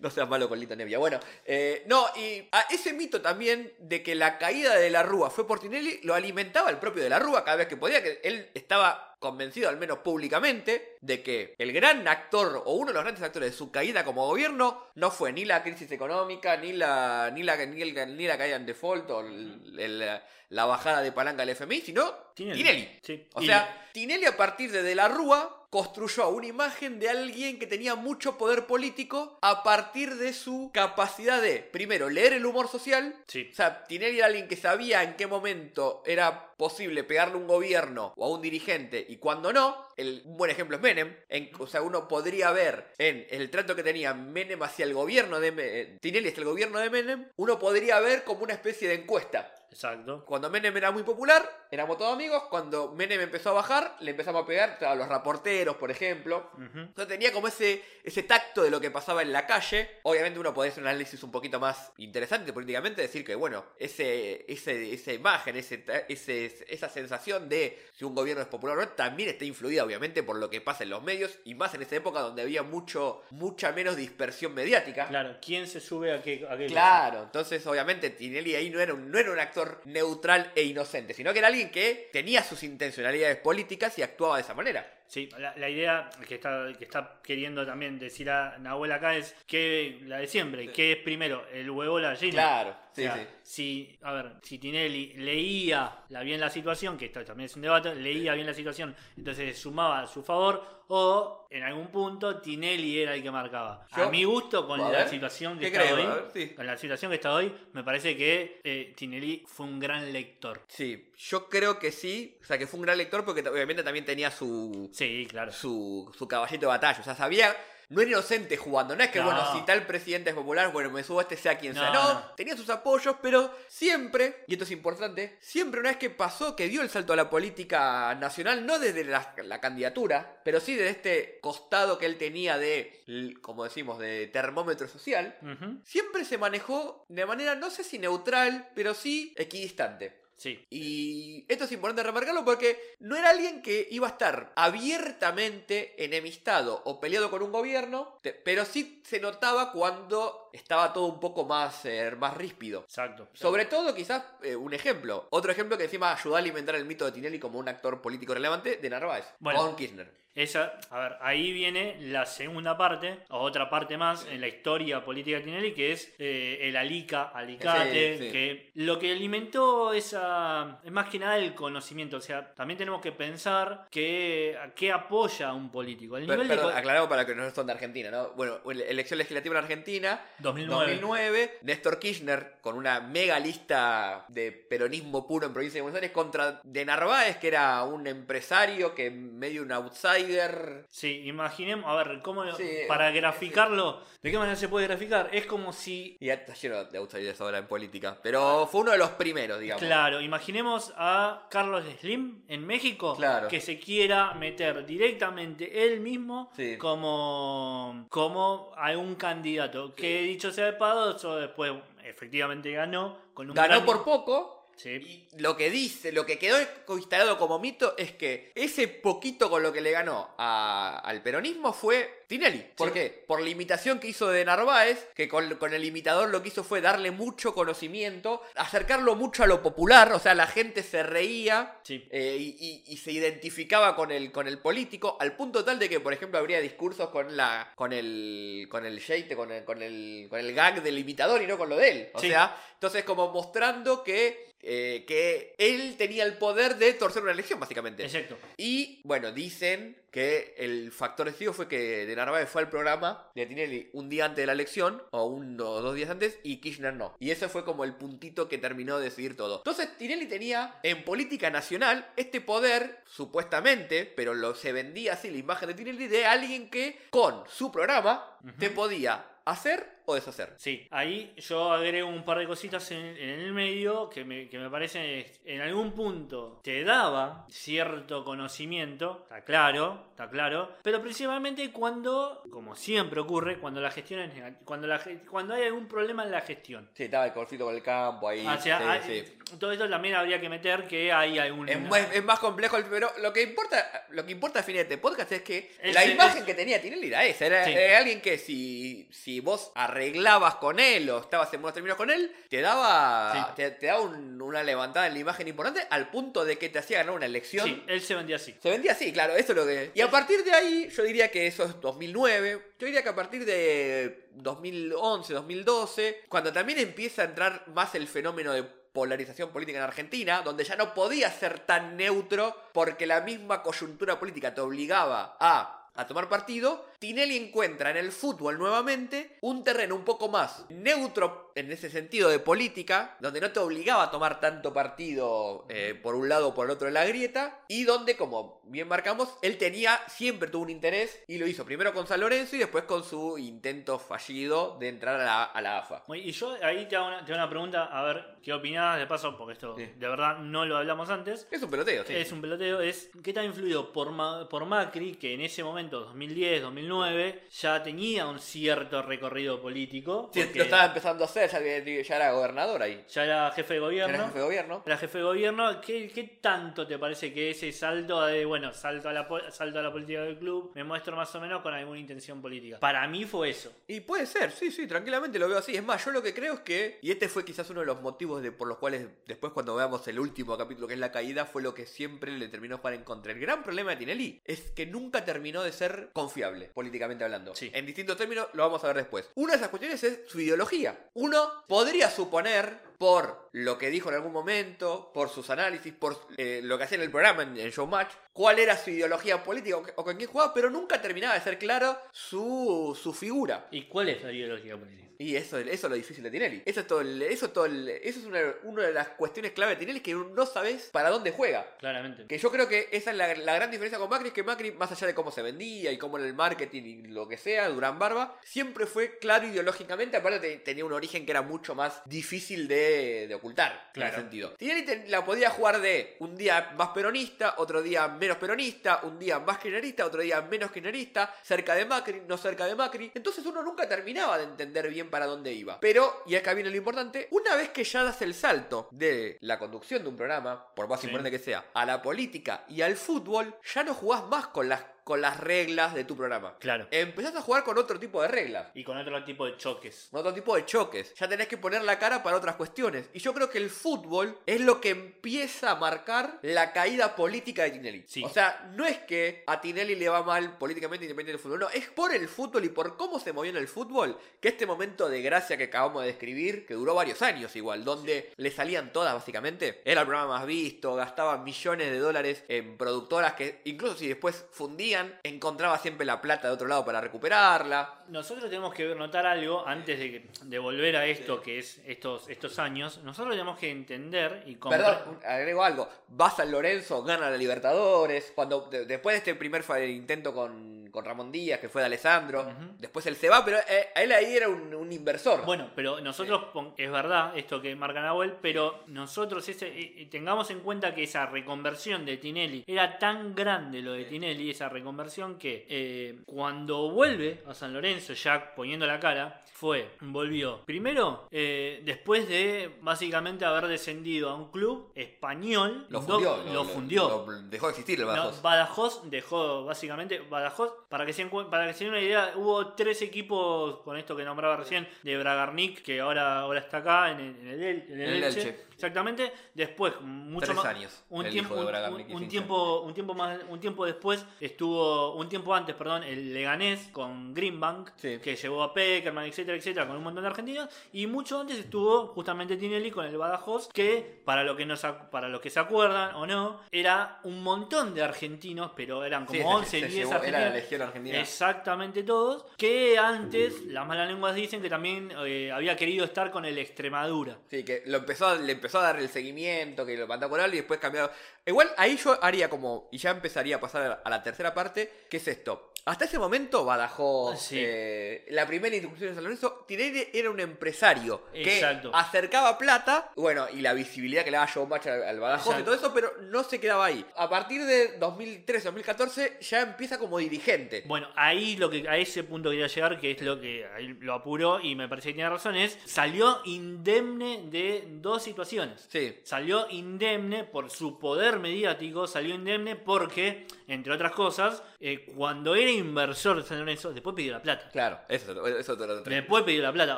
No 0.00 0.10
seas 0.10 0.28
malo 0.28 0.48
con 0.48 0.58
Lito 0.58 0.74
Nevia. 0.76 0.98
Bueno, 0.98 1.18
eh, 1.44 1.84
no, 1.86 2.06
y 2.16 2.46
a 2.52 2.62
ese 2.70 2.92
mito 2.92 3.22
también 3.22 3.72
de 3.78 4.02
que 4.02 4.14
la 4.14 4.38
caída 4.38 4.74
de 4.76 4.90
la 4.90 5.02
Rúa 5.02 5.30
fue 5.30 5.46
por 5.46 5.60
Tinelli 5.60 6.00
lo 6.02 6.14
alimentaba 6.14 6.68
el 6.70 6.78
propio 6.78 7.02
de 7.02 7.08
la 7.08 7.18
Rúa 7.18 7.44
cada 7.44 7.58
vez 7.58 7.68
que 7.68 7.76
podía, 7.76 8.02
que 8.02 8.20
él 8.24 8.50
estaba 8.54 9.13
convencido, 9.24 9.68
al 9.68 9.76
menos 9.76 9.98
públicamente, 9.98 10.96
de 11.00 11.22
que 11.22 11.54
el 11.58 11.72
gran 11.72 12.06
actor 12.06 12.62
o 12.64 12.74
uno 12.74 12.88
de 12.88 12.94
los 12.94 13.02
grandes 13.02 13.22
actores 13.24 13.50
de 13.50 13.56
su 13.56 13.70
caída 13.72 14.04
como 14.04 14.26
gobierno 14.26 14.86
no 14.94 15.10
fue 15.10 15.32
ni 15.32 15.44
la 15.44 15.62
crisis 15.62 15.90
económica, 15.90 16.56
ni 16.56 16.72
la, 16.72 17.30
ni 17.32 17.42
la, 17.42 17.56
ni 17.66 17.82
el- 17.82 18.16
ni 18.16 18.26
la 18.26 18.38
caída 18.38 18.56
en 18.56 18.66
default 18.66 19.10
o 19.10 19.20
el- 19.20 19.74
el- 19.78 20.20
la 20.50 20.64
bajada 20.66 21.00
de 21.02 21.10
palanca 21.10 21.42
del 21.44 21.48
FMI, 21.56 21.80
sino 21.80 22.14
Tinelli. 22.34 22.62
Tinelli. 22.62 22.98
Sí. 23.02 23.26
O 23.34 23.42
sea, 23.42 23.88
Tinelli 23.92 24.26
a 24.26 24.36
partir 24.36 24.70
de 24.70 24.82
De 24.82 24.94
la 24.94 25.08
Rúa 25.08 25.63
construyó 25.74 26.28
una 26.28 26.46
imagen 26.46 27.00
de 27.00 27.08
alguien 27.08 27.58
que 27.58 27.66
tenía 27.66 27.96
mucho 27.96 28.38
poder 28.38 28.64
político 28.64 29.36
a 29.42 29.64
partir 29.64 30.14
de 30.14 30.32
su 30.32 30.70
capacidad 30.72 31.42
de, 31.42 31.58
primero, 31.58 32.08
leer 32.08 32.32
el 32.34 32.46
humor 32.46 32.68
social. 32.68 33.16
Sí. 33.26 33.48
O 33.50 33.54
sea, 33.56 33.82
Tinelli 33.82 34.18
era 34.18 34.26
alguien 34.26 34.46
que 34.46 34.54
sabía 34.56 35.02
en 35.02 35.16
qué 35.16 35.26
momento 35.26 36.04
era 36.06 36.54
posible 36.56 37.02
pegarle 37.02 37.34
a 37.34 37.38
un 37.38 37.48
gobierno 37.48 38.14
o 38.16 38.24
a 38.24 38.30
un 38.30 38.40
dirigente 38.40 39.04
y 39.08 39.16
cuando 39.16 39.52
no. 39.52 39.88
El, 39.96 40.22
un 40.26 40.36
buen 40.36 40.50
ejemplo 40.52 40.76
es 40.76 40.82
Menem. 40.82 41.16
En- 41.28 41.50
o 41.58 41.66
sea, 41.66 41.82
uno 41.82 42.06
podría 42.06 42.52
ver 42.52 42.92
en 42.98 43.26
el 43.30 43.50
trato 43.50 43.74
que 43.74 43.82
tenía 43.82 44.14
Menem 44.14 44.62
hacia 44.62 44.84
el 44.84 44.94
gobierno 44.94 45.40
de 45.40 45.50
Me- 45.50 45.80
eh, 45.80 45.98
Tinelli 46.00 46.28
hacia 46.28 46.40
el 46.42 46.46
gobierno 46.48 46.78
de 46.78 46.90
Menem, 46.90 47.28
uno 47.34 47.58
podría 47.58 47.98
ver 47.98 48.22
como 48.22 48.44
una 48.44 48.54
especie 48.54 48.86
de 48.86 48.94
encuesta. 48.94 49.52
Exacto. 49.70 50.24
Cuando 50.24 50.48
Menem 50.50 50.76
era 50.76 50.90
muy 50.90 51.02
popular, 51.02 51.66
éramos 51.70 51.98
todos 51.98 52.12
amigos. 52.14 52.44
Cuando 52.50 52.92
Menem 52.92 53.20
empezó 53.20 53.50
a 53.50 53.54
bajar, 53.54 53.96
le 54.00 54.12
empezamos 54.12 54.42
a 54.42 54.46
pegar 54.46 54.78
a 54.84 54.94
los 54.94 55.08
reporteros, 55.08 55.76
por 55.76 55.90
ejemplo. 55.90 56.50
Entonces 56.58 57.08
tenía 57.08 57.32
como 57.32 57.48
ese, 57.48 57.82
ese 58.04 58.22
tacto 58.22 58.62
de 58.62 58.70
lo 58.70 58.80
que 58.80 58.90
pasaba 58.90 59.22
en 59.22 59.32
la 59.32 59.46
calle. 59.46 59.98
Obviamente 60.04 60.38
uno 60.38 60.54
podría 60.54 60.72
hacer 60.72 60.82
un 60.82 60.88
análisis 60.88 61.22
un 61.22 61.30
poquito 61.32 61.58
más 61.58 61.92
interesante 61.98 62.52
políticamente, 62.52 63.02
decir 63.02 63.24
que, 63.24 63.34
bueno, 63.34 63.64
ese, 63.78 64.44
ese, 64.52 64.92
esa 64.94 65.12
imagen, 65.12 65.56
ese, 65.56 65.84
ese- 66.08 66.64
esa 66.68 66.88
sensación 66.88 67.48
de 67.48 67.82
si 67.94 68.04
un 68.04 68.14
gobierno 68.14 68.42
es 68.42 68.48
popular 68.48 68.78
o 68.78 68.80
no, 68.82 68.88
también 68.90 69.28
está 69.30 69.44
influida 69.44 69.84
obviamente 69.84 70.22
por 70.22 70.36
lo 70.36 70.48
que 70.50 70.60
pasa 70.60 70.84
en 70.84 70.90
los 70.90 71.02
medios 71.02 71.38
y 71.44 71.54
más 71.54 71.74
en 71.74 71.82
esa 71.82 71.96
época 71.96 72.20
donde 72.20 72.42
había 72.42 72.62
mucho, 72.62 73.22
mucha 73.30 73.72
menos 73.72 73.96
dispersión 73.96 74.54
mediática. 74.54 75.08
Claro, 75.08 75.36
¿quién 75.44 75.66
se 75.66 75.80
sube 75.80 76.12
a 76.12 76.22
qué, 76.22 76.46
a 76.48 76.56
qué 76.56 76.66
Claro, 76.66 77.22
entonces 77.24 77.66
obviamente 77.66 78.10
Tinelli 78.10 78.54
ahí 78.54 78.70
no 78.70 78.80
era, 78.80 78.94
un, 78.94 79.10
no 79.10 79.18
era 79.18 79.30
un 79.32 79.38
actor 79.40 79.63
neutral 79.84 80.52
e 80.54 80.62
inocente, 80.62 81.14
sino 81.14 81.32
que 81.32 81.38
era 81.38 81.48
alguien 81.48 81.70
que 81.70 82.08
tenía 82.12 82.42
sus 82.42 82.62
intencionalidades 82.62 83.36
políticas 83.36 83.98
y 83.98 84.02
actuaba 84.02 84.36
de 84.36 84.42
esa 84.42 84.54
manera. 84.54 84.90
Sí, 85.06 85.28
la, 85.38 85.54
la 85.56 85.68
idea 85.68 86.08
que 86.26 86.36
está, 86.36 86.72
que 86.76 86.84
está 86.84 87.20
queriendo 87.22 87.64
también 87.66 87.98
decir 87.98 88.30
a 88.30 88.58
Nahuel 88.58 88.92
acá 88.92 89.16
es 89.16 89.34
que 89.46 90.00
la 90.06 90.18
de 90.18 90.26
siempre, 90.26 90.72
que 90.72 90.92
es 90.92 90.98
primero 90.98 91.46
el 91.52 91.70
huevo 91.70 91.94
o 91.94 92.00
la 92.00 92.10
gallina. 92.10 92.32
Claro, 92.32 92.76
O 92.94 92.96
sí, 92.96 93.02
sea, 93.02 93.16
sí. 93.16 93.22
Si, 93.42 93.98
a 94.02 94.12
ver, 94.12 94.32
si 94.42 94.58
Tinelli 94.58 95.14
leía 95.14 96.04
la, 96.10 96.20
bien 96.22 96.38
la 96.40 96.48
situación, 96.48 96.96
que 96.96 97.06
esto 97.06 97.24
también 97.24 97.46
es 97.46 97.56
un 97.56 97.62
debate, 97.62 97.92
leía 97.94 98.34
bien 98.34 98.46
la 98.46 98.54
situación, 98.54 98.94
entonces 99.16 99.58
sumaba 99.58 100.00
a 100.00 100.06
su 100.06 100.22
favor, 100.22 100.84
o 100.88 101.48
en 101.50 101.62
algún 101.64 101.88
punto 101.88 102.40
Tinelli 102.40 103.00
era 103.00 103.14
el 103.14 103.22
que 103.22 103.30
marcaba. 103.32 103.84
Yo- 103.96 104.04
a 104.04 104.10
mi 104.10 104.22
gusto, 104.24 104.66
con 104.68 104.78
la 104.80 104.90
ver, 104.90 105.08
situación 105.08 105.58
que 105.58 105.72
¿qué 105.72 105.76
está 105.82 105.94
hoy, 105.94 106.02
A 106.02 106.14
ver, 106.14 106.24
sí. 106.32 106.48
con 106.50 106.66
la 106.66 106.76
situación 106.76 107.10
que 107.10 107.16
está 107.16 107.34
hoy, 107.34 107.52
me 107.72 107.82
parece 107.82 108.16
que 108.16 108.60
eh, 108.62 108.92
Tinelli 108.96 109.42
fue 109.46 109.66
un 109.66 109.80
gran 109.80 110.12
lector. 110.12 110.62
Sí, 110.68 111.10
yo 111.18 111.48
creo 111.48 111.78
que 111.80 111.90
sí, 111.90 112.36
o 112.40 112.44
sea 112.44 112.58
que 112.58 112.66
fue 112.68 112.78
un 112.78 112.86
gran 112.86 112.96
lector 112.98 113.24
porque 113.24 113.40
obviamente 113.48 113.82
también 113.82 114.04
tenía 114.04 114.30
su, 114.30 114.88
Sí, 114.92 115.26
claro. 115.28 115.50
su, 115.52 116.12
su 116.16 116.28
caballito 116.28 116.60
de 116.60 116.66
batalla, 116.68 117.00
o 117.00 117.04
sea, 117.04 117.14
sabía... 117.16 117.56
No 117.88 118.00
era 118.00 118.10
inocente 118.12 118.56
jugando, 118.56 118.96
no 118.96 119.02
es 119.04 119.10
que, 119.10 119.18
No. 119.18 119.26
bueno, 119.26 119.52
si 119.52 119.64
tal 119.64 119.86
presidente 119.86 120.30
es 120.30 120.36
popular, 120.36 120.72
bueno, 120.72 120.90
me 120.90 121.02
subo 121.02 121.18
a 121.20 121.22
este 121.22 121.36
sea 121.36 121.58
quien 121.58 121.74
sea. 121.74 121.92
No, 121.92 122.20
tenía 122.36 122.56
sus 122.56 122.70
apoyos, 122.70 123.16
pero 123.22 123.54
siempre, 123.68 124.44
y 124.46 124.52
esto 124.54 124.64
es 124.64 124.70
importante, 124.70 125.36
siempre 125.40 125.80
una 125.80 125.90
vez 125.90 125.98
que 125.98 126.10
pasó, 126.10 126.56
que 126.56 126.68
dio 126.68 126.82
el 126.82 126.90
salto 126.90 127.12
a 127.12 127.16
la 127.16 127.28
política 127.30 128.14
nacional, 128.14 128.64
no 128.66 128.78
desde 128.78 129.04
la, 129.04 129.34
la 129.44 129.60
candidatura, 129.60 130.40
pero 130.44 130.60
sí 130.60 130.74
desde 130.74 130.90
este 130.90 131.38
costado 131.40 131.98
que 131.98 132.06
él 132.06 132.16
tenía 132.16 132.58
de, 132.58 133.36
como 133.42 133.64
decimos, 133.64 133.98
de 133.98 134.26
termómetro 134.28 134.88
social, 134.88 135.36
siempre 135.84 136.24
se 136.24 136.38
manejó 136.38 137.04
de 137.08 137.26
manera, 137.26 137.54
no 137.54 137.70
sé 137.70 137.84
si 137.84 137.98
neutral, 137.98 138.68
pero 138.74 138.94
sí 138.94 139.34
equidistante. 139.36 140.23
Sí, 140.36 140.66
Y 140.68 141.46
esto 141.48 141.64
es 141.64 141.72
importante 141.72 142.02
remarcarlo 142.02 142.44
porque 142.44 142.96
no 142.98 143.16
era 143.16 143.30
alguien 143.30 143.62
que 143.62 143.86
iba 143.90 144.08
a 144.08 144.10
estar 144.10 144.52
abiertamente 144.56 146.04
enemistado 146.04 146.82
o 146.84 147.00
peleado 147.00 147.30
con 147.30 147.42
un 147.42 147.52
gobierno, 147.52 148.18
pero 148.44 148.64
sí 148.64 149.00
se 149.06 149.20
notaba 149.20 149.72
cuando 149.72 150.43
estaba 150.54 150.92
todo 150.92 151.06
un 151.06 151.20
poco 151.20 151.44
más, 151.44 151.84
eh, 151.84 152.12
más 152.18 152.36
ríspido. 152.36 152.80
exacto. 152.80 153.28
Sobre 153.34 153.64
todo, 153.66 153.94
quizás, 153.94 154.22
eh, 154.42 154.54
un 154.56 154.72
ejemplo. 154.72 155.26
Otro 155.30 155.50
ejemplo 155.52 155.76
que 155.76 155.84
encima 155.84 156.12
ayudó 156.12 156.36
a 156.36 156.38
alimentar 156.38 156.74
el 156.76 156.84
mito 156.84 157.04
de 157.04 157.12
Tinelli 157.12 157.38
como 157.38 157.58
un 157.58 157.68
actor 157.68 158.00
político 158.00 158.34
relevante 158.34 158.76
de 158.76 158.90
Narváez. 158.90 159.26
Bueno. 159.38 159.60
Con 159.60 159.76
Kirchner. 159.76 160.24
Esa, 160.36 160.80
a 160.90 160.98
ver, 160.98 161.16
ahí 161.20 161.52
viene 161.52 161.96
la 162.00 162.26
segunda 162.26 162.76
parte, 162.76 163.20
o 163.30 163.38
otra 163.38 163.70
parte 163.70 163.96
más 163.96 164.26
en 164.26 164.40
la 164.40 164.48
historia 164.48 165.04
política 165.04 165.36
de 165.36 165.44
Tinelli, 165.44 165.74
que 165.74 165.92
es 165.92 166.12
eh, 166.18 166.58
el 166.62 166.76
Alica, 166.76 167.30
Alicate, 167.32 168.18
Sí, 168.18 168.24
sí. 168.24 168.32
que 168.32 168.70
lo 168.74 168.98
que 168.98 169.12
alimentó 169.12 169.92
esa, 169.92 170.80
es 170.82 170.90
más 170.90 171.08
que 171.08 171.20
nada 171.20 171.38
el 171.38 171.54
conocimiento, 171.54 172.16
o 172.16 172.20
sea, 172.20 172.52
también 172.52 172.76
tenemos 172.78 173.00
que 173.00 173.12
pensar 173.12 173.86
que, 173.92 174.58
qué 174.74 174.90
apoya 174.90 175.50
a 175.50 175.54
un 175.54 175.70
político. 175.70 176.16
El 176.16 176.26
nivel 176.26 176.48
perdón, 176.48 176.72
aclaramos 176.74 177.08
para 177.08 177.24
que 177.24 177.36
no 177.36 177.48
son 177.52 177.66
de 177.68 177.72
Argentina, 177.74 178.10
¿no? 178.10 178.30
Bueno, 178.30 178.58
ele- 178.68 178.90
elección 178.90 179.18
legislativa 179.18 179.56
en 179.56 179.62
Argentina, 179.64 180.20
2009. 180.44 180.92
2009, 180.92 181.58
Néstor 181.62 181.98
Kirchner 181.98 182.54
con 182.60 182.76
una 182.76 183.00
mega 183.00 183.38
lista 183.40 184.24
de 184.28 184.52
peronismo 184.52 185.26
puro 185.26 185.46
en 185.46 185.52
provincia 185.52 185.78
de 185.78 185.82
Buenos 185.82 185.96
Aires 185.96 186.12
contra 186.12 186.60
de 186.62 186.84
Narváez, 186.84 187.36
que 187.38 187.48
era 187.48 187.82
un 187.84 188.06
empresario 188.06 188.94
que 188.94 189.10
medio 189.10 189.62
un 189.62 189.72
outsider. 189.72 190.86
Sí, 190.88 191.22
imaginemos, 191.26 191.84
a 191.90 191.94
ver, 192.02 192.20
¿cómo, 192.22 192.44
Sí, 192.54 192.68
para 192.88 193.10
graficarlo, 193.10 194.02
¿de 194.22 194.30
qué 194.30 194.38
manera 194.38 194.56
se 194.56 194.68
puede 194.68 194.86
graficar? 194.86 195.28
Es 195.32 195.46
como 195.46 195.72
si 195.72 196.16
Y 196.20 196.26
ya 196.26 196.34
está 196.34 196.54
lleno 196.54 196.84
de 196.84 196.98
outsiders 196.98 197.40
ahora 197.40 197.58
en 197.58 197.66
política. 197.66 198.18
Pero 198.22 198.66
fue 198.70 198.82
uno 198.82 198.92
de 198.92 198.98
los 198.98 199.10
primeros, 199.10 199.58
digamos. 199.60 199.82
Claro, 199.84 200.20
imaginemos 200.20 200.92
a 200.96 201.46
Carlos 201.50 201.84
Slim 202.00 202.42
en 202.48 202.66
México 202.66 203.16
Claro. 203.16 203.48
que 203.48 203.60
se 203.60 203.78
quiera 203.78 204.34
meter 204.34 204.84
directamente 204.86 205.84
él 205.86 206.00
mismo 206.00 206.50
Sí. 206.56 206.76
como, 206.78 208.06
como 208.08 208.72
a 208.76 208.90
un 208.96 209.14
candidato. 209.14 209.94
Que 209.94 210.22
dicho 210.34 210.52
sea 210.52 210.66
de 210.66 210.72
paso, 210.74 211.36
después 211.36 211.72
efectivamente 212.04 212.70
ganó 212.72 213.18
con 213.34 213.48
un 213.50 213.54
Ganó 213.56 213.84
por 213.84 214.04
poco. 214.04 214.60
Sí. 214.76 214.90
Y 215.32 215.38
lo 215.40 215.56
que 215.56 215.70
dice, 215.70 216.10
lo 216.10 216.26
que 216.26 216.36
quedó 216.36 216.56
instalado 216.98 217.38
como 217.38 217.60
mito 217.60 217.94
es 217.96 218.10
que 218.12 218.50
ese 218.56 218.88
poquito 218.88 219.48
con 219.48 219.62
lo 219.62 219.72
que 219.72 219.80
le 219.80 219.92
ganó 219.92 220.34
a- 220.36 221.00
al 221.04 221.22
peronismo 221.22 221.72
fue 221.72 222.23
Tinelli. 222.26 222.66
¿Por 222.76 222.88
Sí. 222.88 222.94
qué? 222.94 223.24
Por 223.26 223.40
la 223.42 223.48
imitación 223.48 223.98
que 223.98 224.08
hizo 224.08 224.28
de 224.30 224.44
Narváez, 224.44 225.08
que 225.14 225.28
con, 225.28 225.54
con 225.56 225.72
el 225.74 225.84
imitador 225.84 226.28
lo 226.30 226.42
que 226.42 226.48
hizo 226.48 226.64
fue 226.64 226.80
darle 226.80 227.10
mucho 227.10 227.54
conocimiento, 227.54 228.42
acercarlo 228.54 229.14
mucho 229.14 229.42
a 229.42 229.46
lo 229.46 229.62
popular, 229.62 230.12
o 230.12 230.18
sea, 230.18 230.34
la 230.34 230.46
gente 230.46 230.82
se 230.82 231.02
reía 231.02 231.78
Sí. 231.82 232.06
eh, 232.10 232.36
y, 232.38 232.56
y- 232.58 232.92
y 232.92 232.96
se 232.96 233.12
identificaba 233.12 233.94
con 233.96 234.10
el, 234.10 234.32
con 234.32 234.46
el 234.48 234.58
político, 234.58 235.16
al 235.20 235.36
punto 235.36 235.64
tal 235.64 235.78
de 235.78 235.88
que, 235.88 236.00
por 236.00 236.12
ejemplo, 236.12 236.38
habría 236.38 236.60
discursos 236.60 237.10
con 237.10 237.36
la 237.36 237.72
con 237.74 237.92
el 237.92 238.66
con 238.70 238.84
el 238.86 239.00
con 239.36 239.50
el, 239.52 239.64
con 239.64 239.82
el, 239.82 240.26
con 240.30 240.38
el 240.40 240.54
gag 240.54 240.82
del 240.82 240.98
imitador 240.98 241.42
y 241.42 241.46
no 241.46 241.58
con 241.58 241.68
lo 241.68 241.76
de 241.76 241.88
él. 241.90 242.08
O 242.14 242.20
Sí. 242.20 242.28
sea, 242.28 242.56
entonces 242.74 243.04
como 243.04 243.30
mostrando 243.30 244.02
que, 244.04 244.52
eh, 244.62 245.04
que 245.06 245.54
él 245.58 245.94
tenía 245.98 246.24
el 246.24 246.34
poder 246.38 246.76
de 246.76 246.92
torcer 246.94 247.22
una 247.22 247.32
elección, 247.32 247.60
básicamente. 247.60 248.02
Exacto. 248.04 248.36
Y 248.56 249.00
bueno, 249.04 249.30
dicen 249.32 249.96
que 250.10 250.54
el 250.58 250.90
factor 250.92 251.26
decisivo 251.26 251.52
fue 251.52 251.68
que 251.68 252.06
de 252.14 252.20
Narváez 252.20 252.48
fue 252.48 252.62
al 252.62 252.70
programa 252.70 253.30
de 253.34 253.46
Tinelli 253.46 253.90
un 253.92 254.08
día 254.08 254.26
antes 254.26 254.38
de 254.38 254.46
la 254.46 254.52
elección, 254.52 255.02
o 255.10 255.24
uno 255.24 255.68
o 255.68 255.82
dos 255.82 255.94
días 255.94 256.10
antes, 256.10 256.38
y 256.42 256.60
Kirchner 256.60 256.94
no. 256.94 257.16
Y 257.18 257.30
ese 257.30 257.48
fue 257.48 257.64
como 257.64 257.84
el 257.84 257.94
puntito 257.94 258.48
que 258.48 258.58
terminó 258.58 258.98
de 258.98 259.04
decidir 259.04 259.36
todo. 259.36 259.58
Entonces 259.58 259.96
Tinelli 259.98 260.26
tenía 260.26 260.78
en 260.82 261.04
política 261.04 261.50
nacional 261.50 262.10
este 262.16 262.40
poder, 262.40 263.02
supuestamente, 263.06 264.04
pero 264.16 264.34
lo, 264.34 264.54
se 264.54 264.72
vendía 264.72 265.14
así 265.14 265.30
la 265.30 265.38
imagen 265.38 265.68
de 265.68 265.74
Tinelli 265.74 266.08
de 266.08 266.26
alguien 266.26 266.70
que 266.70 266.98
con 267.10 267.44
su 267.48 267.70
programa 267.70 268.38
te 268.58 268.70
podía 268.70 269.33
hacer 269.46 269.94
o 270.06 270.14
deshacer. 270.14 270.52
Sí, 270.58 270.86
ahí 270.90 271.32
yo 271.36 271.72
agrego 271.72 272.08
un 272.08 272.24
par 272.24 272.38
de 272.38 272.46
cositas 272.46 272.90
en, 272.90 272.98
en 272.98 273.40
el 273.40 273.52
medio 273.54 274.10
que 274.10 274.24
me, 274.24 274.48
que 274.50 274.58
me 274.58 274.68
parece 274.68 275.32
en 275.44 275.60
algún 275.62 275.92
punto 275.92 276.60
te 276.62 276.84
daba 276.84 277.46
cierto 277.48 278.22
conocimiento, 278.24 279.20
está 279.22 279.42
claro, 279.44 280.04
está 280.10 280.28
claro, 280.28 280.70
pero 280.82 281.00
principalmente 281.00 281.70
cuando, 281.72 282.42
como 282.50 282.74
siempre 282.74 283.20
ocurre, 283.20 283.58
cuando 283.58 283.80
la 283.80 283.90
gestión 283.90 284.20
es 284.20 284.32
cuando, 284.64 284.86
la, 284.86 285.00
cuando 285.30 285.54
hay 285.54 285.64
algún 285.64 285.88
problema 285.88 286.22
en 286.24 286.30
la 286.30 286.42
gestión. 286.42 286.90
Sí, 286.94 287.04
estaba 287.04 287.26
el 287.26 287.32
conflicto 287.32 287.64
con 287.64 287.74
el 287.74 287.82
campo 287.82 288.28
ahí. 288.28 288.46
O 288.46 288.60
sea, 288.60 288.78
sí, 288.78 288.84
hay- 288.86 289.02
sí. 289.24 289.38
Todo 289.58 289.72
esto 289.72 289.88
también 289.88 290.14
habría 290.14 290.40
que 290.40 290.48
meter 290.48 290.86
que 290.86 291.12
hay 291.12 291.38
algún... 291.38 291.68
Es, 291.68 291.80
más- 291.80 292.08
es 292.12 292.24
más 292.24 292.38
complejo, 292.38 292.76
el- 292.76 292.84
pero 292.86 293.10
lo 293.20 293.32
que 293.32 293.42
importa, 293.42 294.06
lo 294.10 294.24
que 294.24 294.32
importa 294.32 294.58
al 294.60 294.64
fin 294.64 294.74
de 294.76 294.82
este 294.82 294.98
podcast 294.98 295.30
es 295.32 295.42
que 295.42 295.72
Es- 295.82 295.94
la 295.94 296.04
es- 296.04 296.12
imagen 296.12 296.44
que 296.44 296.54
tenía 296.54 296.80
Tinelli 296.80 297.08
era 297.08 297.24
esa, 297.24 297.46
era, 297.46 297.64
Sí. 297.64 297.72
era 297.72 297.98
alguien 297.98 298.20
que 298.20 298.38
si, 298.38 299.08
si 299.12 299.40
vos 299.40 299.70
arreglabas 299.74 300.56
con 300.56 300.80
él 300.80 301.08
o 301.10 301.20
estabas 301.20 301.52
en 301.54 301.60
buenos 301.62 301.74
términos 301.74 301.96
con 301.96 302.10
él, 302.10 302.32
te 302.48 302.60
daba, 302.60 303.52
te, 303.56 303.70
te 303.72 303.86
daba 303.86 304.00
un- 304.02 304.40
una 304.40 304.62
levantada 304.62 305.06
en 305.06 305.14
la 305.14 305.18
imagen 305.20 305.48
importante 305.48 305.86
al 305.90 306.10
punto 306.10 306.44
de 306.44 306.58
que 306.58 306.68
te 306.68 306.78
hacía 306.78 306.98
ganar 306.98 307.14
una 307.14 307.26
elección. 307.26 307.66
Sí, 307.66 307.82
él 307.86 308.00
se 308.00 308.14
vendía 308.14 308.36
así. 308.36 308.54
Se 308.62 308.70
vendía 308.70 308.92
así, 308.92 309.12
claro, 309.12 309.34
eso 309.36 309.52
es 309.52 309.56
lo 309.58 309.66
que... 309.66 309.90
Y 309.94 310.00
a 310.00 310.10
partir 310.10 310.44
de 310.44 310.52
ahí, 310.52 310.88
yo 310.94 311.02
diría 311.02 311.30
que 311.30 311.46
eso 311.46 311.64
es 311.64 311.80
2009, 311.80 312.62
yo 312.78 312.86
diría 312.86 313.02
que 313.02 313.08
a 313.08 313.14
partir 313.14 313.44
de 313.44 314.28
2011, 314.32 315.32
2012, 315.32 316.22
cuando 316.28 316.52
también 316.52 316.78
empieza 316.78 317.22
a 317.22 317.24
entrar 317.26 317.64
más 317.68 317.94
el 317.94 318.06
fenómeno 318.08 318.52
de 318.52 318.64
polarización 318.94 319.50
política 319.50 319.78
en 319.78 319.84
Argentina, 319.84 320.40
donde 320.42 320.62
ya 320.62 320.76
no 320.76 320.94
podía 320.94 321.28
ser 321.28 321.58
tan 321.58 321.96
neutro 321.96 322.56
porque 322.72 323.06
la 323.06 323.22
misma 323.22 323.60
coyuntura 323.60 324.20
política 324.20 324.54
te 324.54 324.60
obligaba 324.60 325.36
a, 325.40 325.90
a 325.96 326.06
tomar 326.06 326.28
partido, 326.28 326.86
Tinelli 327.04 327.36
encuentra 327.36 327.90
en 327.90 327.98
el 327.98 328.12
fútbol 328.12 328.56
nuevamente 328.58 329.36
un 329.42 329.62
terreno 329.62 329.94
un 329.94 330.04
poco 330.06 330.30
más 330.30 330.64
neutro 330.70 331.52
en 331.54 331.70
ese 331.70 331.90
sentido 331.90 332.30
de 332.30 332.38
política, 332.38 333.16
donde 333.20 333.40
no 333.42 333.52
te 333.52 333.60
obligaba 333.60 334.04
a 334.04 334.10
tomar 334.10 334.40
tanto 334.40 334.72
partido 334.72 335.66
eh, 335.68 335.94
por 336.02 336.14
un 336.16 336.28
lado 336.28 336.48
o 336.48 336.54
por 336.54 336.64
el 336.66 336.72
otro 336.72 336.86
de 336.86 336.92
la 336.92 337.04
grieta, 337.04 337.60
y 337.68 337.84
donde, 337.84 338.16
como 338.16 338.60
bien 338.64 338.88
marcamos, 338.88 339.36
él 339.42 339.56
tenía, 339.58 340.00
siempre 340.08 340.48
tuvo 340.48 340.62
un 340.64 340.70
interés, 340.70 341.22
y 341.28 341.38
lo 341.38 341.46
hizo 341.46 341.64
primero 341.64 341.92
con 341.92 342.06
San 342.08 342.20
Lorenzo 342.20 342.56
y 342.56 342.60
después 342.60 342.84
con 342.84 343.04
su 343.04 343.38
intento 343.38 343.98
fallido 344.00 344.76
de 344.80 344.88
entrar 344.88 345.20
a 345.20 345.24
la, 345.24 345.42
a 345.44 345.60
la 345.62 345.78
AFA. 345.78 346.02
Y 346.16 346.32
yo 346.32 346.56
ahí 346.62 346.88
te 346.88 346.96
hago, 346.96 347.06
una, 347.08 347.24
te 347.24 347.32
hago 347.32 347.42
una 347.42 347.50
pregunta, 347.50 347.84
a 347.84 348.02
ver 348.02 348.24
qué 348.42 348.52
opinás 348.52 348.98
de 348.98 349.06
paso, 349.06 349.36
porque 349.36 349.52
esto 349.52 349.76
Sí. 349.76 349.84
de 349.96 350.08
verdad 350.08 350.38
no 350.38 350.64
lo 350.64 350.76
hablamos 350.78 351.08
antes. 351.10 351.46
Es 351.52 351.62
un 351.62 351.70
peloteo, 351.70 352.04
sí. 352.04 352.14
Es 352.16 352.32
un 352.32 352.40
peloteo, 352.40 352.80
es 352.80 353.10
¿qué 353.22 353.32
tan 353.32 353.44
influido 353.44 353.92
por, 353.92 354.10
Ma- 354.10 354.48
por 354.48 354.64
Macri, 354.64 355.14
que 355.16 355.34
en 355.34 355.42
ese 355.42 355.62
momento, 355.62 356.00
2010, 356.00 356.62
2009, 356.62 356.93
ya 357.02 357.82
tenía 357.82 358.26
un 358.26 358.38
cierto 358.38 359.02
recorrido 359.02 359.60
político? 359.60 360.30
Sí, 360.32 360.44
lo 360.54 360.64
estaba 360.64 360.86
empezando 360.86 361.24
a 361.24 361.26
hacer, 361.26 361.50
ya, 361.50 362.02
ya 362.02 362.16
era 362.16 362.32
gobernador 362.32 362.82
ahí. 362.82 363.04
Ya 363.08 363.24
era 363.24 363.50
jefe 363.52 363.74
de 363.74 363.80
gobierno. 363.80 364.14
era 364.14 364.24
jefe 364.26 364.38
de 364.38 364.44
gobierno. 364.44 364.82
Era 364.86 364.96
jefe 364.98 365.18
de 365.18 365.24
gobierno, 365.24 365.80
¿qué, 365.80 366.08
qué 366.08 366.24
tanto 366.40 366.86
te 366.86 366.98
parece 366.98 367.32
que 367.32 367.50
ese 367.50 367.72
salto 367.72 368.24
de, 368.26 368.44
bueno, 368.44 368.72
salto 368.72 369.08
a, 369.08 369.12
la, 369.12 369.28
salto 369.50 369.78
a 369.78 369.82
la 369.82 369.92
política 369.92 370.22
del 370.22 370.38
club, 370.38 370.72
me 370.74 370.84
muestro 370.84 371.16
más 371.16 371.34
o 371.34 371.40
menos 371.40 371.62
con 371.62 371.74
alguna 371.74 371.98
intención 371.98 372.40
política? 372.40 372.78
Para 372.80 373.06
mí 373.08 373.24
fue 373.24 373.50
eso. 373.50 373.72
Y 373.86 374.00
puede 374.00 374.26
ser, 374.26 374.52
sí, 374.52 374.70
sí, 374.70 374.86
tranquilamente 374.86 375.38
lo 375.38 375.48
veo 375.48 375.58
así. 375.58 375.74
Es 375.74 375.84
más, 375.84 376.04
yo 376.04 376.10
lo 376.10 376.22
que 376.22 376.34
creo 376.34 376.54
es 376.54 376.60
que, 376.60 376.98
y 377.02 377.10
este 377.10 377.28
fue 377.28 377.44
quizás 377.44 377.68
uno 377.70 377.80
de 377.80 377.86
los 377.86 378.00
motivos 378.00 378.42
de, 378.42 378.52
por 378.52 378.68
los 378.68 378.78
cuales 378.78 379.08
después 379.26 379.52
cuando 379.52 379.74
veamos 379.74 380.06
el 380.08 380.18
último 380.18 380.56
capítulo 380.56 380.86
que 380.86 380.94
es 380.94 381.00
la 381.00 381.12
caída, 381.12 381.44
fue 381.46 381.62
lo 381.62 381.74
que 381.74 381.86
siempre 381.86 382.32
le 382.32 382.48
terminó 382.48 382.78
jugar 382.78 382.94
en 382.94 383.04
contra. 383.04 383.32
El 383.32 383.40
gran 383.40 383.62
problema 383.62 383.90
de 383.90 383.96
Tinelli 383.96 384.40
es 384.44 384.70
que 384.72 384.86
nunca 384.86 385.24
terminó 385.24 385.62
de 385.62 385.72
ser 385.72 386.10
confiable, 386.12 386.70
políticamente 386.84 387.24
hablando. 387.24 387.54
Sí. 387.56 387.70
En 387.72 387.86
distintos 387.86 388.14
términos 388.18 388.48
lo 388.52 388.62
vamos 388.62 388.84
a 388.84 388.88
ver 388.88 388.96
después. 388.96 389.30
Una 389.36 389.52
de 389.52 389.56
esas 389.56 389.70
cuestiones 389.70 390.04
es 390.04 390.20
su 390.28 390.38
ideología. 390.38 391.08
Uno 391.14 391.64
podría 391.66 392.10
suponer 392.10 392.78
por 392.98 393.48
lo 393.52 393.78
que 393.78 393.90
dijo 393.90 394.08
en 394.08 394.16
algún 394.16 394.32
momento, 394.32 395.10
por 395.12 395.28
sus 395.28 395.50
análisis, 395.50 395.92
por 395.92 396.16
eh, 396.36 396.60
lo 396.62 396.76
que 396.78 396.84
hacía 396.84 396.96
en 396.96 397.02
el 397.04 397.10
programa 397.10 397.42
en, 397.42 397.56
en 397.58 397.70
Showmatch, 397.70 398.12
cuál 398.32 398.58
era 398.58 398.76
su 398.76 398.90
ideología 398.90 399.42
política 399.42 399.76
o, 399.96 400.04
con 400.04 400.16
quién 400.16 400.28
jugaba, 400.28 400.52
pero 400.54 400.70
nunca 400.70 401.00
terminaba 401.00 401.34
de 401.34 401.40
ser 401.40 401.58
claro 401.58 401.96
su, 402.12 402.98
su 403.00 403.12
figura. 403.12 403.68
¿Y 403.70 403.82
cuál 403.84 404.08
es 404.08 404.22
la 404.22 404.32
ideología 404.32 404.76
política? 404.76 405.02
Y 405.16 405.36
eso, 405.36 405.58
eso 405.58 405.70
es 405.70 405.82
lo 405.84 405.94
difícil 405.94 406.24
de 406.24 406.30
Tinelli. 406.32 406.62
Eso 406.66 406.80
es 406.80 406.86
todo 406.88 407.00
el- 407.00 407.22
eso 407.22 407.46
es 407.46 407.52
todo 407.52 407.66
el- 407.66 407.88
eso 407.88 408.18
es 408.18 408.26
una, 408.26 408.40
una 408.64 408.82
de 408.82 408.92
las 408.92 409.10
cuestiones 409.10 409.52
clave 409.52 409.74
de 409.74 409.76
Tinelli 409.78 410.00
que 410.00 410.12
no 410.12 410.44
sabes 410.44 410.90
para 410.92 411.08
dónde 411.08 411.30
juega. 411.30 411.64
Claramente. 411.78 412.26
Que 412.26 412.36
yo 412.36 412.50
creo 412.50 412.66
que 412.66 412.88
esa 412.90 413.12
es 413.12 413.16
la, 413.16 413.32
la 413.36 413.54
gran 413.54 413.70
diferencia 413.70 413.96
con 414.00 414.10
Macri, 414.10 414.28
es 414.28 414.34
que 414.34 414.42
Macri, 414.42 414.72
más 414.72 414.90
allá 414.90 415.06
de 415.06 415.14
cómo 415.14 415.30
se 415.30 415.40
vendía 415.40 415.92
y 415.92 415.98
cómo 415.98 416.18
en 416.18 416.24
el 416.24 416.34
marketing 416.34 416.82
y 416.82 417.02
lo 417.06 417.28
que 417.28 417.36
sea, 417.38 417.68
Durán 417.68 417.96
Barba, 417.96 418.36
siempre 418.42 418.86
fue 418.86 419.16
claro 419.20 419.46
ideológicamente, 419.46 420.16
aparte 420.16 420.40
te- 420.40 420.56
tenía 420.58 420.84
un 420.84 420.92
origen 420.92 421.24
que 421.24 421.30
era 421.30 421.42
mucho 421.42 421.76
más 421.76 422.02
difícil 422.06 422.66
de, 422.66 422.83
de 422.84 423.34
ocultar, 423.34 423.72
en 423.88 423.92
Claro. 423.92 424.12
ese 424.12 424.20
sentido. 424.20 424.50
Tinelli 424.54 425.08
la 425.08 425.24
podía 425.24 425.50
jugar 425.50 425.80
de 425.80 426.16
un 426.20 426.36
día 426.36 426.72
más 426.76 426.88
peronista, 426.90 427.54
otro 427.58 427.82
día 427.82 428.08
menos 428.08 428.36
peronista, 428.36 429.00
un 429.04 429.18
día 429.18 429.38
más 429.38 429.58
kirchnerista, 429.58 430.04
otro 430.06 430.20
día 430.22 430.40
menos 430.42 430.70
kirchnerista, 430.70 431.34
cerca 431.42 431.74
de 431.74 431.84
Macri, 431.84 432.22
no 432.26 432.36
cerca 432.36 432.66
de 432.66 432.74
Macri. 432.74 433.10
Entonces 433.14 433.44
uno 433.46 433.62
nunca 433.62 433.88
terminaba 433.88 434.38
de 434.38 434.44
entender 434.44 434.88
bien 434.88 435.10
para 435.10 435.26
dónde 435.26 435.52
iba. 435.52 435.78
Pero, 435.80 436.22
y 436.26 436.34
acá 436.36 436.54
viene 436.54 436.70
lo 436.70 436.76
importante, 436.76 437.28
una 437.30 437.54
vez 437.56 437.70
que 437.70 437.84
ya 437.84 438.02
das 438.04 438.20
el 438.22 438.34
salto 438.34 438.88
de 438.90 439.38
la 439.40 439.58
conducción 439.58 440.02
de 440.02 440.08
un 440.08 440.16
programa, 440.16 440.66
por 440.74 440.88
más 440.88 441.00
Sí. 441.00 441.06
importante 441.06 441.30
que 441.30 441.38
sea, 441.42 441.64
a 441.74 441.84
la 441.86 442.00
política 442.02 442.64
y 442.68 442.82
al 442.82 442.96
fútbol, 442.96 443.54
ya 443.74 443.82
no 443.84 443.94
jugás 443.94 444.24
más 444.24 444.48
con 444.48 444.68
las 444.68 444.82
con 445.04 445.20
las 445.20 445.38
reglas 445.38 445.94
de 445.94 446.04
tu 446.04 446.16
programa. 446.16 446.56
Claro. 446.58 446.88
Empezás 446.90 447.36
a 447.36 447.42
jugar 447.42 447.62
con 447.62 447.78
otro 447.78 448.00
tipo 448.00 448.22
de 448.22 448.28
reglas. 448.28 448.68
Y 448.74 448.82
con 448.82 448.96
otro 448.96 449.22
tipo 449.24 449.46
de 449.46 449.56
choques. 449.56 450.08
con 450.10 450.20
Otro 450.20 450.34
tipo 450.34 450.56
de 450.56 450.64
choques. 450.64 451.14
Ya 451.14 451.28
tenés 451.28 451.46
que 451.46 451.58
poner 451.58 451.84
la 451.84 451.98
cara 451.98 452.22
para 452.22 452.36
otras 452.36 452.56
cuestiones. 452.56 453.10
Y 453.12 453.18
yo 453.18 453.34
creo 453.34 453.50
que 453.50 453.58
el 453.58 453.70
fútbol 453.70 454.38
es 454.46 454.60
lo 454.60 454.80
que 454.80 454.90
empieza 454.90 455.72
a 455.72 455.74
marcar 455.76 456.38
la 456.42 456.72
caída 456.72 457.14
política 457.14 457.64
de 457.64 457.72
Tinelli. 457.72 458.04
Sí. 458.06 458.24
O 458.24 458.28
sea, 458.28 458.70
no 458.74 458.86
es 458.86 458.98
que 458.98 459.44
a 459.46 459.60
Tinelli 459.60 459.94
le 459.94 460.08
va 460.08 460.22
mal 460.22 460.56
políticamente 460.56 461.04
independiente 461.04 461.32
del 461.32 461.40
fútbol. 461.40 461.60
No, 461.60 461.68
es 461.68 461.88
por 461.88 462.14
el 462.14 462.28
fútbol 462.28 462.64
y 462.64 462.70
por 462.70 462.96
cómo 462.96 463.20
se 463.20 463.32
movió 463.32 463.50
en 463.50 463.58
el 463.58 463.68
fútbol 463.68 464.18
que 464.40 464.48
este 464.48 464.66
momento 464.66 465.08
de 465.08 465.20
gracia 465.22 465.56
que 465.56 465.64
acabamos 465.64 466.02
de 466.02 466.08
describir, 466.08 466.66
que 466.66 466.74
duró 466.74 466.94
varios 466.94 467.20
años 467.22 467.54
igual, 467.56 467.84
donde 467.84 468.32
le 468.36 468.50
salían 468.50 468.92
todas 468.92 469.14
básicamente, 469.14 469.82
era 469.84 470.02
el 470.02 470.06
programa 470.06 470.38
más 470.38 470.46
visto, 470.46 470.94
gastaba 470.94 471.38
millones 471.38 471.90
de 471.90 471.98
dólares 471.98 472.44
en 472.48 472.76
productoras 472.76 473.34
que 473.34 473.60
incluso 473.64 473.96
si 473.96 474.08
después 474.08 474.46
fundían, 474.50 474.93
encontraba 475.22 475.78
siempre 475.78 476.04
la 476.06 476.20
plata 476.20 476.48
de 476.48 476.54
otro 476.54 476.66
lado 476.66 476.84
para 476.84 477.00
recuperarla. 477.00 478.02
Nosotros 478.08 478.50
tenemos 478.50 478.74
que 478.74 478.94
notar 478.94 479.26
algo 479.26 479.66
antes 479.66 479.98
de, 479.98 480.26
de 480.42 480.58
volver 480.58 480.96
a 480.96 481.06
esto 481.06 481.40
que 481.40 481.58
es 481.58 481.80
estos, 481.86 482.28
estos 482.28 482.58
años. 482.58 482.98
Nosotros 483.04 483.32
tenemos 483.34 483.58
que 483.58 483.70
entender 483.70 484.42
y 484.46 484.56
compre- 484.56 484.70
Perdón, 484.78 485.20
agrego 485.26 485.62
algo. 485.64 485.88
Va 486.20 486.30
San 486.30 486.50
Lorenzo, 486.50 487.02
gana 487.02 487.30
la 487.30 487.36
Libertadores. 487.36 488.32
Cuando 488.34 488.62
de- 488.70 488.84
después 488.86 489.14
de 489.14 489.18
este 489.18 489.34
primer 489.34 489.64
intento 489.88 490.32
con, 490.34 490.73
con 490.94 491.04
Ramón 491.04 491.32
Díaz, 491.32 491.58
que 491.58 491.68
fue 491.68 491.82
de 491.82 491.86
Alessandro, 491.86 492.46
después 492.78 493.04
él 493.06 493.16
se 493.16 493.28
va, 493.28 493.44
pero 493.44 493.58
eh, 493.68 493.88
él 493.96 494.12
ahí 494.12 494.36
era 494.36 494.48
un, 494.48 494.72
un 494.72 494.92
inversor. 494.92 495.44
Bueno, 495.44 495.68
pero 495.74 496.00
nosotros, 496.00 496.44
es 496.76 496.88
verdad 496.88 497.36
esto 497.36 497.60
que 497.60 497.74
marca 497.74 498.00
Nahuel, 498.00 498.34
pero 498.40 498.84
nosotros 498.86 499.48
ese, 499.48 499.66
eh, 499.66 499.94
eh, 500.02 500.08
tengamos 500.08 500.50
en 500.50 500.60
cuenta 500.60 500.94
que 500.94 501.02
esa 501.02 501.26
reconversión 501.26 502.06
de 502.06 502.18
Tinelli 502.18 502.62
era 502.68 502.96
tan 502.96 503.34
grande 503.34 503.82
lo 503.82 503.92
de 503.94 504.04
Tinelli, 504.04 504.50
esa 504.50 504.68
reconversión 504.68 505.36
que 505.36 505.66
eh, 505.68 506.20
cuando 506.26 506.88
vuelve 506.90 507.42
a 507.48 507.54
San 507.54 507.72
Lorenzo, 507.72 508.12
ya 508.12 508.54
poniendo 508.54 508.86
la 508.86 509.00
cara, 509.00 509.40
fue, 509.52 509.96
volvió. 510.00 510.60
Primero, 510.64 511.26
eh, 511.32 511.80
después 511.84 512.28
de 512.28 512.76
básicamente 512.82 513.44
haber 513.44 513.66
descendido 513.66 514.30
a 514.30 514.36
un 514.36 514.52
club 514.52 514.92
español, 514.94 515.86
lo 515.88 516.00
do- 516.00 516.20
fundió. 516.20 516.52
lo 516.52 516.64
fundió. 516.64 517.08
lo- 517.08 517.42
dejó 517.48 517.66
de 517.66 517.70
existir 517.70 517.98
el 517.98 518.06
No, 518.06 518.12
Badajoz. 518.12 518.42
Badajoz 518.42 519.10
dejó 519.10 519.64
básicamente 519.64 520.18
Badajoz 520.20 520.72
para 520.88 521.04
que 521.06 521.12
se 521.12 521.24
para 521.26 521.66
que 521.66 521.74
se 521.74 521.84
den 521.84 521.92
una 521.94 522.02
idea 522.02 522.32
hubo 522.36 522.68
tres 522.74 523.02
equipos 523.02 523.78
con 523.82 523.96
esto 523.96 524.16
que 524.16 524.24
nombraba 524.24 524.56
recién 524.56 524.86
de 525.02 525.16
Bragarnik 525.18 525.82
que 525.82 526.00
ahora 526.00 526.40
ahora 526.40 526.60
está 526.60 526.78
acá 526.78 527.10
en 527.10 527.20
el, 527.20 527.36
en 527.40 527.48
el, 527.48 527.62
El- 527.62 527.82
en 527.90 528.00
el 528.00 528.08
En 528.08 528.14
el 528.16 528.24
Elche. 528.24 528.40
Elche. 528.40 528.64
Exactamente 528.84 529.32
después 529.54 529.94
mucho 530.02 530.46
Tres 530.46 530.56
más 530.56 530.66
años, 530.66 531.04
un 531.10 531.28
tiempo 531.28 531.54
un- 531.54 532.12
un, 532.14 532.28
tiempo 532.28 532.80
un 532.80 532.94
tiempo 532.94 533.14
más 533.14 533.38
un 533.48 533.60
tiempo 533.60 533.86
después 533.86 534.24
estuvo 534.40 535.14
un 535.14 535.28
tiempo 535.28 535.54
antes 535.54 535.74
perdón 535.74 536.02
el 536.04 536.32
Leganés 536.34 536.88
con 536.92 537.32
Greenbank 537.34 537.90
Sí. 537.96 538.18
que 538.22 538.36
llevó 538.36 538.62
a 538.62 538.74
Peckerman 538.74 539.24
etcétera 539.26 539.56
etcétera 539.56 539.86
con 539.86 539.96
un 539.96 540.02
montón 540.04 540.22
de 540.22 540.28
argentinos 540.28 540.68
y 540.92 541.06
mucho 541.06 541.40
antes 541.40 541.58
estuvo 541.58 542.08
justamente 542.08 542.56
Tinelli 542.56 542.90
con 542.90 543.04
el 543.06 543.16
Badajoz 543.16 543.68
que 543.72 544.20
para 544.24 544.44
lo 544.44 544.56
que 544.56 544.66
no 544.66 544.76
se 544.76 544.86
ac- 544.88 545.10
para 545.10 545.28
los 545.28 545.40
que 545.40 545.50
se 545.50 545.60
acuerdan 545.60 546.14
o 546.16 546.26
no 546.26 546.60
era 546.70 547.20
un 547.24 547.42
montón 547.42 547.94
de 547.94 548.02
argentinos 548.02 548.72
pero 548.76 549.04
eran 549.04 549.26
como 549.26 549.38
Sí, 549.38 549.44
11 549.46 549.80
se 549.80 549.86
10 549.86 549.92
llevó- 550.08 550.10
era 550.10 550.16
argentinos 550.16 550.40
la 550.50 550.54
Legión 550.54 550.82
Argentina. 550.82 551.20
Exactamente 551.20 552.02
todos. 552.02 552.44
Que 552.56 552.98
antes, 552.98 553.64
las 553.66 553.86
malas 553.86 554.08
lenguas 554.08 554.34
dicen 554.34 554.60
que 554.62 554.68
también 554.70 555.12
eh, 555.26 555.50
había 555.52 555.76
querido 555.76 556.04
estar 556.04 556.30
con 556.30 556.44
el 556.44 556.58
Extremadura. 556.58 557.38
Sí, 557.50 557.64
que 557.64 557.82
lo 557.86 557.98
empezó, 557.98 558.36
le 558.36 558.52
empezó 558.52 558.73
a 558.78 558.82
dar 558.82 558.98
el 558.98 559.08
seguimiento, 559.08 559.84
que 559.84 559.96
lo 559.96 560.06
mandó 560.06 560.28
con 560.28 560.40
él 560.40 560.54
y 560.54 560.58
después 560.58 560.80
cambió. 560.80 561.10
Igual 561.46 561.70
ahí 561.76 561.96
yo 561.96 562.18
haría 562.22 562.48
como, 562.48 562.88
y 562.90 562.98
ya 562.98 563.10
empezaría 563.10 563.56
a 563.56 563.60
pasar 563.60 564.00
a 564.02 564.10
la, 564.10 564.22
tercera 564.22 564.54
parte, 564.54 565.04
que 565.10 565.18
es 565.18 565.28
esto. 565.28 565.72
Hasta 565.86 566.06
ese 566.06 566.18
momento, 566.18 566.64
Badajoz, 566.64 567.38
Sí. 567.38 567.56
eh, 567.58 568.24
la 568.30 568.46
primera 568.46 568.74
introducción 568.74 569.10
de 569.10 569.14
San 569.14 569.24
Lorenzo, 569.24 569.66
Tinelli 569.68 570.08
era 570.14 570.30
un 570.30 570.40
empresario 570.40 571.26
que 571.30 571.56
Exacto. 571.56 571.90
acercaba 571.94 572.56
plata, 572.56 573.12
bueno, 573.16 573.46
y 573.52 573.60
la 573.60 573.74
visibilidad 573.74 574.24
que 574.24 574.30
le 574.30 574.38
daba 574.38 574.50
Joe 574.50 574.66
Match 574.66 574.86
al, 574.86 575.20
Badajoz 575.20 575.60
y 575.60 575.62
todo 575.62 575.74
eso, 575.74 575.92
pero 575.92 576.10
no 576.22 576.42
se 576.42 576.58
quedaba 576.58 576.86
ahí. 576.86 577.04
A 577.16 577.28
partir 577.28 577.66
de 577.66 578.00
2013-2014 578.00 579.40
ya 579.40 579.60
empieza 579.60 579.98
como 579.98 580.16
dirigente. 580.18 580.84
Bueno, 580.86 581.08
ahí 581.16 581.56
lo 581.56 581.68
que 581.68 581.86
a 581.86 581.98
ese 581.98 582.24
punto 582.24 582.48
quería 582.48 582.66
llegar, 582.66 582.98
que 582.98 583.10
es 583.10 583.20
lo 583.20 583.38
que 583.38 583.66
ahí 583.76 583.88
lo 584.00 584.14
apuró 584.14 584.60
y 584.60 584.74
me 584.74 584.88
parece 584.88 585.08
que 585.10 585.14
tiene 585.16 585.28
razón, 585.28 585.54
es 585.54 585.78
salió 585.84 586.40
indemne 586.46 587.42
de 587.50 587.84
dos 587.88 588.22
situaciones. 588.22 588.86
Sí. 588.88 589.18
Salió 589.22 589.66
indemne 589.68 590.44
por 590.44 590.70
su 590.70 590.98
poder 590.98 591.33
mediático, 591.40 592.06
salió 592.06 592.34
indemne 592.34 592.76
porque, 592.76 593.46
entre 593.68 593.92
otras 593.92 594.12
cosas, 594.12 594.62
eh, 594.80 595.06
cuando 595.16 595.54
era 595.54 595.70
inversor 595.70 596.36
de 596.36 596.48
San 596.48 596.58
Lorenzo, 596.58 596.92
después 596.92 597.14
pidió 597.14 597.32
la 597.32 597.42
plata. 597.42 597.68
Claro, 597.70 598.00
eso, 598.08 598.46
eso 598.46 598.76
te 598.76 598.86
lo 598.86 599.02
traigo. 599.02 599.22
Después 599.22 599.44
pidió 599.44 599.62
la 599.62 599.72
plata. 599.72 599.96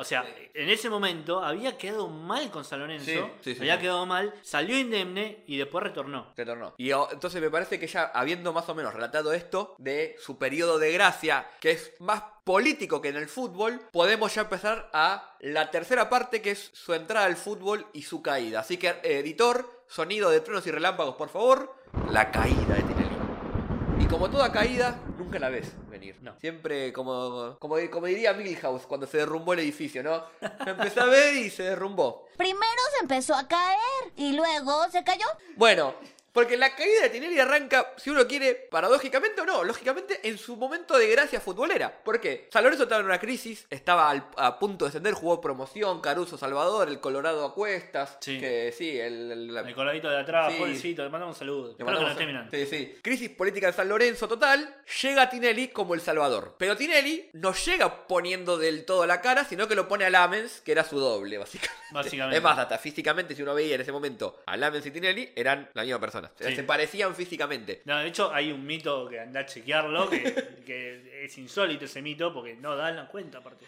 O 0.01 0.05
sea, 0.05 0.25
en 0.55 0.69
ese 0.69 0.89
momento 0.89 1.43
había 1.43 1.77
quedado 1.77 2.09
mal 2.09 2.51
con 2.51 2.65
San 2.65 2.81
Lorenzo. 2.81 3.07
Sí, 3.07 3.21
sí, 3.43 3.55
sí, 3.55 3.61
había 3.61 3.79
quedado 3.79 4.07
mal, 4.07 4.33
salió 4.43 4.79
indemne 4.79 5.45
y 5.47 5.57
después 5.57 5.85
retornó. 5.85 6.33
Retornó. 6.37 6.75
Y 6.79 6.91
entonces 6.91 7.41
me 7.41 7.51
parece 7.51 7.79
que 7.79 7.87
ya 7.87 8.05
habiendo 8.05 8.53
más 8.53 8.69
o 8.69 8.75
menos 8.75 8.95
relatado 8.95 9.33
esto 9.33 9.75
de 9.79 10.17
su 10.19 10.39
periodo 10.39 10.79
de 10.79 10.93
gracia, 10.93 11.47
que 11.61 11.73
es 11.73 11.95
más 12.01 12.23
político 12.45 13.03
que 13.03 13.09
en 13.09 13.17
el 13.17 13.29
fútbol, 13.29 13.81
podemos 13.91 14.33
ya 14.33 14.43
empezar 14.43 14.89
a 14.93 15.37
la 15.41 15.71
tercera 15.73 16.09
parte 16.09 16.41
que 16.41 16.53
es 16.53 16.71
su 16.75 16.95
entrada 16.95 17.27
al 17.27 17.37
fútbol 17.37 17.87
y 17.93 18.03
su 18.03 18.23
caída. 18.23 18.61
Así 18.61 18.77
que, 18.77 19.01
editor, 19.03 19.76
sonido 19.89 20.31
de 20.31 20.41
truenos 20.41 20.67
y 20.67 20.71
relámpagos, 20.71 21.17
por 21.17 21.29
favor. 21.29 21.75
La 22.11 22.31
caída 22.31 22.75
de 22.75 22.83
Tinelli. 22.83 23.17
Y 23.99 24.07
como 24.07 24.31
toda 24.31 24.53
caída, 24.53 25.01
nunca 25.19 25.39
la 25.39 25.49
ves 25.49 25.73
venir. 25.89 26.17
No. 26.21 26.39
Siempre 26.41 26.93
como, 26.93 27.57
como, 27.59 27.77
como 27.91 28.07
diría 28.07 28.35
Milhouse 28.35 28.87
cuando 28.87 29.07
se 29.07 29.19
derrumbó 29.19 29.55
el 29.55 29.61
edificio, 29.61 30.03
¿no? 30.03 30.25
Empecé 30.67 31.01
a 31.01 31.07
ver 31.07 31.35
y 31.37 31.51
se 31.51 31.63
derrumbó. 31.63 32.29
Primero 32.37 32.83
se 32.95 33.03
empezó 33.03 33.35
a 33.35 33.49
caer 33.49 34.13
y 34.17 34.35
luego 34.35 34.85
se 34.91 35.03
cayó. 35.03 35.27
Bueno, 35.57 35.95
porque 36.37 36.59
la 36.59 36.75
caída 36.77 37.01
de 37.05 37.09
Tinelli 37.09 37.41
arranca, 37.41 37.95
si 37.97 38.11
uno 38.11 38.27
quiere, 38.27 38.55
paradójicamente 38.55 39.41
o 39.41 39.47
no, 39.47 39.65
lógicamente 39.65 40.21
en 40.29 40.37
su 40.37 40.55
momento 40.55 40.99
de 40.99 41.09
gracia 41.09 41.41
futbolera. 41.41 42.03
¿Por 42.05 42.21
qué? 42.21 42.47
San 42.53 42.63
Lorenzo 42.63 42.83
estaba 42.83 43.01
en 43.01 43.07
una 43.07 43.19
crisis, 43.19 43.67
estaba 43.71 44.11
al- 44.11 44.29
a 44.37 44.59
punto 44.59 44.85
de 44.85 44.91
descender, 44.91 45.15
jugó 45.15 45.41
promoción, 45.41 46.03
Caruso 46.03 46.37
Salvador, 46.37 46.89
el 46.89 47.01
Colorado 47.01 47.43
a 47.47 47.55
cuestas. 47.55 48.19
Sí. 48.21 48.39
Que 48.39 48.71
sí, 48.77 49.01
el, 49.01 49.33
el- 49.33 49.55
la- 49.55 49.63
El 49.63 49.75
coladito 49.75 50.11
de 50.11 50.21
atrás, 50.21 50.53
Sí. 50.53 50.59
pobrecito, 50.59 51.03
le 51.05 51.09
mandamos 51.09 51.37
un 51.37 51.39
saludo. 51.39 51.71
le 51.71 51.77
que 51.79 51.85
mandamos 51.85 52.03
no 52.03 52.09
a- 52.09 52.13
esté 52.13 52.27
mirando. 52.27 52.51
Sí, 52.51 52.67
sí. 52.67 52.99
Crisis 53.03 53.31
política 53.31 53.69
en 53.69 53.73
San 53.75 53.89
Lorenzo 53.89 54.29
total. 54.29 54.77
Llega 55.03 55.31
Tinelli 55.31 55.69
como 55.69 55.95
el 55.95 56.03
Salvador. 56.03 56.57
Pero 56.59 56.77
Tinelli 56.77 57.31
no 57.33 57.55
llega 57.55 58.07
poniendo 58.07 58.59
del 58.59 58.85
todo 58.85 59.07
la 59.07 59.23
cara, 59.23 59.45
sino 59.47 59.67
que 59.67 59.75
lo 59.75 59.89
pone 59.89 60.05
a 60.05 60.11
Lamens, 60.11 60.61
que 60.61 60.73
era 60.73 60.85
su 60.85 60.99
doble, 61.01 61.39
básicamente. 61.39 61.77
Básicamente. 61.93 62.37
Es 62.37 62.43
más, 62.43 62.59
hasta 62.59 62.77
físicamente, 62.77 63.35
si 63.35 63.43
uno 63.43 63.55
veía 63.55 63.77
en 63.77 63.81
ese 63.81 63.93
momento 63.93 64.43
a 64.45 64.57
Lamens 64.59 64.85
y 64.85 64.91
Tinelli, 64.91 65.33
eran 65.35 65.71
la 65.73 65.83
misma 65.83 65.99
persona. 65.99 66.26
O 66.35 66.39
sea, 66.39 66.49
Sí. 66.51 66.57
Se 66.57 66.63
parecían 66.65 67.15
físicamente. 67.15 67.83
No, 67.85 67.99
de 67.99 68.09
hecho 68.09 68.33
hay 68.33 68.53
un 68.53 68.65
mito 68.67 69.09
que 69.09 69.21
anda 69.21 69.41
a 69.41 69.47
chequearlo, 69.47 70.09
que, 70.11 70.23
que 70.67 71.25
es 71.25 71.39
insólito 71.39 71.85
ese 71.85 72.03
mito, 72.03 72.33
porque 72.33 72.55
no 72.55 72.77
dan 72.77 72.97
la 72.97 73.07
cuenta 73.09 73.39
aparte. 73.39 73.65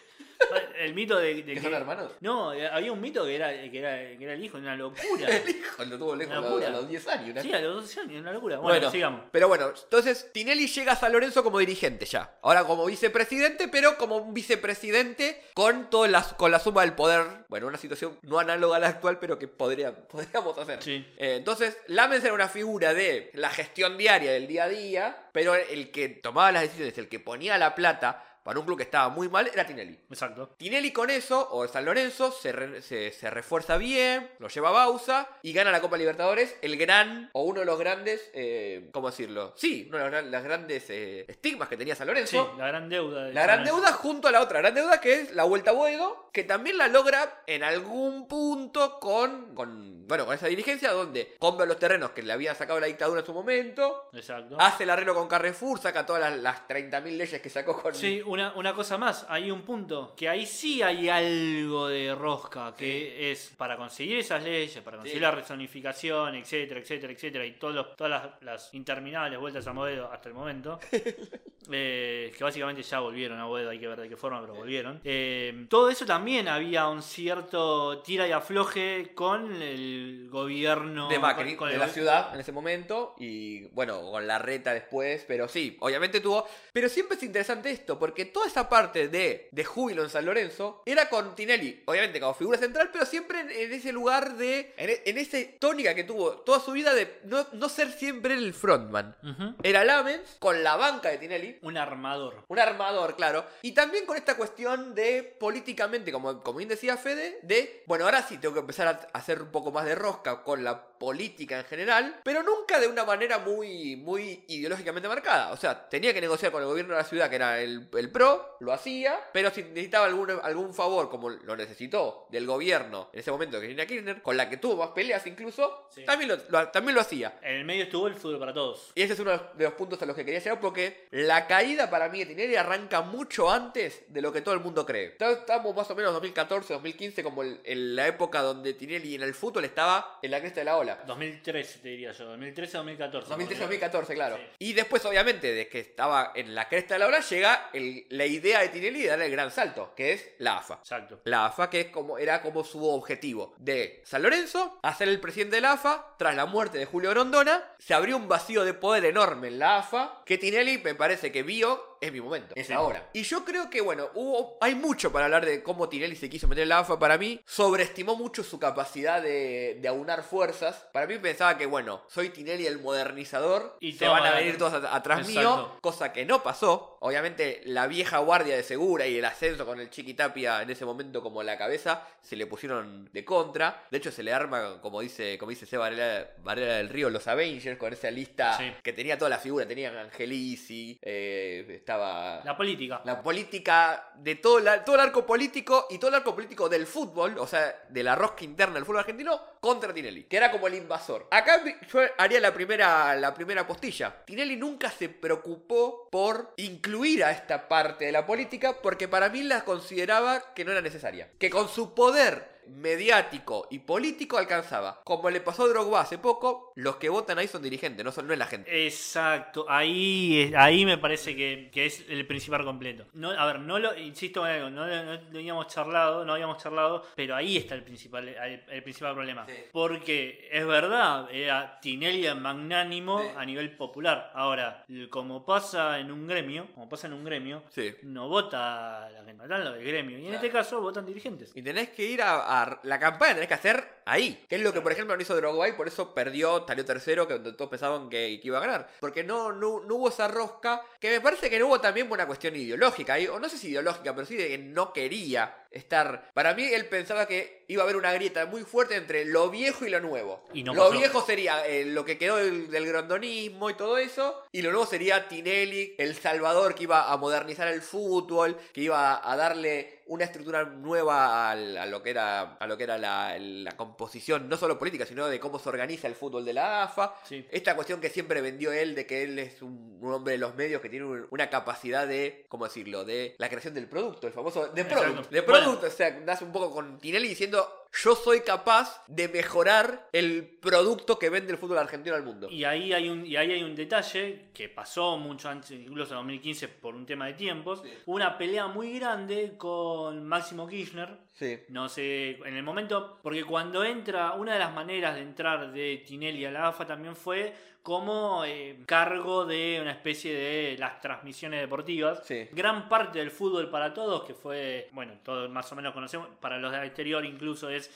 El 0.78 0.94
mito 0.94 1.18
de, 1.18 1.42
de 1.42 1.54
¿Que 1.54 1.60
son 1.60 1.74
hermanos? 1.74 2.12
No, 2.20 2.50
había 2.50 2.92
un 2.92 3.00
mito 3.00 3.24
que 3.24 3.34
era, 3.34 3.50
que 3.50 3.78
era, 3.78 4.16
que 4.16 4.24
era 4.24 4.34
el 4.34 4.44
hijo, 4.44 4.58
una 4.58 4.76
locura. 4.76 5.28
El 5.28 5.50
hijo 5.50 5.84
lo 5.84 5.98
tuvo 5.98 6.16
lejos 6.16 6.32
a 6.32 6.40
los, 6.40 6.50
locura. 6.50 6.66
a 6.68 6.70
los 6.70 6.88
10 6.88 7.08
años. 7.08 7.34
¿no? 7.34 7.42
Sí, 7.42 7.52
a 7.52 7.60
los 7.60 7.82
12 7.82 8.00
años, 8.00 8.20
una 8.20 8.32
locura. 8.32 8.58
Bueno, 8.58 8.90
sigamos. 8.90 9.22
Pero 9.32 9.48
bueno, 9.48 9.72
entonces 9.82 10.30
Tinelli 10.32 10.66
llega 10.68 10.92
a 10.92 10.96
San 10.96 11.12
Lorenzo 11.12 11.42
como 11.42 11.58
dirigente 11.58 12.06
ya. 12.06 12.38
Ahora 12.42 12.64
como 12.64 12.86
vicepresidente, 12.86 13.68
pero 13.68 13.98
como 13.98 14.16
un 14.16 14.32
vicepresidente 14.32 15.42
con, 15.54 15.90
toda 15.90 16.08
la, 16.08 16.22
con 16.22 16.50
la 16.50 16.60
suma 16.60 16.82
del 16.82 16.94
poder. 16.94 17.26
Bueno, 17.48 17.66
una 17.66 17.78
situación 17.78 18.18
no 18.22 18.38
análoga 18.38 18.76
a 18.76 18.80
la 18.80 18.88
actual, 18.88 19.18
pero 19.18 19.38
que 19.38 19.48
podría, 19.48 19.94
podríamos 20.08 20.56
hacer. 20.58 20.82
Sí. 20.82 21.04
Eh, 21.18 21.36
entonces, 21.36 21.76
Lamens 21.88 22.24
era 22.24 22.34
una 22.34 22.48
figura 22.48 22.94
de 22.94 23.30
la 23.34 23.50
gestión 23.50 23.98
diaria 23.98 24.32
del 24.32 24.46
día 24.46 24.64
a 24.64 24.68
día, 24.68 25.28
pero 25.32 25.54
el 25.54 25.90
que 25.90 26.08
tomaba 26.08 26.52
las 26.52 26.62
decisiones, 26.62 26.96
el 26.98 27.08
que 27.08 27.20
ponía 27.20 27.58
la 27.58 27.74
plata 27.74 28.24
para 28.48 28.60
un 28.60 28.64
club 28.64 28.78
que 28.78 28.84
estaba 28.84 29.10
muy 29.10 29.28
mal, 29.28 29.46
era 29.52 29.66
Tinelli. 29.66 29.92
Exacto. 30.08 30.54
Tinelli 30.56 30.90
con 30.90 31.10
eso, 31.10 31.46
o 31.52 31.68
San 31.68 31.84
Lorenzo, 31.84 32.32
se, 32.32 32.50
re- 32.50 32.80
se- 32.80 33.12
se 33.12 33.28
refuerza 33.28 33.76
bien, 33.76 34.30
lo 34.38 34.48
lleva 34.48 34.70
a 34.70 34.72
Bausa 34.72 35.28
y 35.42 35.52
gana 35.52 35.70
la 35.70 35.82
Copa 35.82 35.98
Libertadores, 35.98 36.56
el 36.62 36.78
gran, 36.78 37.28
o 37.34 37.42
uno 37.42 37.60
de 37.60 37.66
los 37.66 37.78
grandes, 37.78 38.30
eh, 38.32 38.88
¿cómo 38.90 39.10
decirlo? 39.10 39.52
Sí, 39.54 39.84
uno 39.90 39.98
de 39.98 40.10
los, 40.10 40.24
las 40.30 40.42
grandes 40.44 40.86
eh, 40.88 41.26
estigmas 41.28 41.68
que 41.68 41.76
tenía 41.76 41.94
San 41.94 42.06
Sí, 42.06 42.08
Lorenzo. 42.08 42.54
la 42.56 42.68
gran 42.68 42.88
deuda. 42.88 43.24
de 43.24 43.34
La 43.34 43.42
gran 43.42 43.58
Lorenzo. 43.58 43.76
deuda 43.82 43.92
junto 43.92 44.28
a 44.28 44.32
la 44.32 44.40
otra 44.40 44.60
gran 44.60 44.72
deuda 44.74 44.98
que 44.98 45.12
es 45.20 45.34
la 45.34 45.44
Vuelta 45.44 45.72
a 45.72 45.74
Boedo, 45.74 46.30
que 46.32 46.42
también 46.44 46.78
la 46.78 46.88
logra 46.88 47.42
en 47.46 47.62
algún 47.64 48.28
punto 48.28 48.98
con, 48.98 49.54
con, 49.54 50.08
bueno, 50.08 50.24
con 50.24 50.34
esa 50.34 50.46
dirigencia 50.46 50.90
donde 50.92 51.36
compra 51.38 51.66
los 51.66 51.78
terrenos 51.78 52.12
que 52.12 52.22
le 52.22 52.32
habían 52.32 52.56
sacado 52.56 52.80
la 52.80 52.86
dictadura 52.86 53.20
en 53.20 53.26
su 53.26 53.34
momento, 53.34 54.08
Exacto. 54.14 54.56
hace 54.58 54.84
el 54.84 54.90
arreglo 54.90 55.14
con 55.14 55.28
Carrefour, 55.28 55.78
saca 55.80 56.06
todas 56.06 56.22
las, 56.22 56.38
las 56.40 56.66
30.000 56.68 57.02
leyes 57.16 57.42
que 57.42 57.50
sacó 57.50 57.82
con... 57.82 57.94
Sí, 57.94 58.22
Una, 58.24 58.37
una 58.54 58.72
cosa 58.74 58.96
más, 58.98 59.26
hay 59.28 59.50
un 59.50 59.62
punto 59.62 60.14
que 60.16 60.28
ahí 60.28 60.46
sí 60.46 60.82
hay 60.82 61.08
algo 61.08 61.88
de 61.88 62.14
rosca, 62.14 62.74
que 62.76 63.30
es 63.30 63.52
para 63.56 63.76
conseguir 63.76 64.18
esas 64.18 64.42
leyes, 64.42 64.78
para 64.82 64.96
conseguir 64.98 65.18
Sí. 65.18 65.22
la 65.22 65.30
rezonificación, 65.30 66.34
etcétera, 66.34 66.80
etcétera, 66.80 67.12
etcétera, 67.12 67.46
y 67.46 67.52
todos 67.52 67.74
los- 67.74 67.96
todas 67.96 68.10
las, 68.10 68.42
las 68.42 68.74
interminables 68.74 69.38
vueltas 69.38 69.66
a 69.66 69.72
Boedo 69.72 70.10
hasta 70.12 70.28
el 70.28 70.34
momento, 70.34 70.78
eh, 71.70 72.32
que 72.36 72.44
básicamente 72.44 72.82
ya 72.82 73.00
volvieron 73.00 73.38
a 73.38 73.44
Boedo, 73.46 73.70
hay 73.70 73.78
que 73.78 73.86
ver 73.88 74.00
de 74.00 74.08
qué 74.08 74.16
forma, 74.16 74.40
pero 74.40 74.54
volvieron. 74.54 75.00
Eh, 75.04 75.66
todo 75.68 75.90
eso 75.90 76.06
también 76.06 76.48
había 76.48 76.88
un 76.88 77.02
cierto 77.02 78.00
tira 78.02 78.26
y 78.26 78.32
afloje 78.32 79.12
con 79.14 79.60
el 79.60 80.28
gobierno 80.30 81.08
de 81.08 81.18
Macri, 81.18 81.50
con- 81.50 81.56
con 81.56 81.68
de 81.68 81.74
el 81.74 81.80
la 81.80 81.88
ciudad 81.88 82.34
en 82.34 82.40
ese 82.40 82.52
momento 82.52 83.14
y 83.18 83.64
bueno, 83.68 84.00
con 84.10 84.26
la 84.26 84.38
reta 84.38 84.72
después, 84.72 85.24
pero 85.28 85.48
sí, 85.48 85.76
obviamente 85.80 86.20
tuvo, 86.20 86.46
pero 86.72 86.88
siempre 86.88 87.16
es 87.16 87.22
interesante 87.22 87.70
esto, 87.70 87.98
porque 87.98 88.27
toda 88.28 88.46
esa 88.46 88.68
parte 88.68 89.08
de, 89.08 89.48
de 89.52 89.64
júbilo 89.64 90.02
en 90.02 90.10
San 90.10 90.24
Lorenzo 90.24 90.82
era 90.86 91.08
con 91.08 91.34
Tinelli, 91.34 91.82
obviamente 91.86 92.20
como 92.20 92.34
figura 92.34 92.58
central, 92.58 92.90
pero 92.92 93.04
siempre 93.06 93.40
en, 93.40 93.50
en 93.50 93.72
ese 93.72 93.92
lugar 93.92 94.36
de, 94.36 94.74
en, 94.76 94.90
en 95.04 95.18
esa 95.18 95.38
tónica 95.58 95.94
que 95.94 96.04
tuvo 96.04 96.32
toda 96.38 96.60
su 96.60 96.72
vida 96.72 96.94
de 96.94 97.20
no, 97.24 97.46
no 97.52 97.68
ser 97.68 97.90
siempre 97.92 98.34
el 98.34 98.54
frontman. 98.54 99.16
Era 99.62 99.84
Lamens 99.84 100.36
con 100.38 100.62
la 100.62 100.76
banca 100.76 101.10
de 101.10 101.18
Tinelli, 101.18 101.58
Un 101.62 101.76
armador. 101.76 102.44
un 102.48 102.58
armador, 102.58 103.16
claro. 103.16 103.44
Y 103.62 103.72
también 103.72 104.06
con 104.06 104.16
esta 104.16 104.36
cuestión 104.36 104.94
de 104.94 105.22
políticamente, 105.38 106.12
como, 106.12 106.42
como 106.42 106.58
bien 106.58 106.68
decía 106.68 106.96
Fede, 106.96 107.38
de, 107.42 107.82
bueno, 107.86 108.04
ahora 108.04 108.22
sí 108.22 108.38
tengo 108.38 108.54
que 108.54 108.60
empezar 108.60 108.88
a 108.88 109.18
hacer 109.18 109.42
un 109.42 109.50
poco 109.50 109.70
más 109.72 109.84
de 109.84 109.94
rosca 109.94 110.42
con 110.42 110.64
la 110.64 110.84
política 110.98 111.58
en 111.60 111.64
general, 111.64 112.20
pero 112.24 112.42
nunca 112.42 112.78
de 112.80 112.86
una 112.88 113.04
manera 113.04 113.38
muy, 113.38 113.96
muy 113.96 114.44
ideológicamente 114.48 115.08
marcada. 115.08 115.52
O 115.52 115.56
sea, 115.56 115.88
tenía 115.88 116.12
que 116.12 116.20
negociar 116.20 116.52
con 116.52 116.62
el 116.62 116.68
gobierno 116.68 116.94
de 116.94 117.00
la 117.02 117.08
ciudad, 117.08 117.30
que 117.30 117.36
era 117.36 117.60
el, 117.60 117.88
el 117.96 118.10
PRO, 118.10 118.56
lo 118.60 118.72
hacía, 118.72 119.18
pero 119.32 119.50
si 119.50 119.62
necesitaba 119.62 120.06
algún, 120.06 120.30
algún 120.42 120.74
favor, 120.74 121.08
como 121.10 121.30
lo 121.30 121.56
necesitó 121.56 122.26
del 122.30 122.46
gobierno 122.46 123.10
en 123.12 123.20
ese 123.20 123.30
momento 123.30 123.56
de 123.58 123.66
Cristina 123.66 123.86
Kirchner, 123.86 124.22
con 124.22 124.36
la 124.36 124.48
que 124.48 124.56
tuvo 124.56 124.76
más 124.76 124.90
peleas 124.90 125.26
incluso, 125.26 125.86
Sí. 125.90 126.04
también, 126.04 126.28
lo, 126.30 126.36
lo- 126.48 126.68
también 126.68 126.94
lo 126.94 127.00
hacía. 127.00 127.38
En 127.42 127.56
el 127.56 127.64
medio 127.64 127.84
estuvo 127.84 128.06
el 128.08 128.14
fútbol 128.14 128.38
para 128.38 128.52
todos. 128.54 128.92
Y 128.94 129.02
ese 129.02 129.12
es 129.14 129.20
uno 129.20 129.30
de 129.54 129.64
los- 129.64 129.72
puntos 129.74 130.00
a 130.02 130.06
los 130.06 130.16
que 130.16 130.24
quería 130.24 130.40
llegar 130.40 130.60
porque 130.60 131.06
la 131.10 131.46
caída 131.46 131.88
para 131.90 132.08
mí 132.08 132.18
de 132.20 132.26
Tinelli 132.26 132.56
arranca 132.56 133.00
mucho 133.02 133.50
antes 133.50 134.02
de 134.08 134.20
lo 134.22 134.32
que 134.32 134.40
todo 134.40 134.54
el 134.54 134.60
mundo 134.60 134.84
cree. 134.84 135.16
Estamos 135.18 135.74
más 135.76 135.90
o 135.90 135.94
menos 135.94 136.12
2014, 136.14 136.72
2015 136.74 137.22
como 137.22 137.42
el- 137.42 137.60
en 137.64 137.94
la 137.94 138.06
época 138.08 138.42
donde 138.42 138.74
Tinelli 138.74 139.14
en 139.14 139.22
el 139.22 139.34
fútbol 139.34 139.64
estaba 139.64 140.18
en 140.22 140.30
la 140.30 140.40
cresta 140.40 140.60
de 140.60 140.64
la 140.64 140.76
ola. 140.76 140.87
2013 141.06 141.78
te 141.80 141.88
diría 141.88 142.12
yo, 142.12 142.24
2013 142.26 142.76
2014. 142.78 143.34
2013-2014, 143.34 144.14
claro. 144.14 144.36
Sí. 144.36 144.42
Y 144.60 144.72
después, 144.72 145.04
obviamente, 145.04 145.52
de 145.52 145.68
que 145.68 145.80
estaba 145.80 146.32
en 146.34 146.54
la 146.54 146.68
cresta 146.68 146.94
de 146.94 147.00
la 147.00 147.06
ola, 147.06 147.20
llega 147.20 147.70
el- 147.72 148.06
la 148.10 148.26
idea 148.26 148.60
de 148.60 148.68
Tinelli 148.68 149.02
de 149.02 149.08
darle 149.08 149.26
el 149.26 149.32
gran 149.32 149.50
salto, 149.50 149.94
que 149.94 150.12
es 150.12 150.30
la 150.38 150.58
AFA. 150.58 150.74
Exacto. 150.74 151.20
La 151.24 151.46
AFA, 151.46 151.70
que 151.70 151.80
es 151.80 151.86
como, 151.88 152.18
era 152.18 152.42
como 152.42 152.64
su 152.64 152.84
objetivo 152.88 153.54
de 153.58 154.02
San 154.04 154.22
Lorenzo, 154.22 154.78
hacer 154.82 155.08
el 155.08 155.20
presidente 155.20 155.56
de 155.56 155.62
la 155.62 155.72
AFA, 155.72 156.14
tras 156.18 156.34
la 156.34 156.46
muerte 156.46 156.78
de 156.78 156.84
Julio 156.86 157.10
Grondona, 157.10 157.64
se 157.78 157.94
abrió 157.94 158.16
un 158.16 158.28
vacío 158.28 158.64
de 158.64 158.74
poder 158.74 159.04
enorme 159.04 159.48
en 159.48 159.58
la 159.58 159.78
AFA, 159.78 160.22
que 160.24 160.38
Tinelli 160.38 160.78
me 160.78 160.94
parece 160.94 161.32
que 161.32 161.42
vio, 161.42 161.87
es 162.00 162.12
mi 162.12 162.20
momento, 162.20 162.54
es 162.56 162.70
ahora. 162.70 163.08
Y 163.12 163.22
yo 163.22 163.44
creo 163.44 163.70
que, 163.70 163.80
bueno, 163.80 164.08
hubo, 164.14 164.56
hay 164.60 164.74
mucho 164.74 165.10
para 165.12 165.24
hablar 165.26 165.44
de 165.46 165.62
cómo 165.62 165.88
Tinelli 165.88 166.16
se 166.16 166.28
quiso 166.30 166.48
meter 166.48 166.62
en 166.62 166.68
la 166.70 166.78
AFA, 166.80 166.98
para 166.98 167.18
mí, 167.18 167.40
sobreestimó 167.46 168.16
mucho 168.16 168.42
su 168.44 168.58
capacidad 168.58 169.22
de, 169.22 169.78
de 169.80 169.88
aunar 169.88 170.22
fuerzas. 170.22 170.86
Para 170.92 171.06
mí 171.06 171.18
pensaba 171.18 171.56
que, 171.58 171.66
bueno, 171.66 172.02
soy 172.08 172.30
Tinelli 172.30 172.66
el 172.66 172.80
modernizador, 172.80 173.76
Y 173.80 173.92
todo 173.94 174.10
van 174.10 174.26
a 174.26 174.36
venir 174.36 174.58
todos 174.58 174.74
at- 174.74 174.84
atrás 174.94 175.26
mío, 175.26 175.76
cosa 175.80 176.12
que 176.12 176.24
no 176.24 176.42
pasó. 176.42 176.97
Obviamente 177.00 177.60
la 177.64 177.86
vieja 177.86 178.18
guardia 178.18 178.56
de 178.56 178.62
Segura 178.62 179.06
y 179.06 179.18
el 179.18 179.24
ascenso 179.24 179.64
con 179.66 179.80
el 179.80 179.90
Chiqui 179.90 180.14
Tapia 180.14 180.62
en 180.62 180.70
ese 180.70 180.84
momento 180.84 181.22
como 181.22 181.42
la 181.42 181.56
cabeza 181.56 182.06
se 182.20 182.36
le 182.36 182.46
pusieron 182.46 183.08
de 183.12 183.24
contra. 183.24 183.84
De 183.90 183.98
hecho 183.98 184.10
se 184.10 184.22
le 184.22 184.32
arma, 184.32 184.80
como 184.80 185.00
dice, 185.00 185.38
como 185.38 185.50
dice 185.50 185.66
Seba 185.66 185.84
Varela, 185.88 186.26
Varela 186.42 186.74
del 186.74 186.88
Río, 186.88 187.10
los 187.10 187.26
Avengers 187.28 187.78
con 187.78 187.92
esa 187.92 188.10
lista 188.10 188.56
Sí. 188.58 188.72
que 188.82 188.92
tenía 188.92 189.16
toda 189.18 189.28
la 189.30 189.38
figura. 189.38 189.66
Tenían 189.66 189.96
Angelici, 189.96 190.98
eh, 191.02 191.64
estaba... 191.70 192.42
La 192.44 192.56
política. 192.56 193.00
La 193.04 193.22
política 193.22 194.10
de 194.16 194.34
todo, 194.36 194.60
la- 194.60 194.84
todo 194.84 194.96
el 194.96 195.00
arco 195.02 195.24
político 195.24 195.86
y 195.90 195.98
todo 195.98 196.08
el 196.08 196.16
arco 196.16 196.34
político 196.34 196.68
del 196.68 196.86
fútbol, 196.86 197.38
o 197.38 197.46
sea, 197.46 197.84
de 197.88 198.02
la 198.02 198.14
rosca 198.14 198.44
interna 198.44 198.74
del 198.74 198.84
fútbol 198.84 199.00
argentino, 199.00 199.40
contra 199.60 199.92
Tinelli, 199.92 200.24
que 200.24 200.36
era 200.36 200.50
como 200.50 200.66
el 200.66 200.74
invasor. 200.74 201.26
Acá 201.30 201.62
yo 201.92 202.00
haría 202.18 202.40
la 202.40 202.52
primera, 202.54 203.14
la 203.16 203.34
primera 203.34 203.66
postilla. 203.66 204.24
Tinelli 204.24 204.56
nunca 204.56 204.90
se 204.90 205.08
preocupó 205.08 206.08
por 206.10 206.52
incluir 206.56 206.87
a 207.24 207.30
esta 207.30 207.68
parte 207.68 208.06
de 208.06 208.12
la 208.12 208.26
política 208.26 208.80
porque 208.82 209.08
para 209.08 209.28
mí 209.28 209.42
la 209.42 209.64
consideraba 209.64 210.54
que 210.54 210.64
no 210.64 210.72
era 210.72 210.80
necesaria. 210.80 211.28
Que 211.38 211.50
con 211.50 211.68
su 211.68 211.94
poder 211.94 212.57
mediático 212.68 213.66
y 213.70 213.78
político 213.80 214.38
alcanzaba. 214.38 215.00
Como 215.04 215.30
le 215.30 215.40
pasó 215.40 215.64
a 215.64 215.68
Drogba 215.68 216.00
hace 216.00 216.18
poco, 216.18 216.72
los 216.76 216.96
que 216.96 217.08
votan 217.08 217.38
ahí 217.38 217.48
son 217.48 217.62
dirigentes, 217.62 218.04
no, 218.04 218.12
son, 218.12 218.26
no 218.26 218.32
es 218.32 218.38
la 218.38 218.46
gente. 218.46 218.86
Exacto, 218.86 219.66
ahí, 219.68 220.52
ahí 220.56 220.84
me 220.84 220.98
parece 220.98 221.34
que, 221.36 221.70
que 221.72 221.86
es 221.86 222.04
el 222.08 222.26
principal 222.26 222.64
completo. 222.64 223.06
No, 223.14 223.30
a 223.30 223.46
ver, 223.46 223.60
no 223.60 223.78
lo, 223.78 223.96
insisto 223.96 224.46
en 224.46 224.52
algo, 224.54 224.70
no, 224.70 224.86
lo- 224.86 225.04
no 225.04 225.38
habíamos 225.38 225.66
charlado, 225.68 226.24
no 226.24 226.32
habíamos 226.34 226.62
charlado, 226.62 227.04
pero 227.14 227.34
ahí 227.36 227.56
está 227.56 227.74
el 227.74 227.82
principal, 227.82 228.28
el, 228.28 228.62
el 228.68 228.82
principal 228.82 229.14
problema. 229.14 229.46
Sí. 229.46 229.54
Porque 229.72 230.48
es 230.50 230.66
verdad, 230.66 231.28
era 231.32 231.78
Tinelli 231.80 232.26
el 232.26 232.40
magnánimo 232.40 233.20
Sí. 233.22 233.28
a 233.36 233.44
nivel 233.44 233.76
popular. 233.76 234.30
Ahora, 234.34 234.84
como 235.10 235.44
pasa 235.44 235.98
en 235.98 236.10
un 236.12 236.26
gremio, 236.26 236.68
como 236.74 236.88
pasa 236.88 237.06
en 237.06 237.12
un 237.14 237.24
gremio, 237.24 237.62
Sí. 237.70 237.94
no 238.02 238.28
vota 238.28 239.08
la 239.10 239.24
gente, 239.24 239.42
votan 239.42 239.64
los 239.64 239.74
del 239.74 239.84
gremio. 239.84 240.18
Y 240.18 240.26
en 240.28 240.34
este 240.34 240.50
caso 240.50 240.80
votan 240.80 241.06
dirigentes. 241.06 241.52
Y 241.54 241.62
tenés 241.62 241.90
que 241.90 242.04
ir 242.04 242.22
a, 242.22 242.57
a- 242.57 242.57
La 242.82 242.98
campaña 242.98 243.34
tenés 243.34 243.48
que 243.48 243.54
hacer 243.54 243.97
ahí. 244.08 244.44
Que 244.48 244.56
es 244.56 244.62
lo 244.62 244.72
que, 244.72 244.80
por 244.80 244.92
ejemplo, 244.92 245.14
no 245.14 245.22
hizo 245.22 245.36
Drogba 245.36 245.68
y 245.68 245.72
por 245.72 245.86
eso 245.86 246.14
perdió, 246.14 246.64
salió 246.66 246.84
tercero, 246.84 247.28
que 247.28 247.38
todos 247.38 247.70
pensaban 247.70 248.08
que, 248.08 248.38
que 248.40 248.48
iba 248.48 248.58
a 248.58 248.62
ganar. 248.62 248.90
Porque 249.00 249.22
no, 249.22 249.52
no, 249.52 249.80
no 249.80 249.94
hubo 249.94 250.08
esa 250.08 250.28
rosca. 250.28 250.82
Que 251.00 251.10
me 251.10 251.20
parece 251.20 251.50
que 251.50 251.58
no 251.58 251.66
hubo 251.66 251.80
también 251.80 252.10
una 252.10 252.26
cuestión 252.26 252.56
ideológica 252.56 253.14
ahí. 253.14 253.26
O 253.26 253.38
no 253.38 253.48
sé 253.48 253.58
si 253.58 253.68
ideológica, 253.68 254.14
pero 254.14 254.26
sí 254.26 254.36
de 254.36 254.48
que 254.48 254.58
no 254.58 254.92
quería 254.92 255.66
estar. 255.70 256.30
Para 256.32 256.54
mí, 256.54 256.64
él 256.64 256.86
pensaba 256.86 257.26
que 257.26 257.64
iba 257.68 257.82
a 257.82 257.84
haber 257.84 257.96
una 257.96 258.12
grieta 258.12 258.46
muy 258.46 258.62
fuerte 258.62 258.96
entre 258.96 259.24
lo 259.24 259.50
viejo 259.50 259.84
y 259.84 259.90
lo 259.90 260.00
nuevo. 260.00 260.44
Y 260.54 260.62
no 260.62 260.74
lo 260.74 260.88
pasó. 260.88 260.98
viejo 260.98 261.22
sería 261.22 261.66
eh, 261.66 261.84
lo 261.84 262.04
que 262.04 262.18
quedó 262.18 262.36
del, 262.36 262.70
del 262.70 262.86
grondonismo 262.86 263.70
y 263.70 263.74
todo 263.74 263.98
eso. 263.98 264.44
Y 264.52 264.62
lo 264.62 264.70
nuevo 264.70 264.86
sería 264.86 265.28
Tinelli, 265.28 265.94
el 265.98 266.16
Salvador, 266.16 266.74
que 266.74 266.84
iba 266.84 267.12
a 267.12 267.16
modernizar 267.16 267.68
el 267.68 267.82
fútbol, 267.82 268.56
que 268.72 268.80
iba 268.80 269.20
a 269.30 269.36
darle 269.36 269.98
una 270.08 270.24
estructura 270.24 270.64
nueva 270.64 271.50
a, 271.50 271.54
lo 271.54 272.02
que 272.02 272.10
era, 272.10 272.54
a 272.54 272.66
lo 272.66 272.76
que 272.76 272.84
era 272.84 272.96
la, 272.96 273.36
la 273.38 273.76
composición, 274.02 274.48
no 274.48 274.56
solo 274.56 274.78
política, 274.78 275.04
sino 275.04 275.26
de 275.26 275.40
cómo 275.40 275.58
se 275.58 275.68
organiza 275.68 276.06
el 276.06 276.14
fútbol 276.14 276.44
de 276.44 276.52
la 276.52 276.84
AFA. 276.84 277.14
Sí. 277.28 277.44
Esta 277.50 277.74
cuestión 277.74 278.00
que 278.00 278.08
siempre 278.08 278.40
vendió 278.40 278.72
él 278.72 278.94
de 278.94 279.06
que 279.06 279.24
él 279.24 279.38
es 279.40 279.60
un, 279.60 279.98
un 280.00 280.12
hombre 280.12 280.34
de 280.34 280.38
los 280.38 280.54
medios 280.54 280.80
que 280.80 280.88
tiene 280.88 281.04
un- 281.04 281.26
una 281.30 281.50
capacidad 281.50 282.06
de, 282.06 282.44
¿cómo 282.48 282.64
decirlo?, 282.66 283.04
de 283.04 283.34
la 283.38 283.48
creación 283.48 283.74
del 283.74 283.88
producto, 283.88 284.28
el 284.28 284.32
famoso 284.32 284.68
de 284.68 284.82
Exacto. 284.82 285.02
product. 285.04 285.30
De 285.32 285.40
Bueno. 285.40 285.64
product, 285.64 285.84
o 285.84 285.90
sea, 285.96 286.10
nace 286.24 286.44
un 286.44 286.52
poco 286.52 286.70
con 286.70 286.98
Tinelli 287.00 287.26
diciendo, 287.28 287.87
yo 287.92 288.14
soy 288.14 288.40
capaz 288.40 289.04
de 289.08 289.28
mejorar 289.28 290.08
el 290.12 290.58
producto 290.60 291.18
que 291.18 291.30
vende 291.30 291.52
el 291.52 291.58
fútbol 291.58 291.78
argentino 291.78 292.14
al 292.14 292.22
mundo. 292.22 292.48
Y 292.50 292.64
ahí 292.64 292.92
hay 292.92 293.08
un, 293.08 293.24
y 293.24 293.36
ahí 293.36 293.52
hay 293.52 293.62
un 293.62 293.74
detalle 293.74 294.50
que 294.52 294.68
pasó 294.68 295.16
mucho 295.16 295.48
antes, 295.48 295.70
incluso 295.70 296.12
en 296.12 296.18
2015 296.18 296.68
por 296.68 296.94
un 296.94 297.06
tema 297.06 297.26
de 297.26 297.34
tiempos. 297.34 297.80
Sí. 297.82 297.90
Una 298.06 298.36
pelea 298.36 298.66
muy 298.66 298.98
grande 298.98 299.54
con 299.56 300.26
Máximo 300.26 300.66
Kirchner. 300.66 301.18
Sí. 301.34 301.60
No 301.68 301.88
sé, 301.88 302.30
en 302.44 302.56
el 302.56 302.62
momento, 302.62 303.18
porque 303.22 303.44
cuando 303.44 303.84
entra, 303.84 304.32
una 304.32 304.54
de 304.54 304.58
las 304.58 304.74
maneras 304.74 305.14
de 305.14 305.22
entrar 305.22 305.72
de 305.72 306.02
Tinelli 306.06 306.44
a 306.44 306.50
la 306.50 306.68
AFA 306.68 306.86
también 306.86 307.16
fue 307.16 307.54
como 307.88 308.44
eh, 308.44 308.76
cargo 308.84 309.46
de 309.46 309.78
una 309.80 309.92
especie 309.92 310.34
de 310.34 310.76
las 310.78 311.00
transmisiones 311.00 311.58
deportivas. 311.62 312.20
Sí. 312.22 312.46
Gran 312.52 312.86
parte 312.86 313.18
del 313.18 313.30
fútbol 313.30 313.70
para 313.70 313.94
todos, 313.94 314.24
que 314.24 314.34
fue, 314.34 314.90
bueno, 314.92 315.14
todos 315.24 315.48
más 315.48 315.72
o 315.72 315.74
menos 315.74 315.94
conocemos, 315.94 316.28
para 316.38 316.58
los 316.58 316.70
del 316.70 316.84
exterior 316.84 317.24
incluso 317.24 317.70
es 317.70 317.90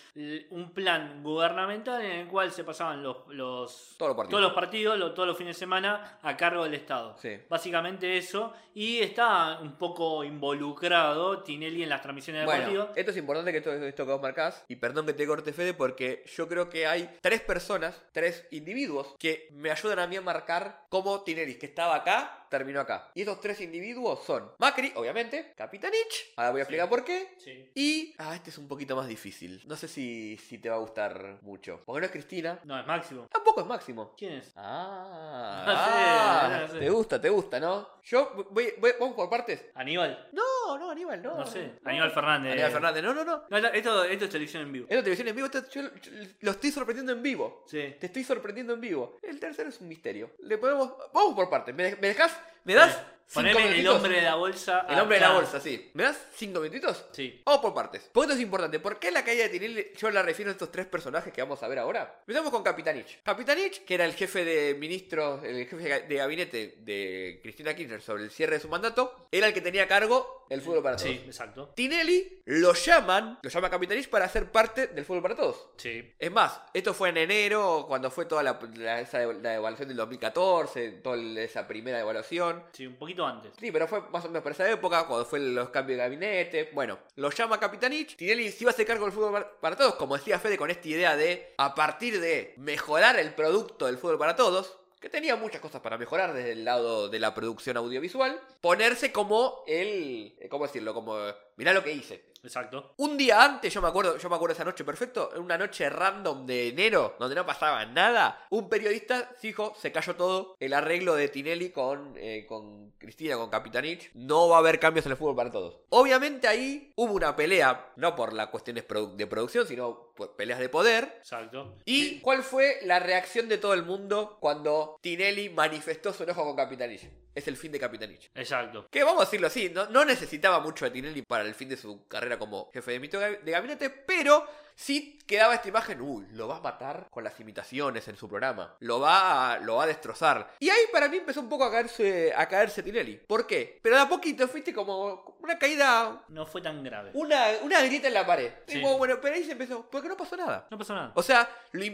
un 0.48 0.70
plan 0.72 1.22
gubernamental 1.22 2.00
en 2.02 2.20
el 2.20 2.26
cual 2.26 2.50
se 2.52 2.64
pasaban 2.64 3.02
los, 3.02 3.18
los 3.28 3.96
Todos 3.98 4.08
los 4.08 4.16
partidos. 4.16 4.30
todos 4.30 4.42
los 4.42 4.52
partidos, 4.54 5.14
todos 5.14 5.28
los 5.28 5.36
fines 5.36 5.56
de 5.56 5.58
semana 5.60 6.18
a 6.22 6.36
cargo 6.38 6.64
del 6.64 6.72
Estado. 6.72 7.14
Sí. 7.20 7.36
Básicamente 7.50 8.16
eso. 8.16 8.54
Y 8.74 9.00
está 9.00 9.58
un 9.60 9.72
poco 9.76 10.24
involucrado 10.24 11.42
Tinelli 11.42 11.82
en 11.82 11.90
las 11.90 12.00
transmisiones 12.00 12.46
Bueno, 12.46 12.60
deportivas. 12.62 12.96
esto 12.96 13.10
es 13.10 13.16
importante 13.18 13.52
que 13.52 13.58
esto, 13.58 13.70
esto 13.74 14.06
que 14.06 14.12
vos 14.12 14.22
marcás, 14.22 14.64
y 14.68 14.76
perdón 14.76 15.04
que 15.04 15.12
te 15.12 15.26
corte 15.26 15.52
Fede, 15.52 15.74
porque 15.74 16.24
yo 16.34 16.48
creo 16.48 16.70
que 16.70 16.86
hay 16.86 17.10
tres 17.20 17.42
personas, 17.42 18.00
tres 18.12 18.46
individuos, 18.50 19.14
que 19.18 19.48
me 19.52 19.70
ayudan 19.70 19.81
a 19.90 20.06
mí 20.06 20.16
a 20.16 20.20
marcar 20.20 20.86
cómo 20.88 21.22
Tinelli, 21.22 21.56
que 21.58 21.66
estaba 21.66 21.96
acá, 21.96 22.46
terminó 22.48 22.80
acá. 22.80 23.10
Y 23.14 23.22
esos 23.22 23.40
tres 23.40 23.60
individuos 23.62 24.24
son 24.24 24.52
Macri, 24.58 24.92
obviamente, 24.94 25.52
Capitanich, 25.56 26.32
ahora 26.36 26.50
voy 26.50 26.60
a 26.60 26.62
explicar 26.64 26.88
por 26.88 27.04
qué, 27.04 27.34
Sí. 27.38 27.70
y, 27.74 28.14
ah, 28.18 28.34
este 28.34 28.50
es 28.50 28.58
un 28.58 28.68
poquito 28.68 28.94
más 28.94 29.06
difícil. 29.08 29.62
No 29.66 29.74
sé 29.76 29.88
si, 29.88 30.36
si 30.36 30.58
te 30.58 30.68
va 30.68 30.76
a 30.76 30.78
gustar 30.80 31.38
mucho. 31.42 31.80
Porque 31.86 32.00
no 32.00 32.06
es 32.06 32.12
Cristina. 32.12 32.60
No, 32.64 32.78
es 32.78 32.86
Máximo. 32.86 33.26
Tampoco 33.32 33.60
es 33.62 33.66
Máximo. 33.66 34.14
¿Quién 34.16 34.34
es? 34.34 34.52
Ah, 34.56 35.62
No 35.66 35.72
sé, 35.72 35.80
ah, 35.94 36.58
no 36.66 36.72
sé. 36.74 36.78
te 36.78 36.90
gusta, 36.90 37.20
te 37.20 37.28
gusta, 37.30 37.58
¿no? 37.60 37.88
Yo 38.04 38.46
voy, 38.50 38.74
voy- 38.78 38.94
vamos 39.00 39.14
por 39.16 39.30
partes. 39.30 39.64
Aníbal. 39.74 40.28
No, 40.32 40.76
no, 40.78 40.90
Aníbal, 40.90 41.22
no. 41.22 41.38
No 41.38 41.46
sé. 41.46 41.78
Aníbal 41.84 42.10
Fernández. 42.10 42.52
Aníbal 42.52 42.70
Fernández, 42.72 43.02
no, 43.02 43.14
no, 43.14 43.24
no. 43.24 43.44
No, 43.48 43.56
esto, 43.68 44.04
esto 44.04 44.24
es 44.26 44.30
televisión 44.30 44.62
en 44.64 44.72
vivo. 44.72 44.86
Esto 44.88 45.02
televisión 45.02 45.28
en 45.28 45.36
vivo, 45.36 45.46
esto- 45.46 45.68
yo 45.70 45.82
yo 45.82 46.10
lo 46.40 46.50
estoy 46.50 46.70
sorprendiendo 46.70 47.12
en 47.12 47.22
vivo. 47.22 47.64
Sí. 47.66 47.96
Te 47.98 48.06
estoy 48.06 48.24
sorprendiendo 48.24 48.74
en 48.74 48.80
vivo. 48.80 49.16
El 49.22 49.38
tercero 49.62 49.68
es 49.70 49.80
un 49.80 49.88
misterio. 49.88 50.30
Le 50.40 50.58
podemos. 50.58 50.92
Vamos 51.12 51.34
por 51.34 51.48
partes. 51.48 51.74
¿Me, 51.74 51.96
me 51.96 52.08
dejas? 52.08 52.36
¿Me 52.64 52.74
das? 52.74 52.98
Poneme 53.32 53.78
el 53.80 53.88
hombre 53.88 54.16
de 54.16 54.22
la 54.22 54.34
bolsa. 54.34 54.86
El 54.88 55.00
hombre 55.00 55.16
de 55.16 55.20
la 55.22 55.32
bolsa, 55.32 55.60
sí. 55.60 55.90
¿Me 55.94 56.02
das 56.04 56.18
cinco 56.34 56.60
minutitos? 56.60 57.06
Sí. 57.12 57.40
Vamos 57.44 57.60
por 57.62 57.74
partes. 57.74 58.08
Porque 58.12 58.26
esto 58.26 58.34
es 58.36 58.42
importante. 58.42 58.78
¿Por 58.80 58.98
qué 58.98 59.10
la 59.10 59.24
caída 59.24 59.44
de 59.44 59.48
Tinelli 59.48 59.86
yo 59.96 60.10
la 60.10 60.22
refiero 60.22 60.50
a 60.50 60.52
estos 60.52 60.70
tres 60.70 60.86
personajes 60.86 61.32
que 61.32 61.40
vamos 61.42 61.62
a 61.62 61.68
ver 61.68 61.78
ahora? 61.78 62.16
Empezamos 62.20 62.50
con 62.50 62.62
Capitanich. 62.62 63.22
Capitanich, 63.22 63.84
que 63.84 63.94
era 63.94 64.04
el 64.04 64.14
jefe 64.14 64.44
de 64.44 64.74
ministros, 64.74 65.42
el 65.44 65.66
jefe 65.66 66.02
de 66.06 66.14
gabinete 66.16 66.74
de 66.80 67.40
Cristina 67.42 67.74
Kirchner 67.74 68.02
sobre 68.02 68.24
el 68.24 68.30
cierre 68.30 68.56
de 68.56 68.60
su 68.60 68.68
mandato, 68.68 69.28
era 69.32 69.46
el 69.46 69.54
que 69.54 69.60
tenía 69.60 69.84
a 69.84 69.88
cargo 69.88 70.46
el 70.50 70.60
fútbol 70.60 70.82
para 70.82 70.96
todos. 70.96 71.08
Sí, 71.10 71.22
exacto. 71.24 71.72
Tinelli 71.74 72.42
lo 72.44 72.74
llaman, 72.74 73.38
lo 73.42 73.48
llama 73.48 73.70
Capitanich 73.70 74.10
para 74.10 74.28
ser 74.28 74.50
parte 74.52 74.88
del 74.88 75.04
fútbol 75.06 75.22
para 75.22 75.34
todos. 75.36 75.68
Sí. 75.78 76.12
Es 76.18 76.30
más, 76.30 76.60
esto 76.74 76.92
fue 76.92 77.08
en 77.08 77.16
enero, 77.16 77.86
cuando 77.88 78.10
fue 78.10 78.26
toda 78.26 78.42
la, 78.42 78.58
la- 78.76 79.00
esa, 79.00 79.20
la 79.20 79.54
evaluación 79.54 79.88
del 79.88 79.96
2014, 79.96 80.90
toda 81.02 81.16
esa 81.40 81.66
primera 81.66 82.00
evaluación. 82.00 82.62
Sí, 82.72 82.86
un 82.86 82.96
poquito 82.96 83.21
antes. 83.26 83.52
Sí, 83.58 83.70
pero 83.72 83.86
fue 83.88 84.00
más 84.10 84.24
o 84.24 84.28
menos 84.28 84.42
por 84.42 84.52
esa 84.52 84.70
época, 84.70 85.06
cuando 85.06 85.24
fue 85.24 85.40
los 85.40 85.70
cambios 85.70 85.98
de 85.98 86.04
gabinete. 86.04 86.70
Bueno, 86.72 86.98
lo 87.16 87.30
llama 87.30 87.58
Capitanich. 87.60 88.16
Tinelli 88.16 88.50
se 88.50 88.64
iba 88.64 88.70
a 88.70 88.74
hacer 88.74 88.86
cargo 88.86 89.04
del 89.04 89.12
fútbol 89.12 89.32
para- 89.32 89.60
para 89.60 89.76
todos, 89.76 89.94
como 89.96 90.16
decía 90.16 90.38
Fede, 90.38 90.58
con 90.58 90.70
esta 90.70 90.88
idea 90.88 91.16
de, 91.16 91.54
a 91.58 91.74
partir 91.74 92.20
de 92.20 92.54
mejorar 92.56 93.18
el 93.18 93.34
producto 93.34 93.86
del 93.86 93.98
fútbol 93.98 94.18
para 94.18 94.36
todos, 94.36 94.78
que 95.00 95.08
tenía 95.08 95.34
muchas 95.34 95.60
cosas 95.60 95.80
para 95.80 95.98
mejorar 95.98 96.32
desde 96.32 96.52
el 96.52 96.64
lado 96.64 97.08
de 97.08 97.18
la 97.18 97.34
producción 97.34 97.76
audiovisual, 97.76 98.40
ponerse 98.60 99.10
como 99.10 99.64
el, 99.66 100.36
eh, 100.38 100.48
¿cómo 100.48 100.64
decirlo? 100.66 100.94
Como, 100.94 101.16
mirá 101.56 101.72
lo 101.72 101.82
que 101.82 101.92
hice. 101.92 102.24
Exacto. 102.42 102.94
Un 102.96 103.16
día 103.16 103.42
antes, 103.42 103.72
yo 103.72 103.80
me 103.80 103.88
acuerdo, 103.88 104.18
yo 104.18 104.28
me 104.28 104.36
acuerdo 104.36 104.54
esa 104.54 104.64
noche 104.64 104.84
perfecto, 104.84 105.30
en 105.34 105.42
una 105.42 105.56
noche 105.56 105.88
random 105.88 106.44
de 106.44 106.68
enero, 106.68 107.16
donde 107.18 107.36
no 107.36 107.46
pasaba 107.46 107.84
nada, 107.86 108.46
un 108.50 108.68
periodista 108.68 109.30
dijo, 109.40 109.74
se 109.78 109.92
cayó 109.92 110.16
todo, 110.16 110.56
el 110.58 110.72
arreglo 110.74 111.14
de 111.14 111.28
Tinelli 111.28 111.70
con, 111.70 112.14
eh, 112.16 112.44
con 112.48 112.92
Cristina, 112.98 113.36
con 113.36 113.50
Capitanich, 113.50 114.10
no 114.14 114.48
va 114.48 114.56
a 114.56 114.58
haber 114.60 114.80
cambios 114.80 115.06
en 115.06 115.12
el 115.12 115.18
fútbol 115.18 115.36
para 115.36 115.50
todos. 115.50 115.80
Obviamente 115.90 116.48
ahí 116.48 116.92
hubo 116.96 117.12
una 117.12 117.36
pelea, 117.36 117.92
no 117.96 118.16
por 118.16 118.32
las 118.32 118.48
cuestiones 118.48 118.84
de 118.88 119.26
producción, 119.26 119.66
sino 119.66 120.12
por 120.14 120.34
peleas 120.34 120.58
de 120.58 120.68
poder. 120.68 121.14
Exacto. 121.18 121.76
¿Y 121.84 122.20
cuál 122.20 122.42
fue 122.42 122.78
la 122.84 122.98
reacción 122.98 123.48
de 123.48 123.58
todo 123.58 123.74
el 123.74 123.84
mundo 123.84 124.38
cuando 124.40 124.98
Tinelli 125.00 125.50
manifestó 125.50 126.12
su 126.12 126.24
enojo 126.24 126.44
con 126.44 126.56
Capitanich? 126.56 127.21
Es 127.34 127.48
el 127.48 127.56
fin 127.56 127.72
de 127.72 127.78
Capitanich. 127.78 128.30
Exacto. 128.34 128.88
Que 128.90 129.04
vamos 129.04 129.22
a 129.22 129.24
decirlo 129.24 129.46
así, 129.46 129.70
no, 129.70 129.86
no 129.86 130.04
necesitaba 130.04 130.60
mucho 130.60 130.84
de 130.84 130.90
Tinelli 130.90 131.22
para 131.22 131.44
el 131.44 131.54
fin 131.54 131.68
de 131.68 131.76
su 131.76 132.06
carrera 132.06 132.38
como 132.38 132.70
jefe 132.72 132.92
de 132.92 133.00
mito 133.00 133.18
de 133.18 133.50
gabinete, 133.50 133.90
pero 133.90 134.46
sí 134.82 135.18
quedaba 135.26 135.54
esta 135.54 135.68
imagen, 135.68 136.00
uy, 136.02 136.26
lo 136.32 136.48
va 136.48 136.56
a 136.56 136.60
matar 136.60 137.06
con 137.08 137.24
las 137.24 137.38
imitaciones 137.40 138.06
en 138.08 138.16
su 138.16 138.28
programa, 138.28 138.74
lo 138.80 139.00
va 139.00 139.52
a, 139.54 139.58
lo 139.60 139.76
va 139.76 139.84
a 139.84 139.86
destrozar. 139.86 140.50
Y 140.58 140.68
ahí 140.68 140.80
para 140.92 141.08
mí 141.08 141.18
empezó 141.18 141.40
un 141.40 141.48
poco 141.48 141.64
a 141.64 141.70
caerse, 141.70 142.32
a 142.36 142.46
caerse 142.48 142.82
Tinelli. 142.82 143.16
¿Por 143.26 143.46
qué? 143.46 143.78
Pero 143.82 143.96
de 143.96 144.02
a 144.02 144.08
poquito 144.08 144.46
fuiste 144.48 144.74
como 144.74 145.36
una 145.40 145.58
caída, 145.58 146.22
No 146.28 146.44
fue 146.44 146.60
tan 146.60 146.82
grave. 146.82 147.10
una, 147.14 147.46
una 147.62 147.80
grieta 147.82 148.08
en 148.08 148.14
la 148.14 148.26
pared. 148.26 148.52
Sí. 148.66 148.80
Bueno, 148.80 149.18
pero 149.22 149.34
ahí 149.36 149.44
se 149.44 149.52
empezó, 149.52 149.88
porque 149.88 150.08
no 150.08 150.16
pasó 150.16 150.36
nada. 150.36 150.66
No 150.70 150.76
pasó 150.76 150.94
nada. 150.94 151.12
O 151.14 151.22
sea, 151.22 151.48
le 151.72 151.86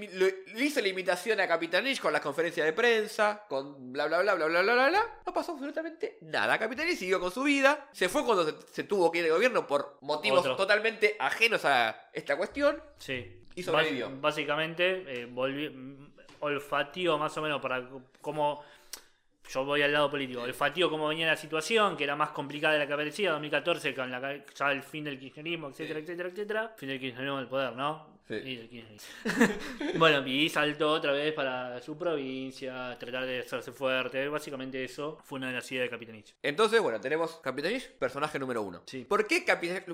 hizo 0.57 0.81
la 0.81 0.89
imitación 0.89 1.39
a 1.41 1.47
Capitanich 1.47 2.01
con 2.01 2.13
las 2.13 2.23
conferencias 2.23 2.67
de 2.67 2.73
prensa, 2.73 3.45
con 3.49 3.93
bla 3.93 4.07
bla 4.07 4.21
bla 4.23 4.35
bla 4.35 4.47
bla 4.47 4.63
bla 4.63 4.73
bla 4.75 4.89
bla. 4.89 5.21
No 5.27 5.33
pasó 5.33 5.53
absolutamente 5.53 6.19
nada. 6.23 6.59
Capitanich 6.59 6.99
siguió 6.99 7.21
con 7.21 7.31
su 7.31 7.43
vida. 7.45 7.89
Se 7.93 8.09
fue 8.09 8.25
cuando 8.25 8.45
se, 8.45 8.55
se 8.73 8.83
tuvo 8.85 9.13
que 9.13 9.19
ir 9.19 9.25
de 9.25 9.31
gobierno 9.31 9.67
por 9.67 9.99
motivos 10.01 10.41
Otro. 10.41 10.57
totalmente 10.57 11.17
ajenos 11.21 11.65
a 11.65 12.09
esta 12.13 12.37
cuestión. 12.37 12.78
Sí. 12.99 13.45
Y 13.55 13.63
sobrevivió. 13.63 14.11
Básicamente, 14.21 15.05
eh, 15.07 15.27
volví, 15.27 15.69
mm, 15.69 16.13
olfatío 16.41 17.19
más 17.19 17.37
o 17.37 17.43
menos 17.43 17.61
para 17.61 17.89
cómo. 18.21 18.65
Yo 19.51 19.65
voy 19.65 19.81
al 19.81 19.93
lado 19.93 20.11
político. 20.11 20.43
Olfatío 20.43 20.91
cómo 20.91 21.09
venía 21.09 21.27
la 21.27 21.37
situación, 21.37 21.97
que 21.97 22.05
era 22.05 22.15
más 22.15 22.31
complicada 22.31 22.75
de 22.75 22.81
la 22.81 22.87
que 22.87 22.95
parecía. 22.95 23.33
2014, 23.33 23.95
con 23.95 24.11
la, 24.11 24.45
ya 24.55 24.73
el 24.73 24.83
fin 24.83 25.05
del 25.05 25.19
kirchnerismo, 25.19 25.69
etcétera, 25.69 26.01
etcétera, 26.01 26.29
etcétera. 26.29 26.75
Fin 26.77 26.89
del 26.91 27.01
kirchnerismo 27.01 27.39
del 27.39 27.49
poder, 27.49 27.75
¿no? 27.75 28.18
Sí. 28.29 28.85
Bueno, 29.97 30.27
y 30.27 30.49
saltó 30.49 30.91
otra 30.93 31.13
vez 31.13 31.33
para 31.33 31.81
su 31.81 31.97
provincia, 31.97 32.97
tratar 32.99 33.27
de 33.27 33.41
hacerse 33.41 33.73
fuerte. 33.73 34.29
Básicamente 34.29 34.85
eso 34.85 35.19
fue 35.25 35.39
una 35.39 35.49
de 35.49 35.55
las 35.55 35.73
ideas 35.73 35.87
de 35.87 35.91
Capitanich. 35.91 36.35
Entonces, 36.43 36.81
bueno, 36.81 37.01
tenemos 37.01 37.37
Capitanich, 37.43 37.91
personaje 37.93 38.39
número 38.39 38.63
uno. 38.63 38.83
Sí. 38.87 39.05
¿Por 39.05 39.27
qué, 39.27 39.45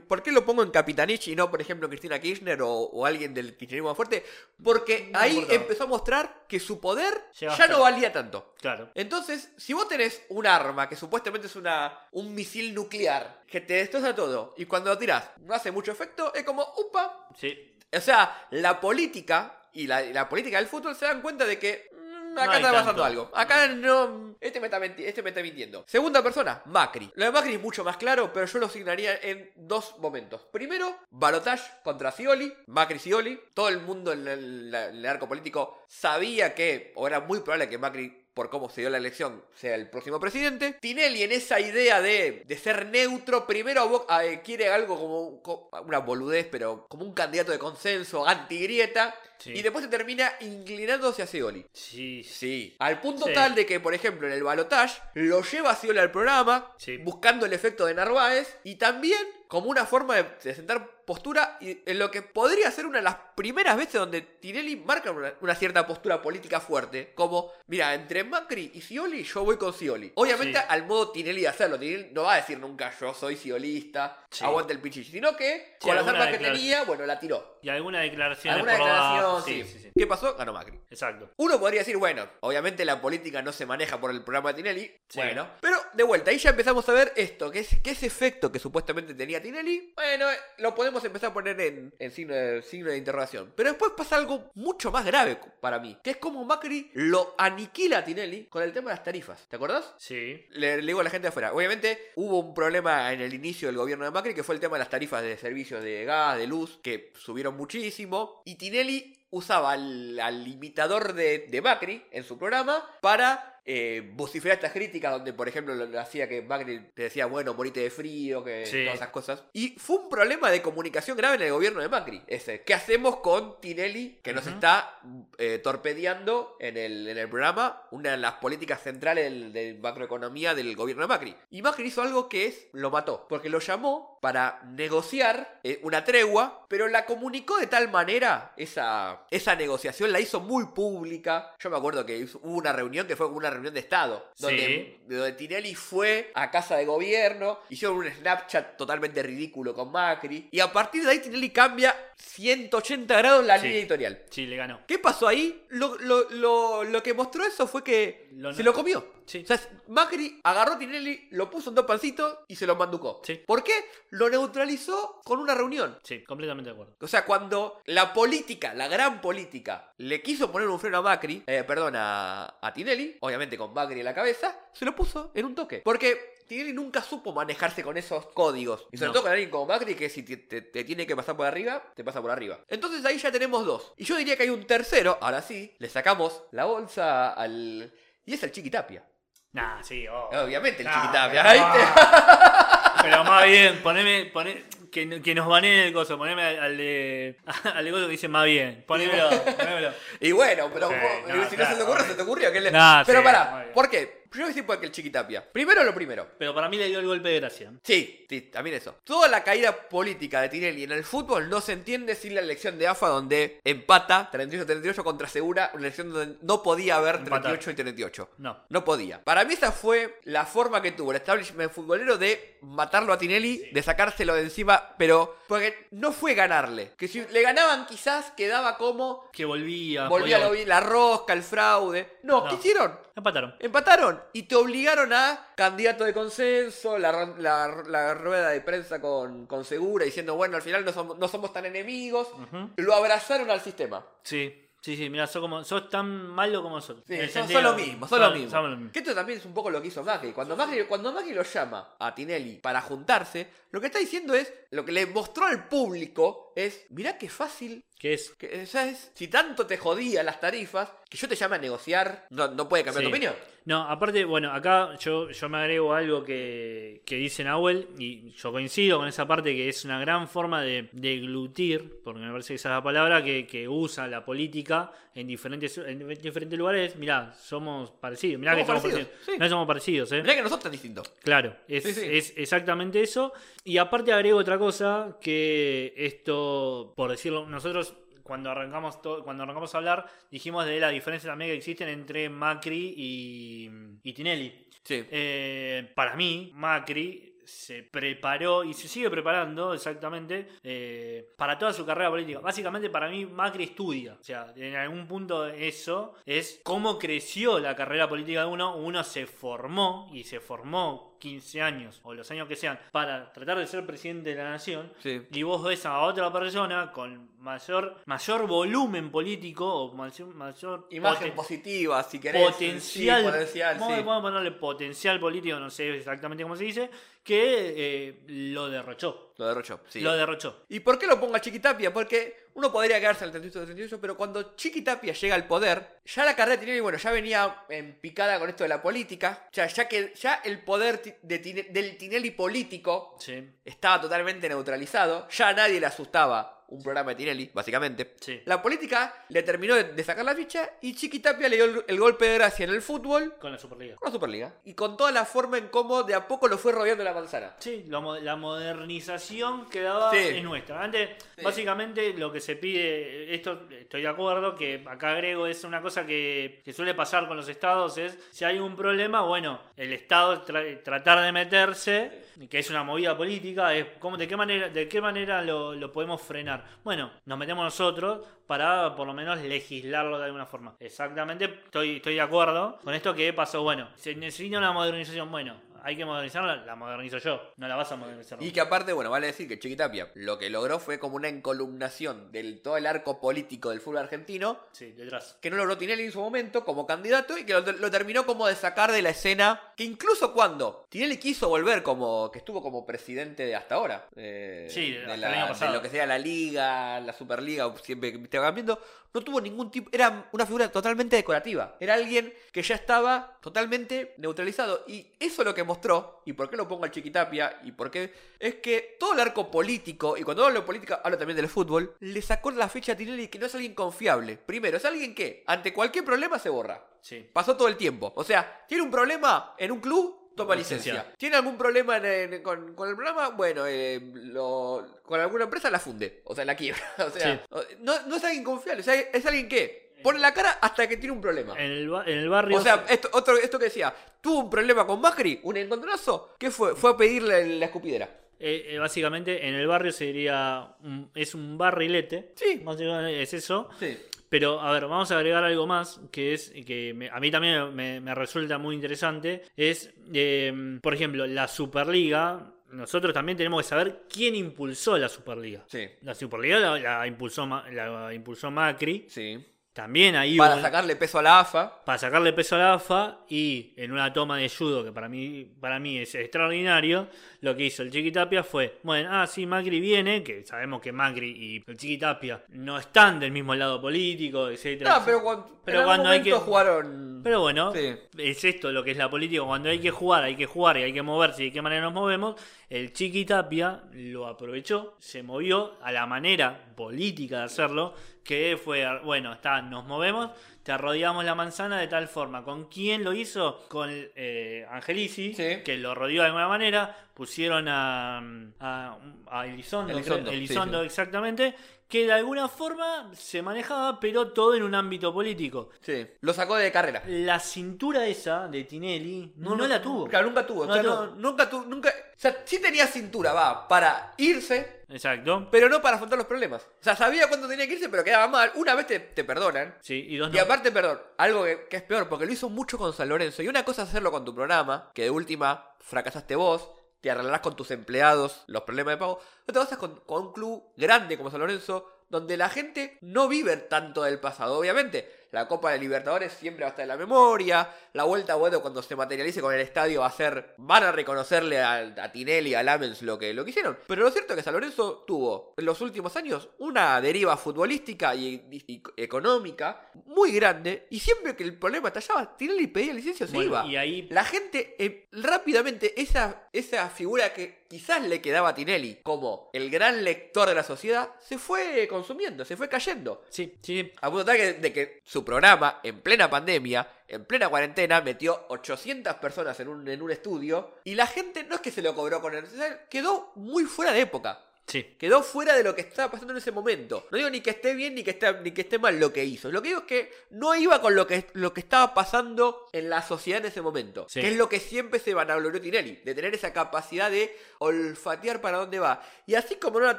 ¿Por 0.07 0.22
qué 0.22 0.32
lo 0.32 0.45
pongo 0.45 0.62
en 0.62 0.70
Capitanich 0.70 1.28
y 1.28 1.37
no, 1.37 1.51
por 1.51 1.61
ejemplo, 1.61 1.89
Cristina 1.89 2.18
Kirchner 2.20 2.61
o, 2.62 2.70
o 2.72 3.07
alguien 3.07 3.32
del 3.35 3.57
kirchnerismo 3.57 3.89
más 3.91 3.97
fuerte? 3.97 4.24
Porque 4.62 5.11
No 5.12 5.18
ahí 5.18 5.32
importaba. 5.35 5.61
empezó 5.62 5.85
a 5.85 5.87
mostrar 5.87 6.45
que 6.49 6.59
su 6.61 6.80
poder 6.80 7.14
ya 7.39 7.66
no 7.68 7.80
valía 7.80 8.12
tanto. 8.12 8.55
Claro. 8.61 8.91
Entonces, 8.95 9.53
si 9.57 9.72
vos 9.72 9.89
tenés 9.89 10.22
un 10.30 10.47
arma 10.47 10.89
que 10.89 10.97
supuestamente 10.97 11.47
es 11.47 11.57
una, 11.57 11.99
un 12.12 12.35
misil 12.35 12.74
nuclear 12.74 13.43
que 13.47 13.61
te 13.61 13.74
destroza 13.74 14.14
todo 14.14 14.55
y 14.57 14.64
cuando 14.64 14.91
lo 14.91 14.99
tirás 14.99 15.30
no 15.41 15.55
hace 15.55 15.70
mucho 15.70 15.93
efecto, 15.93 16.32
es 16.35 16.43
como, 16.45 16.66
upa. 16.78 17.28
Sí. 17.37 17.70
O 17.97 18.01
sea, 18.01 18.47
la 18.51 18.81
política 18.81 19.61
y 19.73 19.87
la, 19.87 20.01
la 20.03 20.29
política 20.29 20.59
del 20.59 20.67
fútbol 20.69 20.95
se 20.95 21.05
dan 21.07 21.21
cuenta 21.21 21.45
de 21.45 21.59
que 21.59 21.91
mm, 21.93 22.39
acá 22.39 22.57
está 22.57 22.71
pasando 22.73 22.85
tanto. 23.03 23.05
algo. 23.05 23.31
Acá 23.35 23.69
no. 23.69 24.37
Este 24.41 24.61
me, 24.61 24.67
está 24.67 24.79
menti- 24.79 25.05
este 25.05 25.23
me 25.23 25.31
está 25.31 25.41
mintiendo. 25.43 25.85
Segunda 25.89 26.23
persona, 26.23 26.63
Macri. 26.67 27.11
Lo 27.15 27.25
de 27.25 27.31
Macri 27.31 27.55
es 27.55 27.61
mucho 27.61 27.83
más 27.83 27.97
claro, 27.97 28.33
pero 28.33 28.47
yo 28.47 28.59
lo 28.59 28.67
asignaría 28.67 29.17
en 29.23 29.51
dos 29.57 29.99
momentos. 29.99 30.43
Primero, 30.53 30.99
Balotage 31.11 31.63
contra 31.83 32.13
Scioli, 32.13 32.55
Macri 32.67 32.99
Scioli. 32.99 33.41
Todo 33.55 33.69
el 33.69 33.81
mundo 33.81 34.13
en 34.13 34.29
el, 34.29 34.75
en 34.75 34.97
el 34.97 35.07
arco 35.07 35.27
político 35.29 35.85
sabía 35.89 36.55
que, 36.55 36.93
o 36.97 37.07
era 37.07 37.21
muy 37.21 37.41
probable 37.41 37.69
que 37.69 37.79
Macri 37.79 38.24
por 38.35 38.51
cómo 38.51 38.68
se 38.68 38.80
dio 38.80 38.91
la 38.91 38.99
elección, 38.99 39.43
sea 39.55 39.76
el 39.76 39.89
próximo 39.89 40.18
presidente. 40.18 40.72
Tinelli 40.80 41.22
en 41.22 41.30
esa 41.32 41.61
idea 41.61 42.03
de, 42.03 42.43
de 42.45 42.59
ser 42.59 42.87
neutro, 42.87 43.47
primero 43.47 43.82
abo- 43.82 44.07
a- 44.09 44.24
eh, 44.24 44.43
quiere 44.43 44.68
algo 44.68 44.99
como, 44.99 45.41
co- 45.41 45.70
una 45.87 45.99
boludez, 46.01 46.49
pero 46.51 46.87
como 46.89 47.05
un 47.05 47.14
candidato 47.14 47.53
de 47.53 47.59
consenso, 47.61 48.26
antigrieta, 48.26 49.14
Sí. 49.39 49.53
y 49.53 49.62
después 49.62 49.85
se 49.85 49.91
termina 49.91 50.32
inclinándose 50.41 51.22
hacia 51.22 51.26
Scioli. 51.41 51.66
Sí. 51.72 52.24
Sí, 52.24 52.76
al 52.78 53.01
punto 53.01 53.26
Sí. 53.26 53.35
tal 53.35 53.55
de 53.55 53.66
que, 53.66 53.78
por 53.78 53.93
ejemplo, 53.95 54.26
en 54.26 54.32
el 54.32 54.43
balotage 54.43 55.01
lo 55.14 55.43
lleva 55.43 55.70
a 55.72 55.76
Scioli 55.76 55.99
al 55.99 56.11
programa, 56.11 56.72
Sí. 56.78 56.97
buscando 56.99 57.45
el 57.47 57.53
efecto 57.53 57.85
de 57.87 57.95
Narváez, 57.95 58.57
y 58.64 58.76
también 58.76 59.20
como 59.49 59.68
una 59.68 59.87
forma 59.87 60.16
de, 60.16 60.24
de 60.43 60.55
sentar 60.55 60.91
postura 61.05 61.59
y 61.61 61.81
en 61.87 61.99
lo 61.99 62.11
que 62.11 62.23
podría 62.23 62.71
ser 62.71 62.87
una 62.87 62.99
de 62.99 63.05
las 63.05 63.17
primeras 63.37 63.77
veces 63.77 63.95
donde 63.95 64.21
Tinelli 64.23 64.77
marca 64.77 65.11
una, 65.11 65.35
una 65.41 65.55
cierta 65.55 65.87
postura 65.87 66.23
política 66.23 66.61
fuerte, 66.61 67.13
como, 67.15 67.53
mira, 67.67 67.95
entre 67.95 68.25
Macri 68.25 68.71
y 68.75 68.81
Scioli 68.81 69.23
yo 69.25 69.45
voy 69.45 69.57
con 69.57 69.73
Scioli. 69.73 70.13
Obviamente 70.17 70.59
Sí. 70.59 70.65
al 70.69 70.87
modo 70.87 71.11
Tinelli 71.11 71.43
de 71.43 71.49
hacerlo, 71.49 71.79
Tinelli 71.79 72.11
no 72.13 72.23
va 72.25 72.35
a 72.35 72.37
decir 72.37 72.59
nunca 72.59 72.93
yo 73.01 73.13
soy 73.15 73.37
Sciolista, 73.37 74.25
Sí. 74.31 74.45
aguanta 74.45 74.73
el 74.73 74.81
pichichi, 74.81 75.11
sino 75.13 75.37
que 75.37 75.77
Sí, 75.81 75.87
con 75.89 75.97
las 75.97 76.07
armas 76.07 76.29
que 76.29 76.39
tenía, 76.39 76.85
bueno, 76.85 77.05
la 77.07 77.19
tiró. 77.19 77.59
Y 77.63 77.69
alguna 77.69 78.01
declaración 78.01 78.55
Alguna 78.55 78.73
declaración, 78.73 79.43
sí. 79.45 79.63
Sí, 79.65 79.73
sí, 79.73 79.79
sí. 79.85 79.91
¿Qué 79.97 80.07
pasó? 80.07 80.35
Ganó 80.37 80.53
Macri. 80.53 80.79
Exacto. 80.91 81.31
Uno 81.37 81.59
podría 81.59 81.81
decir, 81.81 81.97
bueno, 81.97 82.29
obviamente 82.41 82.85
la 82.85 83.01
política 83.01 83.43
no 83.43 83.53
se 83.53 83.65
maneja 83.67 83.99
por 84.01 84.11
el 84.11 84.23
programa 84.23 84.51
de 84.53 84.57
Tinelli. 84.63 84.97
Bueno, 85.15 85.49
pero 85.61 85.79
de 85.97 86.03
vuelta, 86.03 86.31
ahí 86.31 86.39
ya 86.39 86.51
empezamos 86.51 86.89
a 86.89 86.93
ver 86.93 87.13
esto, 87.17 87.51
que 87.51 87.61
es 87.61 87.69
que 87.83 87.91
ese 87.91 88.07
efecto 88.07 88.51
que 88.51 88.59
supuestamente 88.59 89.15
tenía 89.15 89.43
Tinelli, 89.43 89.93
bueno, 89.95 90.27
lo 90.59 90.75
podemos 90.75 91.05
empezar 91.05 91.31
a 91.31 91.35
poner 91.35 91.61
en, 91.61 91.95
en 91.99 92.11
signo, 92.11 92.35
de, 92.35 92.63
signo 92.63 92.91
de 92.91 92.99
interrogación. 92.99 93.53
Pero 93.57 93.71
después 93.71 93.93
pasa 93.97 94.17
algo 94.17 94.51
mucho 94.55 94.91
más 94.91 95.05
grave 95.05 95.39
para 95.61 95.79
mí, 95.79 95.99
que 96.03 96.11
es 96.11 96.17
como 96.17 96.45
Macri 96.45 96.91
lo 96.95 97.35
aniquila 97.39 97.99
a 97.99 98.05
Tinelli 98.05 98.47
con 98.47 98.63
el 98.63 98.73
tema 98.73 98.91
de 98.91 98.97
las 98.97 99.05
tarifas. 99.05 99.47
¿Te 99.49 99.57
acordás? 99.57 99.95
Sí. 99.99 100.47
Le, 100.51 100.77
le 100.77 100.87
digo 100.87 101.01
a 101.01 101.05
la 101.05 101.11
gente 101.11 101.25
de 101.25 101.29
afuera. 101.29 101.53
Obviamente 101.53 102.13
hubo 102.17 102.41
un 102.41 102.55
problema 102.55 103.13
en 103.13 103.21
el 103.21 103.35
inicio 103.35 103.69
del 103.69 103.77
gobierno 103.77 104.05
de 104.05 104.11
Macri 104.11 104.35
que 104.35 104.43
fue 104.43 104.55
el 104.55 104.61
tema 104.61 104.77
de 104.77 104.81
las 104.81 104.91
tarifas 104.91 105.23
de 105.23 105.37
servicios 105.37 105.83
de 105.83 106.05
gas, 106.05 106.39
de 106.39 106.47
luz, 106.47 106.79
que 106.83 107.13
subieron 107.19 107.57
muchísimo. 107.57 108.43
Y 108.45 108.57
Tinelli 108.57 109.25
usaba 109.31 109.73
al, 109.73 110.19
al 110.21 110.47
imitador 110.47 111.13
de, 111.13 111.47
de 111.51 111.61
Macri 111.61 112.05
en 112.13 112.23
su 112.23 112.39
programa 112.39 112.85
para 113.01 113.54
eh, 113.65 114.15
estas 114.45 114.73
críticas 114.73 115.12
donde, 115.12 115.33
por 115.33 115.49
ejemplo, 115.49 115.75
lo, 115.75 115.87
lo 115.87 116.01
hacía 116.01 116.29
que 116.29 116.43
Macri 116.43 116.81
te 116.95 117.03
decía, 117.05 117.27
bueno, 117.27 117.55
morite 117.55 117.81
de 117.81 117.91
frío, 117.91 118.43
que 118.45 118.67
Sí. 118.67 118.83
todas 118.85 118.97
esas 118.97 119.09
cosas. 119.09 119.43
Y 119.53 119.71
fue 119.79 119.97
un 119.97 120.09
problema 120.09 120.51
de 120.51 120.61
comunicación 120.62 121.17
grave 121.17 121.37
en 121.37 121.43
el 121.43 121.53
gobierno 121.53 121.81
de 121.81 121.89
Macri. 121.89 122.23
Ese, 122.27 122.62
¿qué 122.62 122.75
hacemos 122.75 123.17
con 123.17 123.61
Tinelli 123.61 124.21
que 124.23 124.33
nos 124.33 124.47
está 124.47 124.99
eh, 125.39 125.59
torpedeando 125.62 126.57
en 126.61 126.77
el, 126.77 127.09
en 127.09 127.19
el 127.19 127.29
programa 127.29 127.83
una 127.91 128.12
de 128.12 128.17
las 128.19 128.35
políticas 128.35 128.83
centrales 128.83 129.25
del- 129.25 129.53
de 129.53 129.75
macroeconomía 129.81 130.55
del 130.55 130.75
gobierno 130.77 131.03
de 131.03 131.09
Macri? 131.09 131.37
Y 131.51 131.62
Macri 131.62 131.87
hizo 131.89 132.03
algo 132.03 132.29
que 132.29 132.47
es, 132.47 132.69
lo 132.73 132.91
mató, 132.91 133.27
porque 133.29 133.49
lo 133.49 133.59
llamó 133.61 134.19
para 134.21 134.61
negociar 134.65 135.61
eh, 135.65 135.81
una 135.83 136.05
tregua, 136.05 136.67
pero 136.69 136.89
la 136.89 137.05
comunicó 137.07 137.59
de 137.59 137.67
tal 137.67 137.91
manera, 137.91 138.53
esa, 138.57 139.27
esa 139.31 139.55
negociación 139.55 140.12
la 140.12 140.21
hizo 140.21 140.41
muy 140.41 140.67
pública. 140.67 141.55
Yo 141.59 141.71
me 141.71 141.77
acuerdo 141.77 142.07
que 142.07 142.25
hubo 142.43 142.57
una 142.59 142.73
reunión 142.73 143.07
que 143.07 143.17
fue 143.17 143.27
una 143.27 143.51
reunión 143.55 143.73
de 143.75 143.81
Estado, 143.81 144.31
donde, 144.39 145.01
donde 145.09 145.33
Tinelli 145.33 145.75
fue 145.75 146.31
a 146.35 146.51
casa 146.51 146.77
de 146.77 146.85
gobierno, 146.85 147.59
hicieron 147.71 147.97
un 147.97 148.11
Snapchat 148.11 148.77
totalmente 148.77 149.23
ridículo 149.23 149.73
con 149.75 149.91
Macri, 149.91 150.49
y 150.51 150.61
a 150.61 150.71
partir 150.73 151.03
de 151.05 151.11
ahí 151.13 151.19
Tinelli 151.21 151.51
cambia 151.51 151.95
180 152.17 153.17
grados 153.19 153.45
la 153.45 153.59
Sí. 153.59 153.65
línea 153.67 153.81
editorial. 153.81 154.23
Sí, 154.31 154.47
le 154.47 154.57
ganó. 154.57 154.81
¿Qué 154.87 154.99
pasó 154.99 155.27
ahí? 155.29 155.65
Lo, 155.71 155.97
lo- 155.99 156.29
lo- 156.31 156.85
lo 156.85 157.03
que 157.03 157.15
mostró 157.15 157.45
eso 157.45 157.67
fue 157.67 157.83
que 157.83 158.29
Lo- 158.33 158.53
se 158.53 158.63
lo 158.63 158.73
comió. 158.73 159.15
Sí. 159.27 159.43
O 159.43 159.47
sea, 159.47 159.59
Macri 159.89 160.39
agarró 160.45 160.75
a 160.75 160.79
Tinelli, 160.79 161.29
lo 161.31 161.49
puso 161.49 161.71
en 161.71 161.77
dos 161.77 161.87
pancitos 161.87 162.41
y 162.47 162.57
se 162.57 162.67
lo 162.67 162.77
manducó. 162.77 163.23
Sí. 163.25 163.41
¿Por 163.47 163.65
qué? 163.65 163.73
Lo 164.11 164.29
neutralizó 164.29 165.21
con 165.25 165.39
una 165.39 165.55
reunión. 165.55 165.99
Sí, 166.05 166.23
completamente 166.25 166.69
de 166.71 166.75
acuerdo. 166.75 166.95
O 167.01 167.09
sea, 167.09 167.25
cuando 167.25 167.81
la 167.87 168.13
política, 168.13 168.75
la 168.75 168.87
gran 168.87 169.23
política, 169.23 169.93
le 169.97 170.21
quiso 170.23 170.53
poner 170.53 170.69
un 170.69 170.79
freno 170.79 170.99
a 170.99 171.03
Macri, 171.03 171.43
eh, 171.47 171.65
perdón, 171.67 171.95
a, 171.97 172.59
a 172.61 172.73
Tinelli, 172.75 173.17
obviamente 173.21 173.44
con 173.59 173.73
Macri 173.75 173.99
en 174.01 174.05
la 174.05 174.15
cabeza, 174.15 174.57
se 174.73 174.85
lo 174.85 174.95
puso 174.95 175.31
en 175.35 175.45
un 175.47 175.55
toque. 175.55 175.83
Porque 175.85 176.35
Tinelli 176.49 176.73
nunca 176.73 177.01
supo 177.03 177.33
manejarse 177.33 177.83
con 177.83 177.97
esos 177.97 178.27
códigos. 178.27 178.87
Y 178.93 178.97
sobre 178.99 179.09
No. 179.09 179.13
todo 179.15 179.23
con 179.25 179.33
alguien 179.33 179.51
como 179.51 179.67
Macri, 179.67 179.95
que 179.95 180.09
si 180.11 180.23
te, 180.23 180.37
te- 180.37 180.61
te 180.63 180.85
tiene 180.85 181.07
que 181.07 181.17
pasar 181.17 181.37
por 181.37 181.47
arriba, 181.47 181.83
te 181.95 182.05
pasa 182.05 182.21
por 182.21 182.31
arriba. 182.31 182.59
Entonces 182.69 183.05
ahí 183.05 183.19
ya 183.19 183.31
tenemos 183.33 183.65
dos. 183.65 183.93
Y 183.97 184.05
yo 184.05 184.17
diría 184.17 184.37
que 184.37 184.43
hay 184.45 184.51
un 184.51 184.67
tercero, 184.67 185.17
ahora 185.21 185.41
sí, 185.43 185.75
le 185.79 185.89
sacamos 185.89 186.43
la 186.53 186.65
bolsa 186.67 187.33
al... 187.33 187.93
Y 188.27 188.35
es 188.35 188.43
el 188.43 188.53
Chiquitapia. 188.53 189.05
Nah, 189.53 189.83
sí, 189.83 190.07
oh. 190.09 190.31
Obviamente 190.45 190.83
el 190.83 190.89
Nah, 190.89 191.01
Chiquitapia. 191.01 191.43
pero- 191.43 191.49
Ahí 191.49 191.79
te- 191.79 193.03
Pero 193.03 193.25
más 193.25 193.45
bien, 193.45 193.83
poneme, 193.83 194.25
poné, 194.33 194.65
que, 194.95 195.21
que 195.21 195.35
nos 195.35 195.47
baneen 195.49 195.81
el 195.89 195.93
coso, 195.93 196.17
poneme 196.17 196.43
al, 196.43 196.59
al 196.61 196.77
de. 196.79 197.37
Al 197.75 197.85
de 197.85 197.91
coso 197.91 198.05
que 198.07 198.13
dice 198.13 198.29
más 198.29 198.45
bien. 198.47 198.85
Ponémelo, 198.87 199.29
ponémelo. 199.59 199.93
Y 200.21 200.33
bueno, 200.33 200.71
pero 200.73 200.89
Sí, 200.89 200.95
vos- 200.95 201.29
no, 201.29 201.35
si 201.35 201.39
no 201.41 201.49
se 201.51 201.57
claro, 201.57 201.77
te 201.77 201.83
ocurre, 201.83 202.05
se 202.05 202.15
te 202.15 202.23
ocurrió. 202.23 202.53
que 202.53 202.61
le- 202.61 202.71
Nah, 202.71 203.03
pero 203.05 203.19
sí, 203.19 203.25
pará. 203.25 203.67
¿por 203.75 203.91
qué? 203.91 204.24
Yo 204.35 204.47
decir 204.47 204.66
por 204.66 204.78
qué 204.80 204.87
el 204.87 204.93
Chiquitapia. 204.93 205.45
Primero 205.53 205.85
lo 205.85 205.95
primero. 205.95 206.28
Pero 206.39 206.55
para 206.55 206.68
mí 206.68 206.76
le 206.76 206.89
dio 206.89 206.99
el 207.01 207.07
golpe 207.07 207.28
de 207.28 207.41
gracia. 207.41 207.72
Sí, 207.82 208.26
sí, 208.28 208.41
también 208.43 208.76
eso. 208.76 208.97
Toda 209.05 209.28
la 209.28 209.45
caída 209.45 209.89
política 209.89 210.41
de 210.41 210.49
Tinelli 210.49 210.85
en 210.85 210.93
el 210.93 211.05
fútbol 211.05 211.49
no 211.49 211.61
se 211.61 211.72
entiende 211.72 212.14
sin 212.14 212.35
la 212.35 212.41
elección 212.41 212.78
de 212.78 212.89
AFA 212.89 213.09
donde 213.09 213.61
empata 213.64 214.30
38-38 214.32 215.03
contra 215.03 215.28
Segura, 215.28 215.70
una 215.74 215.82
elección 215.82 216.12
donde 216.12 216.37
no 216.43 216.62
podía 216.62 216.97
haber 216.97 217.16
Empatar. 217.16 217.43
38 217.59 217.70
y 217.70 217.74
38. 217.74 218.30
No. 218.39 218.64
No 218.68 218.85
podía. 218.85 219.22
Para 219.22 219.45
mí 219.45 219.55
esa 219.55 219.72
fue 219.72 220.20
la 220.24 220.45
forma 220.47 220.82
que 220.82 220.93
tuvo 220.93 221.11
el 221.12 221.16
establishment 221.18 221.70
futbolero 221.72 222.18
de 222.18 222.59
matarlo 222.62 223.12
a 223.12 223.18
Tinelli, 223.18 223.70
de 223.72 223.82
sacárselo 223.82 224.35
de 224.35 224.43
encima, 224.43 224.95
pero 224.99 225.37
porque 225.47 225.87
no 225.93 226.12
fue 226.12 226.35
ganarle. 226.35 226.93
Que 226.97 227.09
si 227.09 227.20
le 227.26 227.43
ganaban 227.43 227.87
quizás 227.87 228.32
quedaba 228.37 228.76
como 228.78 229.30
Que 229.32 229.45
volvía. 229.45 230.09
volvía 230.09 230.45
podía- 230.47 230.66
la 230.66 230.80
rosca, 230.80 231.32
el 231.32 231.43
fraude. 231.43 232.18
No, 232.22 232.45
¿qué 232.45 232.53
No. 232.53 232.59
hicieron? 232.59 232.99
Empataron. 233.16 233.55
Empataron 233.61 234.20
y 234.33 234.45
te 234.45 234.57
obligaron 234.57 235.12
a 235.12 235.49
candidato 235.57 236.05
de 236.05 236.12
consenso, 236.12 236.99
la, 236.99 237.35
la- 237.39 237.83
la 237.87 238.14
rueda 238.14 238.51
de 238.51 238.61
prensa 238.61 239.01
con, 239.01 239.47
con 239.47 239.64
Segura 239.64 240.05
diciendo, 240.05 240.35
bueno, 240.37 240.57
al 240.57 240.62
final 240.62 240.85
no 240.85 240.93
somos, 240.93 241.18
no 241.18 241.29
somos 241.29 241.53
tan 241.53 241.66
enemigos. 241.66 242.29
Lo 242.77 242.95
abrazaron 242.95 243.51
al 243.51 243.61
sistema. 243.61 244.05
Sí, 244.22 244.68
sí, 244.81 244.97
sí, 244.97 245.09
mira, 245.11 245.27
sos, 245.27 245.41
como, 245.41 245.62
sos 245.64 245.89
tan 245.89 246.07
malo 246.29 246.62
como 246.62 246.81
sos. 246.81 247.03
Sí, 247.07 247.16
son 247.29 247.62
lo 247.62 247.75
mismo, 247.75 248.07
son 248.09 248.20
lo 248.20 248.27
son- 248.29 248.35
mismo. 248.35 248.51
somos 248.51 248.70
lo 248.70 248.77
mismo. 248.77 248.93
Que 248.93 248.99
esto 249.01 249.14
también 249.14 249.39
es 249.39 249.45
un 249.45 249.55
poco 249.55 249.70
lo 249.70 249.81
que 249.81 249.89
hizo 249.89 250.03
Macri. 250.03 250.33
Cuando 250.33 250.57
Macri, 250.57 250.85
cuando 250.85 251.12
Macri 251.12 251.33
lo 251.35 251.43
llama 251.43 251.95
a 251.99 252.14
Tinelli 252.14 252.57
para 252.59 252.81
juntarse, 252.81 253.49
lo 253.70 253.81
que 253.81 253.87
está 253.87 253.99
diciendo 253.99 254.35
es, 254.35 254.53
lo 254.70 254.85
que 254.85 254.93
le 254.93 255.07
mostró 255.07 255.47
al 255.47 255.68
público 255.68 256.53
es, 256.57 256.87
mirá 256.91 257.16
qué 257.18 257.29
fácil 257.29 257.85
¿Qué 258.05 258.13
es? 258.13 258.33
que, 258.33 258.61
es, 258.61 259.11
si 259.15 259.29
tanto 259.29 259.67
te 259.67 259.79
jodía 259.79 260.23
las 260.23 260.39
tarifas, 260.39 260.93
que 261.09 261.17
yo 261.17 261.27
te 261.27 261.37
llame 261.37 261.57
a 261.57 261.59
negociar, 261.59 262.27
no, 262.29 262.49
no 262.49 262.69
puede 262.69 262.85
cambiar 262.85 263.03
Sí. 263.03 263.09
tu 263.11 263.17
opinión. 263.17 263.35
No, 263.65 263.81
aparte, 263.89 264.27
bueno, 264.27 264.53
acá 264.53 264.95
yo, 264.99 265.31
yo 265.31 265.49
me 265.49 265.57
agrego 265.57 265.95
algo 265.95 266.23
que, 266.23 267.01
que 267.07 267.17
dice 267.17 267.43
Nahuel 267.45 267.89
y 267.99 268.33
yo 268.33 268.53
coincido 268.53 268.99
con 268.99 269.09
esa 269.09 269.27
parte 269.27 269.55
que 269.57 269.71
es 269.71 269.87
una 269.87 269.99
gran 269.99 270.29
forma 270.29 270.61
de 270.61 270.91
deglutir, 270.93 272.03
porque 272.05 272.21
me 272.21 272.31
parece 272.31 272.49
que 272.49 272.55
esa 272.57 272.69
es 272.69 272.75
la 272.75 272.83
palabra 272.83 273.25
que, 273.25 273.47
que 273.47 273.67
usa 273.67 274.07
la 274.07 274.23
política 274.23 274.93
en 275.15 275.27
diferentes, 275.27 275.79
en 275.79 276.09
diferentes 276.21 276.59
lugares. 276.59 276.97
Mirá, 276.97 277.33
somos 277.35 277.91
parecidos. 277.93 278.41
Mirá 278.41 278.53
Somos 278.53 278.62
que 278.62 278.67
somos 278.67 278.83
parecidos, 278.83 279.07
parecidos. 279.09 279.27
sí. 279.35 279.41
No 279.41 279.49
somos 279.49 279.67
parecidos, 279.67 280.12
¿eh? 280.12 280.23
Mirá 280.23 280.35
que 280.35 280.43
nosotros 280.43 280.62
tan 280.65 280.73
distintos. 280.73 281.09
Claro, 281.23 281.57
es, 281.69 281.85
Sí, 281.85 281.93
sí. 281.93 282.01
es 282.11 282.35
exactamente 282.37 283.01
eso. 283.01 283.33
Y 283.65 283.79
aparte 283.79 284.12
agrego 284.12 284.39
otra 284.39 284.59
cosa, 284.59 285.17
que 285.21 285.93
esto, 285.97 286.93
por 286.97 287.11
decirlo, 287.11 287.47
nosotros 287.47 287.95
cuando 288.23 288.51
arrancamos 288.51 288.97
cuando 289.23 289.43
arrancamos 289.43 289.75
a 289.75 289.79
hablar, 289.79 290.07
dijimos 290.31 290.65
de 290.67 290.81
la 290.81 290.89
diferencia 290.89 291.29
también 291.31 291.51
que 291.51 291.57
existen 291.59 291.89
entre 291.89 292.29
Macri 292.31 292.95
y, 292.97 293.71
y 294.03 294.12
Tinelli. 294.15 294.67
Sí. 294.83 295.05
Eh, 295.11 295.93
para 295.95 296.15
mí, 296.17 296.51
Macri 296.55 297.34
se 297.47 297.83
preparó 297.83 298.65
y 298.65 298.75
se 298.75 298.89
sigue 298.89 299.11
preparando 299.11 299.75
exactamente 299.75 300.49
eh, 300.63 301.33
para 301.37 301.59
toda 301.59 301.73
su 301.73 301.85
carrera 301.85 302.11
política. 302.11 302.41
Básicamente 302.41 302.91
para 302.91 303.09
mí 303.09 303.27
Macri 303.27 303.65
estudia. 303.65 304.17
O 304.21 304.25
sea, 304.25 304.53
en 304.57 304.75
algún 304.77 305.07
punto 305.07 305.47
eso 305.47 306.15
es 306.27 306.61
cómo 306.63 306.99
creció 306.99 307.59
la 307.59 307.75
carrera 307.75 308.09
política 308.09 308.41
de 308.41 308.47
uno. 308.47 308.77
Uno 308.77 309.05
se 309.05 309.27
formó 309.27 310.11
y 310.13 310.25
se 310.25 310.41
formó 310.41 311.14
15 311.25 311.62
años 311.62 312.01
o 312.03 312.12
los 312.12 312.31
años 312.31 312.47
que 312.47 312.55
sean 312.55 312.79
para 312.93 313.33
tratar 313.33 313.57
de 313.59 313.66
ser 313.66 313.87
presidente 313.87 314.29
de 314.31 314.37
la 314.37 314.51
nación. 314.51 314.93
Sí. 315.03 315.22
Y 315.33 315.43
vos 315.43 315.62
ves 315.64 315.87
a 315.87 316.01
otra 316.01 316.31
persona 316.31 316.93
con 316.93 317.31
mayor, 317.39 317.97
mayor 318.05 318.47
volumen 318.47 319.11
político 319.11 319.64
o 319.66 319.95
mayor, 319.95 320.35
mayor 320.35 320.87
Imagen 320.91 321.29
poten- 321.31 321.35
positiva, 321.35 322.03
si 322.03 322.18
querés. 322.20 322.45
potencial, 322.53 323.20
Sí, 323.22 323.27
potencial, 323.31 323.79
vamos, 323.79 323.97
sí. 323.97 324.03
vamos 324.03 324.18
a 324.18 324.22
ponerle 324.22 324.51
potencial 324.53 325.18
político, 325.18 325.59
no 325.59 325.70
sé 325.70 325.97
exactamente 325.97 326.43
cómo 326.43 326.57
se 326.57 326.64
dice, 326.64 326.91
que 327.22 327.72
eh, 327.75 328.20
lo 328.29 328.68
derrochó. 328.68 329.33
Lo 329.37 329.47
derrochó, 329.47 329.80
sí. 329.89 330.01
Lo 330.01 330.16
derrochó. 330.16 330.64
¿Y 330.68 330.80
por 330.80 330.99
qué 330.99 331.07
lo 331.07 331.18
pongo 331.18 331.35
a 331.35 331.41
Chiquitapia? 331.41 331.93
Porque 331.93 332.45
uno 332.55 332.70
podría 332.70 333.01
quedarse 333.01 333.24
al 333.24 333.32
38-38, 333.32 333.99
pero 334.01 334.16
cuando 334.16 334.55
Chiquitapia 334.55 335.12
llega 335.12 335.35
al 335.35 335.47
poder, 335.47 336.01
ya 336.05 336.24
la 336.24 336.37
carrera 336.37 336.57
de 336.57 336.59
Tinelli, 336.59 336.80
bueno, 336.80 336.99
ya 336.99 337.11
venía 337.11 337.64
en 337.68 337.99
picada 338.01 338.39
con 338.39 338.49
esto 338.49 338.62
de 338.62 338.68
la 338.68 338.80
política. 338.80 339.47
O 339.51 339.55
sea, 339.55 339.66
ya 339.66 339.89
que 339.89 340.12
ya 340.14 340.41
el 340.45 340.62
poder 340.62 341.03
de 341.22 341.68
del 341.70 341.97
Tinelli 341.97 342.30
político 342.30 343.16
Sí, 343.18 343.45
estaba 343.64 344.01
totalmente 344.01 344.49
neutralizado. 344.49 345.28
Ya 345.30 345.49
a 345.49 345.53
nadie 345.53 345.80
le 345.80 345.87
asustaba 345.87 346.54
un 346.69 346.83
programa 346.83 347.11
de 347.11 347.17
Tinelli, 347.17 347.51
básicamente. 347.53 348.15
sí. 348.21 348.41
La 348.47 348.61
política 348.62 349.25
le 349.29 349.43
terminó 349.43 349.75
de, 349.75 349.85
de 349.93 350.05
sacar 350.05 350.25
la 350.25 350.35
ficha 350.35 350.71
y 350.81 350.95
Chiquitapia 350.95 351.49
le 351.49 351.57
dio 351.57 351.65
el, 351.67 351.85
el 351.87 351.99
golpe 351.99 352.27
de 352.29 352.35
gracia 352.35 352.65
en 352.65 352.71
el 352.71 352.83
fútbol 352.83 353.35
Con 353.39 353.53
la 353.53 353.59
Superliga. 353.59 353.97
con 353.97 354.07
la 354.09 354.12
Superliga. 354.12 354.55
Y 354.65 354.75
con 354.75 354.97
toda 354.97 355.12
la 355.12 355.25
forma 355.25 355.59
en 355.59 355.69
cómo 355.69 356.03
de 356.03 356.15
a 356.15 356.27
poco 356.27 356.49
lo 356.49 356.59
fue 356.59 356.73
rodeando 356.73 357.05
la 357.05 357.12
manzana. 357.12 357.55
Sí, 357.59 357.85
la, 357.89 358.01
mo- 358.01 358.17
la 358.17 358.37
modernización 358.37 359.69
que 359.69 359.81
daba 359.83 360.11
Sí. 360.11 360.19
es 360.19 360.43
nuestra. 360.43 360.83
Antes, 360.83 361.11
Sí. 361.37 361.43
básicamente, 361.45 362.12
lo 362.15 362.31
que 362.33 362.41
se 362.41 362.57
pide, 362.57 363.35
esto 363.35 363.67
estoy 363.71 364.03
de 364.03 364.09
acuerdo, 364.09 364.55
que 364.55 364.83
acá 364.87 365.11
agrego, 365.12 365.47
es 365.47 365.65
una 365.65 365.81
cosa 365.83 366.07
que, 366.07 366.61
que 366.65 366.73
suele 366.73 366.95
pasar 366.95 367.27
con 367.27 367.37
los 367.37 367.49
estados, 367.49 367.99
es 367.99 368.17
si 368.31 368.45
hay 368.45 368.59
un 368.59 368.77
problema, 368.77 369.23
bueno, 369.23 369.61
el 369.77 369.93
estado 369.93 370.45
tra- 370.45 370.83
tratar 370.83 371.21
de 371.23 371.33
meterse, 371.33 372.25
que 372.49 372.59
es 372.59 372.71
una 372.71 372.83
movida 372.83 373.17
política, 373.17 373.75
es 373.75 373.87
cómo, 373.99 374.17
de 374.17 374.29
qué 374.29 374.37
manera, 374.37 374.69
de 374.69 374.89
qué 374.89 375.01
manera 375.01 375.43
lo, 375.43 375.75
lo 375.75 375.93
podemos 375.93 376.21
frenar. 376.23 376.54
Bueno, 376.83 377.11
nos 377.25 377.39
metemos 377.39 377.65
nosotros 377.65 378.27
para 378.47 378.95
por 378.95 379.07
lo 379.07 379.15
menos 379.15 379.39
legislarlo 379.41 380.19
de 380.19 380.27
alguna 380.27 380.47
forma. 380.47 380.77
Exactamente, 380.81 381.45
estoy, 381.65 381.97
estoy 381.97 382.15
de 382.15 382.21
acuerdo 382.21 382.79
con 382.83 382.95
esto 382.95 383.15
que 383.15 383.33
pasó. 383.33 383.63
Bueno, 383.63 383.89
se 383.95 384.15
necesita 384.15 384.59
una 384.59 384.73
modernización. 384.73 385.31
Bueno, 385.31 385.55
hay 385.85 385.97
que 385.97 386.05
modernizarla, 386.05 386.57
la 386.64 386.74
modernizo 386.74 387.18
yo. 387.18 387.53
No 387.57 387.68
la 387.68 387.76
vas 387.76 387.93
a 387.93 387.97
modernizar. 387.97 388.43
Y 388.43 388.51
que 388.53 388.61
aparte, 388.61 388.93
bueno, 388.93 389.11
vale 389.11 389.26
decir 389.28 389.47
que 389.47 389.59
Chiquitapia 389.59 390.11
lo 390.14 390.39
que 390.39 390.51
logró 390.51 390.78
fue 390.78 390.99
como 390.99 391.16
una 391.16 391.28
encolumnación 391.28 392.32
del 392.32 392.61
todo 392.62 392.76
el 392.76 392.87
arco 392.87 393.20
político 393.20 393.70
del 393.70 393.80
fútbol 393.80 393.99
argentino, 393.99 394.59
Sí, 394.72 394.93
detrás. 394.93 395.37
que 395.41 395.51
no 395.51 395.57
logró 395.57 395.76
Tinelli 395.78 396.05
en 396.05 396.12
su 396.12 396.20
momento 396.20 396.64
como 396.64 396.87
candidato 396.87 397.37
y 397.39 397.45
que 397.45 397.53
lo, 397.53 397.61
lo 397.61 397.91
terminó 397.91 398.26
como 398.26 398.47
de 398.47 398.55
sacar 398.57 398.93
de 398.93 399.03
la 399.03 399.11
escena, 399.11 399.61
que 399.76 399.85
incluso 399.85 400.32
cuando 400.32 400.87
Tinelli 400.89 401.18
quiso 401.18 401.49
volver 401.49 401.82
como, 401.82 402.30
que 402.32 402.39
estuvo 402.39 402.62
como 402.62 402.85
presidente 402.87 403.45
de 403.47 403.55
hasta 403.55 403.74
ahora, 403.76 404.09
eh, 404.16 404.68
Sí, 404.70 404.93
de, 404.93 405.01
hasta 405.03 405.16
la- 405.16 405.28
el 405.28 405.35
año 405.35 405.55
de 405.55 405.68
lo 405.72 405.82
que 405.82 405.89
sea 405.91 406.07
la 406.07 406.18
liga, 406.18 407.01
la 407.01 407.12
superliga, 407.12 407.72
siempre 407.82 408.12
que 408.12 408.18
te 408.18 408.39
cambiando, 408.39 408.80
no 409.12 409.20
tuvo 409.22 409.41
ningún 409.41 409.70
tipo, 409.70 409.89
era 409.93 410.28
una 410.32 410.45
figura 410.45 410.68
totalmente 410.72 411.14
decorativa, 411.16 411.76
era 411.78 411.95
alguien 411.95 412.35
que 412.53 412.62
ya 412.62 412.74
estaba 412.74 413.39
totalmente 413.41 414.14
neutralizado 414.18 414.82
y 414.89 415.07
eso 415.20 415.43
es 415.43 415.47
lo 415.47 415.55
que 415.55 415.62
mostró, 415.75 416.22
y 416.25 416.33
por 416.33 416.49
qué 416.49 416.57
lo 416.57 416.68
pongo 416.68 416.85
al 416.85 416.91
Chiquitapia, 416.91 417.61
y 417.64 417.72
por 417.72 417.91
qué, 417.91 418.12
es 418.39 418.57
que 418.57 418.97
todo 418.99 419.12
el 419.12 419.20
arco 419.20 419.51
político, 419.51 420.16
y 420.16 420.22
cuando 420.22 420.45
hablo 420.47 420.61
de 420.61 420.66
política 420.66 421.01
hablo 421.03 421.18
también 421.18 421.37
del 421.37 421.49
fútbol, 421.49 421.95
le 422.01 422.22
sacó 422.22 422.51
la 422.53 422.68
fecha 422.68 422.93
a 422.93 422.97
Tinelli 422.97 423.29
que 423.29 423.39
no 423.39 423.47
es 423.47 423.55
alguien 423.55 423.75
confiable. 423.75 424.37
Primero, 424.39 424.77
es 424.77 424.85
alguien 424.85 425.14
que 425.14 425.43
ante 425.47 425.72
cualquier 425.72 426.05
problema 426.05 426.39
se 426.39 426.49
borra. 426.49 426.85
Sí. 427.01 427.29
Pasó 427.33 427.57
todo 427.57 427.68
el 427.68 427.77
tiempo. 427.77 428.12
O 428.16 428.25
sea, 428.25 428.64
tiene 428.68 428.83
un 428.83 428.91
problema 428.91 429.55
en 429.59 429.72
un 429.72 429.81
club, 429.81 430.33
toma 430.37 430.55
licencia. 430.55 430.93
Licencia. 430.95 431.14
¿Tiene 431.18 431.37
algún 431.37 431.59
problema 431.59 431.97
en- 431.99 432.33
en- 432.35 432.43
con, 432.43 432.75
con 432.75 432.89
el 432.89 432.95
programa? 432.95 433.29
Bueno, 433.31 433.66
eh, 433.66 434.01
lo- 434.14 434.87
con 435.03 435.20
alguna 435.20 435.45
empresa 435.45 435.70
la 435.70 435.79
funde. 435.79 436.22
O 436.25 436.35
sea, 436.35 436.45
la 436.45 436.55
quiebra. 436.57 436.83
O 437.07 437.11
sea, 437.11 437.45
no, 437.81 438.01
no 438.07 438.16
es 438.16 438.25
alguien 438.25 438.43
confiable. 438.45 438.81
O 438.81 438.85
sea, 438.85 438.95
es 438.95 439.27
alguien 439.27 439.49
que 439.49 439.84
pone 440.05 440.19
la 440.21 440.33
cara 440.33 440.59
hasta 440.61 440.87
que 440.87 440.99
tiene 440.99 441.13
un 441.15 441.21
problema. 441.21 441.55
En 441.59 441.71
el, 441.73 441.89
ba- 441.89 442.05
en 442.07 442.19
el 442.19 442.29
barrio. 442.29 442.59
O 442.59 442.61
sea, 442.61 442.85
esto, 442.89 443.09
otro, 443.13 443.37
esto 443.39 443.59
que 443.59 443.65
decía, 443.65 443.93
tuvo 444.21 444.41
un 444.41 444.51
problema 444.51 444.87
con 444.87 445.01
Macri, 445.01 445.41
un 445.43 445.57
encontronazo, 445.57 446.35
¿qué 446.39 446.51
fue? 446.51 446.77
Fue 446.77 446.91
a 446.93 446.97
pedirle 446.97 447.57
la 447.59 447.65
escupidera. 447.67 448.09
eh, 448.39 448.75
eh, 448.75 448.79
básicamente 448.79 449.49
en 449.49 449.55
el 449.55 449.67
barrio 449.67 449.91
sería. 449.93 450.77
un- 450.83 451.11
es 451.15 451.35
un 451.35 451.57
barrilete. 451.57 452.33
Sí. 452.37 452.61
Básicamente 452.63 453.23
es 453.23 453.33
eso. 453.35 453.69
Sí. 453.81 453.97
Pero, 454.29 454.61
a 454.61 454.73
ver, 454.73 454.83
vamos 454.89 455.11
a 455.13 455.17
agregar 455.17 455.45
algo 455.45 455.67
más 455.67 456.01
que 456.11 456.35
es 456.35 456.51
que 456.67 456.93
me- 456.95 457.09
a 457.09 457.21
mí 457.21 457.31
también 457.31 457.75
me, 457.75 458.01
me 458.01 458.15
resulta 458.15 458.59
muy 458.59 458.75
interesante. 458.75 459.43
Es, 459.57 459.91
eh, 460.13 460.79
por 460.83 460.93
ejemplo, 460.95 461.27
la 461.27 461.47
Superliga. 461.49 462.51
Nosotros 462.73 463.15
también 463.15 463.39
tenemos 463.39 463.63
que 463.63 463.69
saber 463.69 464.03
quién 464.13 464.35
impulsó 464.35 464.99
la 464.99 465.09
Superliga. 465.09 465.63
Sí. 465.69 465.87
La 466.03 466.15
Superliga 466.15 466.59
la, 466.59 466.79
la 466.79 467.07
impulsó, 467.07 467.47
Ma- 467.47 467.65
la 467.71 468.13
impulsó 468.13 468.51
Macri. 468.51 469.07
Sí. 469.09 469.39
También 469.75 470.14
ahí 470.14 470.37
Para 470.39 470.61
sacarle 470.62 470.95
peso 470.95 471.18
a 471.18 471.22
la 471.22 471.41
AFA. 471.41 471.85
para 471.85 471.99
sacarle 471.99 472.33
peso 472.33 472.55
a 472.55 472.59
la 472.59 472.75
AFA 472.75 473.18
y 473.29 473.75
en 473.77 473.91
una 473.91 474.12
toma 474.12 474.39
de 474.39 474.49
judo 474.49 474.85
que 474.85 474.93
para 474.93 475.09
mí, 475.09 475.51
para 475.61 475.81
mí 475.81 475.99
es 475.99 476.14
extraordinario, 476.14 477.09
lo 477.41 477.57
que 477.57 477.64
hizo 477.64 477.83
el 477.83 477.91
Chiquitapia 477.91 478.45
fue, 478.45 478.79
bueno, 478.85 479.09
ah, 479.12 479.27
sí, 479.27 479.47
Macri 479.47 479.81
viene, 479.81 480.22
que 480.22 480.45
sabemos 480.45 480.81
que 480.81 480.93
Macri 480.93 481.29
y 481.29 481.64
el 481.68 481.77
Chiquitapia 481.77 482.45
no 482.51 482.79
están 482.79 483.18
del 483.18 483.33
mismo 483.33 483.53
lado 483.57 483.81
político, 483.81 484.49
etcétera. 484.49 484.97
No, 485.01 485.05
pero 485.05 485.22
cuando, 485.25 485.61
Pero 485.64 485.79
en 485.79 485.83
algún 485.83 485.97
cuando 485.97 486.11
hay 486.11 486.22
que- 486.22 486.33
jugaron. 486.33 487.14
Pero 487.25 487.41
bueno, 487.41 487.72
Sí. 487.75 487.97
es 488.18 488.45
esto 488.45 488.70
lo 488.70 488.85
que 488.85 488.93
es 488.93 488.97
la 488.97 489.11
política. 489.11 489.43
Cuando 489.43 489.70
hay 489.70 489.81
que 489.81 489.91
jugar, 489.91 490.22
hay 490.22 490.37
que 490.37 490.47
jugar 490.47 490.77
y 490.77 490.83
hay 490.85 490.93
que 490.93 491.03
moverse 491.03 491.43
y 491.43 491.47
de 491.47 491.53
qué 491.53 491.62
manera 491.62 491.83
nos 491.83 491.93
movemos. 491.95 492.37
El 492.70 492.93
Chiquitapia 492.93 493.83
lo 493.93 494.27
aprovechó, 494.27 494.95
se 495.01 495.22
movió 495.22 495.75
a 495.83 495.91
la 495.91 496.07
manera 496.07 496.66
política 496.77 497.39
de 497.39 497.45
hacerlo, 497.45 497.95
que 498.22 498.59
fue, 498.62 498.87
bueno, 499.03 499.33
está, 499.33 499.61
nos 499.62 499.85
movemos, 499.87 500.31
te 500.62 500.72
arrodillamos 500.72 501.25
la 501.25 501.35
manzana 501.35 501.79
de 501.79 501.89
tal 501.89 502.09
forma. 502.09 502.43
¿Con 502.45 502.66
quién 502.68 503.05
lo 503.05 503.12
hizo? 503.12 503.66
Con 503.68 503.91
eh, 503.93 504.66
Angelici, 504.70 505.35
Sí. 505.35 505.62
que 505.64 505.77
lo 505.77 505.95
rodeó 505.95 506.20
de 506.22 506.27
alguna 506.29 506.49
manera. 506.49 506.97
Pusieron 507.14 507.68
a, 507.68 508.18
a, 508.61 508.99
a 509.31 509.47
Elizondo, 509.47 509.93
Elizondo, 509.93 510.22
creo- 510.22 510.31
sí, 510.33 510.37
Elizondo 510.37 510.81
sí. 510.81 510.87
exactamente, 510.87 511.55
que 511.89 512.07
de 512.07 512.12
alguna 512.12 512.49
forma 512.49 513.11
se 513.14 513.43
manejaba, 513.43 514.01
pero 514.01 514.32
todo 514.32 514.55
en 514.55 514.62
un 514.62 514.74
ámbito 514.74 515.12
político. 515.12 515.70
Sí. 515.80 516.07
Lo 516.20 516.32
sacó 516.32 516.57
de 516.57 516.72
carrera. 516.72 517.03
La 517.07 517.39
cintura 517.39 518.07
esa 518.07 518.49
de 518.49 518.64
Tinelli 518.64 519.32
no, 519.37 519.55
la 519.57 519.80
tuvo. 519.80 520.07
Claro, 520.07 520.26
nunca 520.26 520.47
tuvo. 520.47 520.66
No 520.66 520.72
o 520.72 520.74
sea, 520.74 520.82
no- 520.82 521.07
nunca 521.16 521.49
tuvo. 521.49 521.64
Nunca. 521.64 521.91
O 521.91 522.20
sea, 522.20 522.43
sí 522.45 522.61
tenía 522.61 522.87
cintura, 522.87 523.32
va, 523.32 523.66
para 523.68 524.14
irse, 524.16 524.85
Exacto. 524.89 525.49
pero 525.51 525.68
no 525.68 525.82
para 525.82 525.97
afrontar 525.97 526.16
los 526.18 526.26
problemas. 526.26 526.62
O 526.62 526.82
sea, 526.85 526.97
sabía 526.97 527.28
cuándo 527.28 527.49
tenía 527.49 527.66
que 527.66 527.74
irse, 527.74 527.89
pero 527.89 528.05
quedaba 528.05 528.28
mal. 528.28 528.53
Una 528.55 528.74
vez 528.74 528.87
te, 528.87 528.99
te 529.01 529.24
perdonan. 529.24 529.76
Sí, 529.80 530.07
y 530.09 530.16
dos 530.16 530.32
Y 530.32 530.39
aparte, 530.39 530.70
perdón, 530.72 531.01
algo 531.18 531.45
que, 531.45 531.66
que 531.68 531.76
es 531.76 531.82
peor, 531.82 532.09
porque 532.09 532.24
lo 532.26 532.32
hizo 532.32 532.49
mucho 532.49 532.78
con 532.78 532.93
San 532.93 533.09
Lorenzo. 533.09 533.43
Y 533.43 533.49
una 533.49 533.64
cosa 533.64 533.82
es 533.82 533.89
hacerlo 533.89 534.11
con 534.11 534.24
tu 534.24 534.35
programa, 534.35 534.91
que 534.95 535.03
de 535.03 535.11
última 535.11 535.70
fracasaste 535.80 536.35
vos, 536.37 536.70
te 537.05 537.11
arreglarás 537.11 537.41
con 537.43 537.55
tus 537.55 537.71
empleados 537.71 538.45
los 538.47 538.63
problemas 538.63 538.95
de 538.95 538.97
pago. 538.97 539.21
Otra 539.47 539.61
cosa 539.61 539.75
es 539.75 539.79
con, 539.79 540.01
con 540.07 540.23
un 540.23 540.33
club 540.33 540.65
grande 540.75 541.19
como 541.19 541.31
San 541.31 541.41
Lorenzo, 541.41 541.87
donde 542.15 542.37
la 542.37 542.49
gente 542.49 542.97
no 543.01 543.27
vive 543.29 543.57
tanto 543.57 544.03
del 544.05 544.21
pasado. 544.21 544.57
Obviamente, 544.59 545.25
la 545.33 545.49
Copa 545.49 545.73
de 545.73 545.79
Libertadores 545.81 546.33
siempre 546.33 546.62
va 546.62 546.69
a 546.69 546.71
estar 546.71 546.85
en 546.85 546.89
la 546.89 546.97
memoria. 546.97 547.69
La 547.93 548.05
vuelta, 548.05 548.37
bueno, 548.37 548.62
cuando 548.62 548.83
se 548.85 548.95
materialice 548.95 549.41
con 549.41 549.53
el 549.53 549.61
estadio 549.61 550.01
va 550.03 550.07
a 550.07 550.11
ser. 550.12 550.55
Van 550.59 550.85
a 550.85 550.93
reconocerle 550.93 551.61
a, 551.61 551.79
a 551.99 552.12
Tinelli, 552.12 552.55
a 552.55 552.62
Lamens 552.62 553.03
lo 553.03 553.19
que, 553.19 553.35
lo 553.35 553.43
que 553.45 553.51
hicieron. 553.51 553.77
Pero 553.89 554.03
lo 554.05 554.11
cierto 554.12 554.33
es 554.33 554.37
que 554.39 554.43
San 554.45 554.55
Lorenzo 554.55 555.03
tuvo 555.05 555.53
en 555.57 555.65
los 555.65 555.81
últimos 555.81 556.15
años 556.15 556.49
una 556.59 557.01
deriva 557.01 557.37
futbolística 557.37 558.15
y, 558.15 558.47
y- 558.53 558.65
y 558.75 558.83
económica 558.97 559.91
muy 560.07 560.31
grande. 560.31 560.87
Y 560.91 561.01
siempre 561.01 561.35
que 561.35 561.43
el 561.43 561.59
problema 561.59 561.89
estallaba, 561.89 562.37
Tinelli 562.37 562.69
pedía 562.69 562.95
licencia 562.95 563.27
o 563.27 563.29
se 563.29 563.35
Bueno, 563.35 563.51
iba. 563.51 563.67
y 563.67 563.77
ahí 563.77 564.09
La 564.11 564.23
gente 564.25 564.77
eh, 564.79 565.09
rápidamente, 565.11 566.01
esa, 566.01 566.49
esa 566.53 566.89
figura 566.91 567.35
que 567.35 567.64
quizás 567.75 568.01
le 568.03 568.20
quedaba 568.22 568.51
a 568.51 568.55
Tinelli 568.55 569.01
como 569.03 569.51
el 569.53 569.68
gran 569.68 570.05
lector 570.05 570.49
de 570.49 570.55
la 570.55 570.62
sociedad, 570.62 571.11
se 571.20 571.39
fue 571.39 571.89
consumiendo, 571.89 572.45
se 572.45 572.57
fue 572.57 572.68
cayendo. 572.68 573.25
Sí, 573.31 573.53
sí. 573.62 573.91
A 574.01 574.09
punto 574.11 574.25
tal 574.27 574.37
que- 574.37 574.53
de 574.53 574.72
que 574.72 575.01
su 575.05 575.25
programa, 575.25 575.81
en 575.83 576.01
plena 576.01 576.31
pandemia, 576.31 576.87
en 577.09 577.25
plena 577.25 577.49
cuarentena, 577.49 578.01
metió 578.01 578.45
800 578.49 579.14
personas 579.16 579.59
en 579.59 579.66
un, 579.66 579.89
en 579.89 580.01
un 580.03 580.11
estudio 580.12 580.77
y 580.85 580.95
la 580.95 581.09
gente 581.09 581.43
no 581.43 581.57
es 581.57 581.61
que 581.62 581.72
se 581.72 581.83
lo 581.83 581.97
cobró 581.97 582.20
con 582.22 582.33
él, 582.35 582.47
sea, 582.47 582.87
quedó 582.89 583.33
muy 583.35 583.64
fuera 583.64 583.91
de 583.91 584.03
época. 584.03 584.41
Sí. 584.67 584.83
Quedó 584.99 585.23
fuera 585.23 585.55
de 585.57 585.62
lo 585.62 585.75
que 585.75 585.83
estaba 585.83 586.11
pasando 586.11 586.33
en 586.33 586.39
ese 586.39 586.51
momento. 586.53 587.07
No 587.11 587.19
digo 587.19 587.29
ni 587.31 587.41
que 587.41 587.51
esté 587.51 587.75
bien 587.75 587.95
ni 587.95 588.03
que 588.03 588.11
esté, 588.12 588.33
ni 588.43 588.51
que 588.53 588.62
esté 588.62 588.79
mal 588.79 588.99
lo 588.99 589.12
que 589.12 589.25
hizo. 589.25 589.51
Lo 589.53 589.61
que 589.62 589.69
digo 589.69 589.81
es 589.81 589.87
que 589.87 590.11
no 590.31 590.55
iba 590.55 590.81
con 590.81 590.95
lo 590.95 591.07
que, 591.07 591.27
lo 591.35 591.53
que 591.53 591.61
estaba 591.61 591.93
pasando 591.95 592.67
en 592.73 592.89
la 592.91 593.03
sociedad 593.03 593.41
en 593.41 593.47
ese 593.47 593.61
momento. 593.62 594.07
Sí. 594.09 594.21
Que 594.23 594.29
es 594.29 594.37
lo 594.37 594.49
que 594.49 594.61
siempre 594.61 594.99
se 595.01 595.12
vanaglorió 595.15 595.61
Tinelli. 595.61 596.01
De 596.05 596.15
tener 596.15 596.35
esa 596.35 596.53
capacidad 596.53 597.11
de 597.11 597.37
olfatear 597.59 598.41
para 598.41 598.59
dónde 598.59 598.79
va. 598.79 599.03
Y 599.27 599.35
así 599.35 599.57
como 599.57 599.81
no 599.81 599.87
la 599.87 599.99